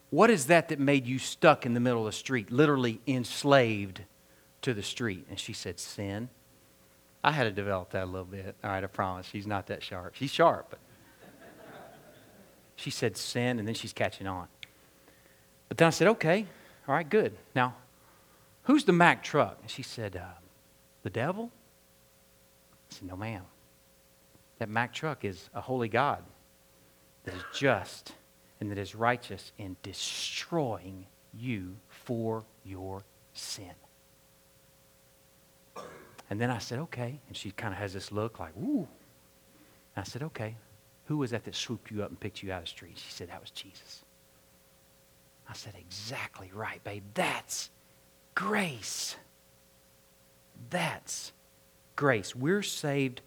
what 0.10 0.30
is 0.30 0.48
that 0.48 0.70
that 0.70 0.80
made 0.80 1.08
you 1.08 1.18
stuck 1.18 1.66
in 1.66 1.74
the 1.74 1.80
middle 1.80 2.00
of 2.02 2.06
the 2.06 2.18
street, 2.18 2.52
literally 2.52 3.02
enslaved 3.08 4.02
to 4.62 4.74
the 4.74 4.84
street? 4.84 5.26
And 5.30 5.40
she 5.40 5.54
said, 5.54 5.80
Sin. 5.80 6.30
I 7.24 7.32
had 7.32 7.46
to 7.46 7.52
develop 7.52 7.92
that 7.92 8.04
a 8.04 8.06
little 8.06 8.26
bit. 8.26 8.56
All 8.64 8.70
right, 8.70 8.84
I 8.84 8.88
promise. 8.88 9.26
She's 9.26 9.48
not 9.48 9.68
that 9.68 9.82
sharp. 9.82 10.16
She's 10.16 10.30
sharp, 10.30 10.68
but 10.72 10.80
she 12.76 12.90
said 12.90 13.16
sin, 13.16 13.60
and 13.60 13.68
then 13.68 13.76
she's 13.76 13.94
catching 13.94 14.28
on. 14.28 14.48
But 15.74 15.80
then 15.80 15.88
I 15.88 15.90
said, 15.90 16.08
okay, 16.10 16.46
all 16.88 16.94
right, 16.94 17.10
good. 17.10 17.36
Now, 17.56 17.74
who's 18.66 18.86
the 18.86 18.94
Mack 18.94 19.24
truck? 19.24 19.58
And 19.60 19.72
she 19.72 19.82
said, 19.82 20.16
uh, 20.16 20.38
the 21.02 21.10
devil? 21.10 21.50
I 22.92 22.94
said, 22.94 23.08
no, 23.08 23.16
ma'am. 23.16 23.42
That 24.60 24.70
Mack 24.70 24.94
truck 24.94 25.26
is 25.26 25.50
a 25.52 25.62
holy 25.62 25.90
God 25.90 26.22
that 27.24 27.34
is 27.34 27.42
just 27.56 28.14
and 28.60 28.70
that 28.70 28.78
is 28.78 28.94
righteous 28.94 29.52
in 29.58 29.76
destroying 29.82 31.08
you 31.34 31.76
for 31.90 32.44
your 32.64 33.04
sin. 33.34 33.74
And 36.30 36.40
then 36.40 36.52
I 36.52 36.60
said, 36.60 36.78
okay. 36.78 37.20
And 37.30 37.36
she 37.36 37.50
kind 37.50 37.74
of 37.74 37.80
has 37.80 37.94
this 37.94 38.12
look 38.12 38.40
like, 38.40 38.56
ooh. 38.58 38.88
And 39.96 39.98
I 39.98 40.04
said, 40.04 40.22
okay. 40.22 40.56
Who 41.06 41.18
was 41.18 41.32
that 41.32 41.46
that 41.46 41.56
swooped 41.56 41.90
you 41.90 42.04
up 42.04 42.10
and 42.10 42.20
picked 42.20 42.44
you 42.44 42.52
out 42.52 42.60
of 42.60 42.66
the 42.66 42.70
street? 42.70 43.00
She 43.04 43.12
said, 43.12 43.30
that 43.30 43.42
was 43.42 43.50
Jesus. 43.50 44.04
I 45.50 45.54
said, 45.54 45.74
exactly 45.78 46.52
right, 46.54 46.84
babe. 46.84 47.04
That's 47.14 47.70
grace. 48.36 49.16
That's 50.70 51.32
grace. 51.96 52.36
We're 52.36 52.64
saved 52.64 53.22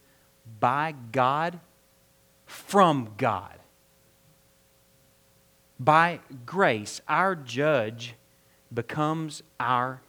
by 0.60 0.94
God 1.12 1.60
from 2.46 3.12
God. 3.16 3.58
By 5.78 6.20
grace, 6.46 7.00
our 7.06 7.34
judge 7.34 8.14
becomes 8.72 9.42
our 9.60 10.00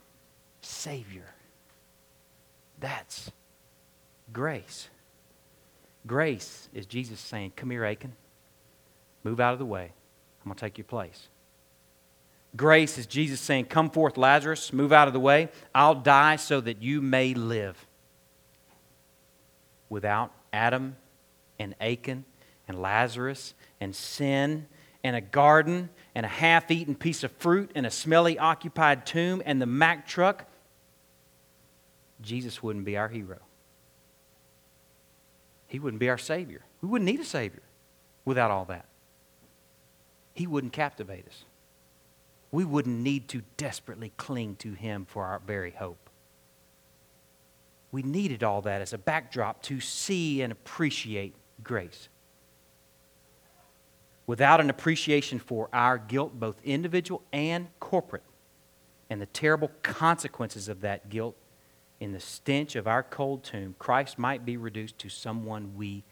Savior. 0.62 1.34
That's 2.80 3.32
grace. 4.32 4.90
Grace 6.06 6.70
is 6.74 6.86
Jesus 6.86 7.20
saying, 7.20 7.54
Come 7.56 7.70
here, 7.70 7.84
Achan. 7.84 8.14
Move 9.24 9.40
out 9.40 9.54
of 9.54 9.60
the 9.60 9.66
way. 9.66 9.92
I'm 10.42 10.50
going 10.50 10.56
to 10.56 10.62
take 10.62 10.78
your 10.78 10.86
place. 10.86 11.28
Grace 12.58 12.98
is 12.98 13.06
Jesus 13.06 13.40
saying, 13.40 13.66
Come 13.66 13.92
forth, 13.92 14.18
Lazarus. 14.18 14.74
Move 14.74 14.92
out 14.92 15.08
of 15.08 15.14
the 15.14 15.20
way. 15.20 15.50
I'll 15.74 15.96
die 15.96 16.38
so 16.38 16.60
that 16.60 16.82
you 16.82 17.02
may 17.02 17.36
live. 17.36 17.86
Without 19.90 20.34
Adam 20.52 20.98
and 21.60 21.76
Achan 21.80 22.26
and 22.68 22.82
Lazarus 22.82 23.54
and 23.80 23.96
sin 23.96 24.66
and 25.04 25.16
a 25.16 25.22
garden 25.22 25.90
and 26.16 26.26
a 26.26 26.30
half 26.30 26.72
eaten 26.72 26.96
piece 26.96 27.24
of 27.24 27.32
fruit 27.34 27.72
and 27.76 27.86
a 27.86 27.92
smelly 27.92 28.40
occupied 28.40 29.06
tomb 29.06 29.42
and 29.46 29.62
the 29.62 29.68
Mack 29.68 30.08
truck, 30.08 30.46
Jesus 32.22 32.64
wouldn't 32.64 32.86
be 32.86 32.98
our 32.98 33.08
hero. 33.08 33.38
He 35.68 35.80
wouldn't 35.80 36.00
be 36.00 36.10
our 36.10 36.18
Savior. 36.18 36.62
We 36.82 36.90
wouldn't 36.90 37.10
need 37.10 37.20
a 37.20 37.26
Savior 37.26 37.62
without 38.26 38.50
all 38.50 38.66
that. 38.66 38.86
He 40.34 40.48
wouldn't 40.48 40.74
captivate 40.74 41.28
us. 41.28 41.44
We 42.52 42.66
wouldn't 42.66 43.00
need 43.00 43.28
to 43.30 43.44
desperately 43.58 44.14
cling 44.18 44.56
to 44.58 44.74
Him 44.74 45.06
for 45.06 45.26
our 45.26 45.40
very 45.40 45.72
hope. 45.72 46.10
We 47.92 48.04
needed 48.04 48.44
all 48.44 48.62
that 48.64 48.82
as 48.82 48.94
a 48.94 48.98
backdrop 48.98 49.62
to 49.64 49.80
see 49.80 50.42
and 50.42 50.52
appreciate 50.52 51.36
grace 51.64 52.10
without 54.28 54.60
an 54.60 54.70
appreciation 54.70 55.40
for 55.40 55.70
our 55.74 55.98
guilt, 55.98 56.38
both 56.38 56.62
individual 56.64 57.24
and 57.32 57.68
corporate, 57.80 58.24
and 59.10 59.22
the 59.22 59.26
terrible 59.28 59.72
consequences 59.82 60.68
of 60.68 60.82
that 60.82 61.10
guilt 61.10 61.36
in 62.00 62.12
the 62.12 62.20
stench 62.20 62.76
of 62.76 62.86
our 62.86 63.02
cold 63.02 63.44
tomb, 63.44 63.74
Christ 63.80 64.20
might 64.20 64.46
be 64.46 64.58
reduced 64.58 65.00
to 65.00 65.10
someone 65.10 65.76
we 65.76 66.04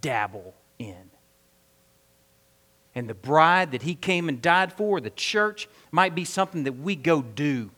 dabble 0.00 0.54
in. 0.78 1.10
And 2.94 3.08
the 3.08 3.14
bride 3.14 3.72
that 3.72 3.82
he 3.82 3.94
came 3.94 4.28
and 4.28 4.42
died 4.42 4.72
for, 4.72 5.00
the 5.00 5.10
church, 5.10 5.68
might 5.90 6.14
be 6.14 6.24
something 6.24 6.64
that 6.64 6.78
we 6.78 6.94
go 6.94 7.22
do. 7.22 7.70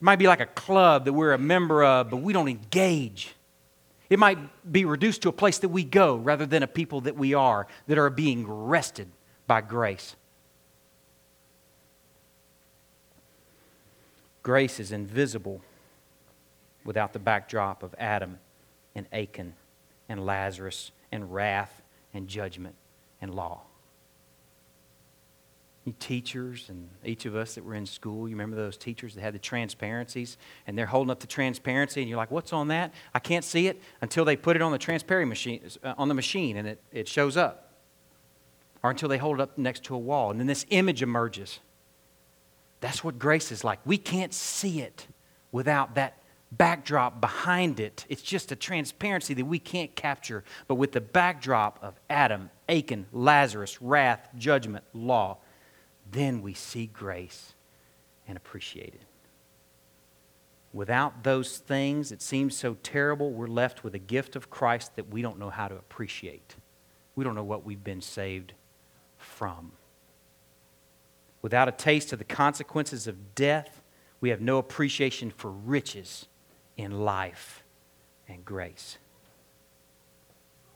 It 0.00 0.04
might 0.04 0.18
be 0.18 0.26
like 0.26 0.40
a 0.40 0.46
club 0.46 1.04
that 1.04 1.12
we're 1.12 1.32
a 1.32 1.38
member 1.38 1.84
of, 1.84 2.10
but 2.10 2.16
we 2.18 2.32
don't 2.32 2.48
engage. 2.48 3.34
It 4.10 4.18
might 4.18 4.38
be 4.70 4.84
reduced 4.84 5.22
to 5.22 5.28
a 5.28 5.32
place 5.32 5.58
that 5.58 5.68
we 5.68 5.84
go 5.84 6.16
rather 6.16 6.44
than 6.44 6.62
a 6.62 6.66
people 6.66 7.02
that 7.02 7.16
we 7.16 7.34
are 7.34 7.66
that 7.86 7.98
are 7.98 8.10
being 8.10 8.46
rested 8.46 9.08
by 9.46 9.60
grace. 9.60 10.16
Grace 14.42 14.78
is 14.78 14.92
invisible 14.92 15.62
without 16.84 17.12
the 17.14 17.18
backdrop 17.18 17.82
of 17.82 17.94
Adam 17.98 18.38
and 18.94 19.06
Achan 19.10 19.54
and 20.08 20.26
Lazarus 20.26 20.90
and 21.10 21.32
wrath 21.32 21.80
and 22.12 22.28
judgment 22.28 22.74
and 23.24 23.34
law 23.34 23.62
you 25.84 25.94
teachers 25.98 26.70
and 26.70 26.88
each 27.04 27.26
of 27.26 27.36
us 27.36 27.54
that 27.54 27.64
were 27.64 27.74
in 27.74 27.84
school, 27.84 28.26
you 28.26 28.34
remember 28.34 28.56
those 28.56 28.76
teachers 28.76 29.14
that 29.14 29.20
had 29.20 29.34
the 29.34 29.38
transparencies 29.38 30.38
and 30.66 30.78
they're 30.78 30.86
holding 30.86 31.10
up 31.10 31.20
the 31.20 31.26
transparency 31.26 32.00
and 32.00 32.08
you're 32.08 32.16
like, 32.16 32.30
what's 32.30 32.52
on 32.52 32.68
that? 32.68 32.92
I 33.12 33.18
can't 33.18 33.44
see 33.44 33.66
it 33.66 33.80
until 34.00 34.24
they 34.24 34.36
put 34.36 34.56
it 34.56 34.62
on 34.62 34.72
the 34.72 34.78
transparency 34.78 35.28
machine, 35.28 35.60
uh, 35.82 35.94
on 35.98 36.08
the 36.08 36.14
machine 36.14 36.56
and 36.56 36.66
it, 36.66 36.82
it 36.90 37.06
shows 37.06 37.36
up. 37.36 37.60
Or 38.82 38.90
until 38.90 39.08
they 39.08 39.18
hold 39.18 39.40
it 39.40 39.42
up 39.42 39.58
next 39.58 39.84
to 39.84 39.94
a 39.94 39.98
wall 39.98 40.30
and 40.30 40.40
then 40.40 40.46
this 40.46 40.64
image 40.70 41.02
emerges. 41.02 41.60
That's 42.80 43.04
what 43.04 43.18
grace 43.18 43.52
is 43.52 43.62
like. 43.62 43.80
We 43.84 43.98
can't 43.98 44.32
see 44.32 44.80
it 44.80 45.06
without 45.52 45.94
that 45.96 46.18
backdrop 46.50 47.20
behind 47.20 47.78
it. 47.80 48.06
It's 48.08 48.22
just 48.22 48.52
a 48.52 48.56
transparency 48.56 49.34
that 49.34 49.44
we 49.44 49.58
can't 49.58 49.94
capture. 49.94 50.44
But 50.66 50.76
with 50.76 50.92
the 50.92 51.00
backdrop 51.00 51.78
of 51.82 51.94
Adam, 52.08 52.50
Achan, 52.68 53.06
Lazarus, 53.12 53.80
wrath, 53.82 54.28
judgment, 54.36 54.84
law, 54.92 55.38
then 56.10 56.42
we 56.42 56.54
see 56.54 56.86
grace 56.86 57.54
and 58.26 58.36
appreciate 58.36 58.94
it. 58.94 59.02
Without 60.72 61.22
those 61.22 61.58
things, 61.58 62.10
it 62.10 62.20
seems 62.20 62.56
so 62.56 62.76
terrible, 62.82 63.30
we're 63.30 63.46
left 63.46 63.84
with 63.84 63.94
a 63.94 63.98
gift 63.98 64.34
of 64.34 64.50
Christ 64.50 64.96
that 64.96 65.08
we 65.08 65.22
don't 65.22 65.38
know 65.38 65.50
how 65.50 65.68
to 65.68 65.76
appreciate. 65.76 66.56
We 67.14 67.22
don't 67.22 67.36
know 67.36 67.44
what 67.44 67.64
we've 67.64 67.84
been 67.84 68.00
saved 68.00 68.54
from. 69.16 69.72
Without 71.42 71.68
a 71.68 71.72
taste 71.72 72.12
of 72.12 72.18
the 72.18 72.24
consequences 72.24 73.06
of 73.06 73.34
death, 73.34 73.82
we 74.20 74.30
have 74.30 74.40
no 74.40 74.58
appreciation 74.58 75.30
for 75.30 75.50
riches 75.50 76.26
in 76.76 77.04
life 77.04 77.62
and 78.26 78.44
grace. 78.44 78.98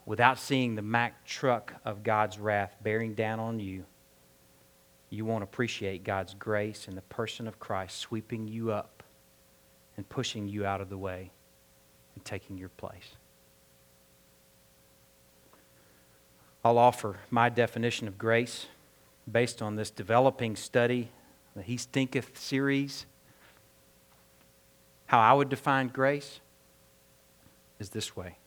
Without 0.09 0.38
seeing 0.38 0.74
the 0.74 0.80
Mack 0.80 1.26
truck 1.26 1.74
of 1.84 2.02
God's 2.02 2.38
wrath 2.38 2.74
bearing 2.82 3.12
down 3.12 3.38
on 3.38 3.61
you, 3.61 3.84
you 5.11 5.26
won't 5.26 5.44
appreciate 5.44 6.02
God's 6.02 6.32
grace 6.32 6.88
and 6.88 6.96
the 6.96 7.02
person 7.02 7.46
of 7.46 7.61
Christ 7.61 7.98
sweeping 7.98 8.48
you 8.48 8.72
up 8.72 9.02
and 9.98 10.09
pushing 10.09 10.48
you 10.48 10.64
out 10.64 10.80
of 10.80 10.88
the 10.88 10.96
way 10.96 11.30
and 12.14 12.24
taking 12.24 12.56
your 12.56 12.70
place. 12.70 13.16
I'll 16.64 16.78
offer 16.78 17.18
my 17.28 17.50
definition 17.50 18.09
of 18.09 18.16
grace 18.16 18.64
based 19.30 19.61
on 19.61 19.76
this 19.76 19.90
developing 19.90 20.56
study, 20.56 21.11
the 21.54 21.61
He 21.61 21.76
Stinketh 21.76 22.38
series. 22.38 23.04
How 25.09 25.18
I 25.18 25.34
would 25.34 25.50
define 25.50 25.88
grace 25.88 26.40
is 27.78 27.90
this 27.90 28.16
way 28.16 28.38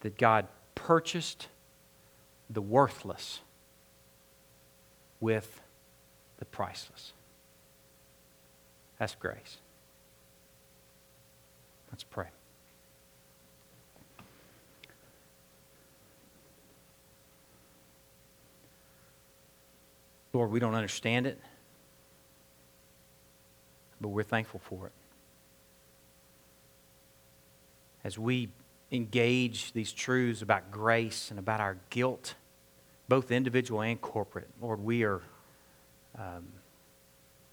that 0.00 0.16
God 0.16 0.46
purchased 0.74 1.48
the 2.48 2.62
worthless 2.62 3.40
with 5.20 5.60
the 6.38 6.44
priceless. 6.44 7.12
That's 8.98 9.14
grace. 9.14 9.58
Let's 11.90 12.04
pray. 12.04 12.26
Lord, 20.32 20.50
we 20.50 20.60
don't 20.60 20.74
understand 20.74 21.26
it, 21.26 21.40
but 24.00 24.08
we're 24.08 24.22
thankful 24.22 24.60
for 24.60 24.86
it. 24.86 24.92
As 28.04 28.18
we 28.18 28.48
engage 28.90 29.72
these 29.72 29.92
truths 29.92 30.42
about 30.42 30.70
grace 30.70 31.30
and 31.30 31.38
about 31.38 31.60
our 31.60 31.76
guilt, 31.90 32.34
both 33.08 33.30
individual 33.30 33.82
and 33.82 34.00
corporate, 34.00 34.48
Lord, 34.60 34.80
we 34.80 35.04
are. 35.04 35.22
Um, 36.18 36.48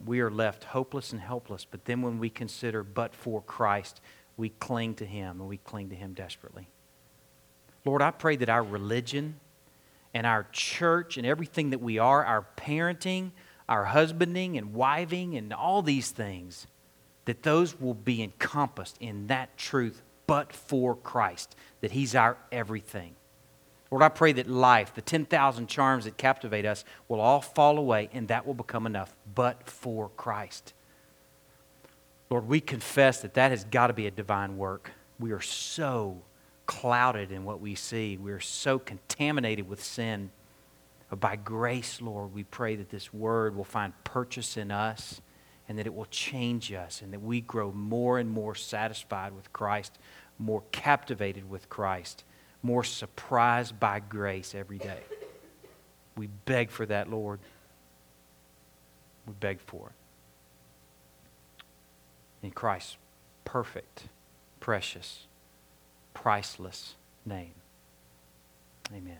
we 0.04 0.20
are 0.20 0.32
left 0.32 0.66
hopeless 0.66 1.12
and 1.12 1.22
helpless. 1.22 1.66
But 1.66 1.86
then 1.86 2.02
when 2.02 2.20
we 2.20 2.30
consider 2.30 2.84
but 2.84 3.16
for 3.16 3.42
Christ, 3.42 4.02
we 4.38 4.50
cling 4.50 4.96
to 4.96 5.06
Him 5.06 5.40
and 5.40 5.50
we 5.50 5.58
cling 5.58 5.90
to 5.90 5.96
Him 5.96 6.14
desperately. 6.14 6.68
Lord, 7.86 8.02
I 8.02 8.12
pray 8.12 8.36
that 8.38 8.50
our 8.50 8.64
religion 8.64 9.40
and 10.14 10.26
our 10.26 10.48
church 10.52 11.18
and 11.18 11.26
everything 11.26 11.70
that 11.70 11.80
we 11.82 12.00
are, 12.00 12.26
our 12.26 12.46
parenting, 12.58 13.32
our 13.70 13.86
husbanding 13.86 14.58
and 14.58 14.74
wiving 14.74 15.38
and 15.38 15.54
all 15.54 15.82
these 15.82 16.12
things, 16.12 16.68
that 17.26 17.44
those 17.44 17.80
will 17.80 17.94
be 17.94 18.22
encompassed 18.22 18.98
in 19.00 19.28
that 19.28 19.58
truth 19.58 20.02
but 20.28 20.54
for 20.54 20.96
Christ, 20.96 21.56
that 21.82 21.92
He's 21.92 22.16
our 22.16 22.38
everything. 22.52 23.16
Lord, 23.92 24.04
I 24.04 24.10
pray 24.10 24.34
that 24.34 24.50
life, 24.50 24.94
the 24.94 25.02
10,000 25.02 25.68
charms 25.68 26.06
that 26.06 26.18
captivate 26.18 26.66
us, 26.66 26.84
will 27.08 27.22
all 27.22 27.42
fall 27.42 27.78
away 27.78 28.10
and 28.12 28.28
that 28.28 28.46
will 28.46 28.54
become 28.54 28.86
enough, 28.86 29.16
but 29.34 29.70
for 29.70 30.10
Christ. 30.18 30.74
Lord, 32.30 32.48
we 32.48 32.60
confess 32.60 33.22
that 33.22 33.36
that 33.36 33.52
has 33.52 33.64
got 33.66 33.88
to 33.88 33.94
be 33.94 34.08
a 34.08 34.12
divine 34.12 34.58
work. 34.58 34.92
We 35.20 35.32
are 35.32 35.42
so 35.42 36.22
clouded 36.66 37.32
in 37.32 37.46
what 37.46 37.62
we 37.62 37.76
see, 37.76 38.18
we 38.18 38.32
are 38.32 38.40
so 38.40 38.80
contaminated 38.80 39.70
with 39.70 39.84
sin. 39.84 40.32
But 41.10 41.20
by 41.20 41.36
grace, 41.36 42.02
Lord, 42.02 42.34
we 42.34 42.44
pray 42.44 42.76
that 42.76 42.90
this 42.90 43.14
word 43.14 43.56
will 43.56 43.64
find 43.64 43.94
purchase 44.04 44.58
in 44.58 44.72
us 44.72 45.22
and 45.68 45.80
that 45.80 45.88
it 45.88 45.94
will 45.94 46.06
change 46.06 46.72
us 46.72 47.02
and 47.02 47.12
that 47.14 47.22
we 47.22 47.42
grow 47.42 47.72
more 47.72 48.20
and 48.20 48.30
more 48.30 48.56
satisfied 48.56 49.34
with 49.34 49.52
Christ, 49.52 49.98
more 50.38 50.64
captivated 50.72 51.50
with 51.50 51.70
Christ 51.70 52.24
more 52.66 52.84
surprised 52.84 53.80
by 53.80 54.00
grace 54.00 54.56
every 54.56 54.80
day. 54.80 55.02
We 56.18 56.28
beg 56.46 56.72
for 56.72 56.86
that, 56.88 57.10
Lord. 57.10 57.40
We 59.28 59.34
beg 59.40 59.62
for 59.62 59.90
it. 59.90 62.48
In 62.48 62.52
Christ's 62.52 62.98
perfect, 63.44 64.08
precious, 64.60 65.28
priceless 66.16 66.96
name. 67.24 67.54
Amen. 68.92 69.20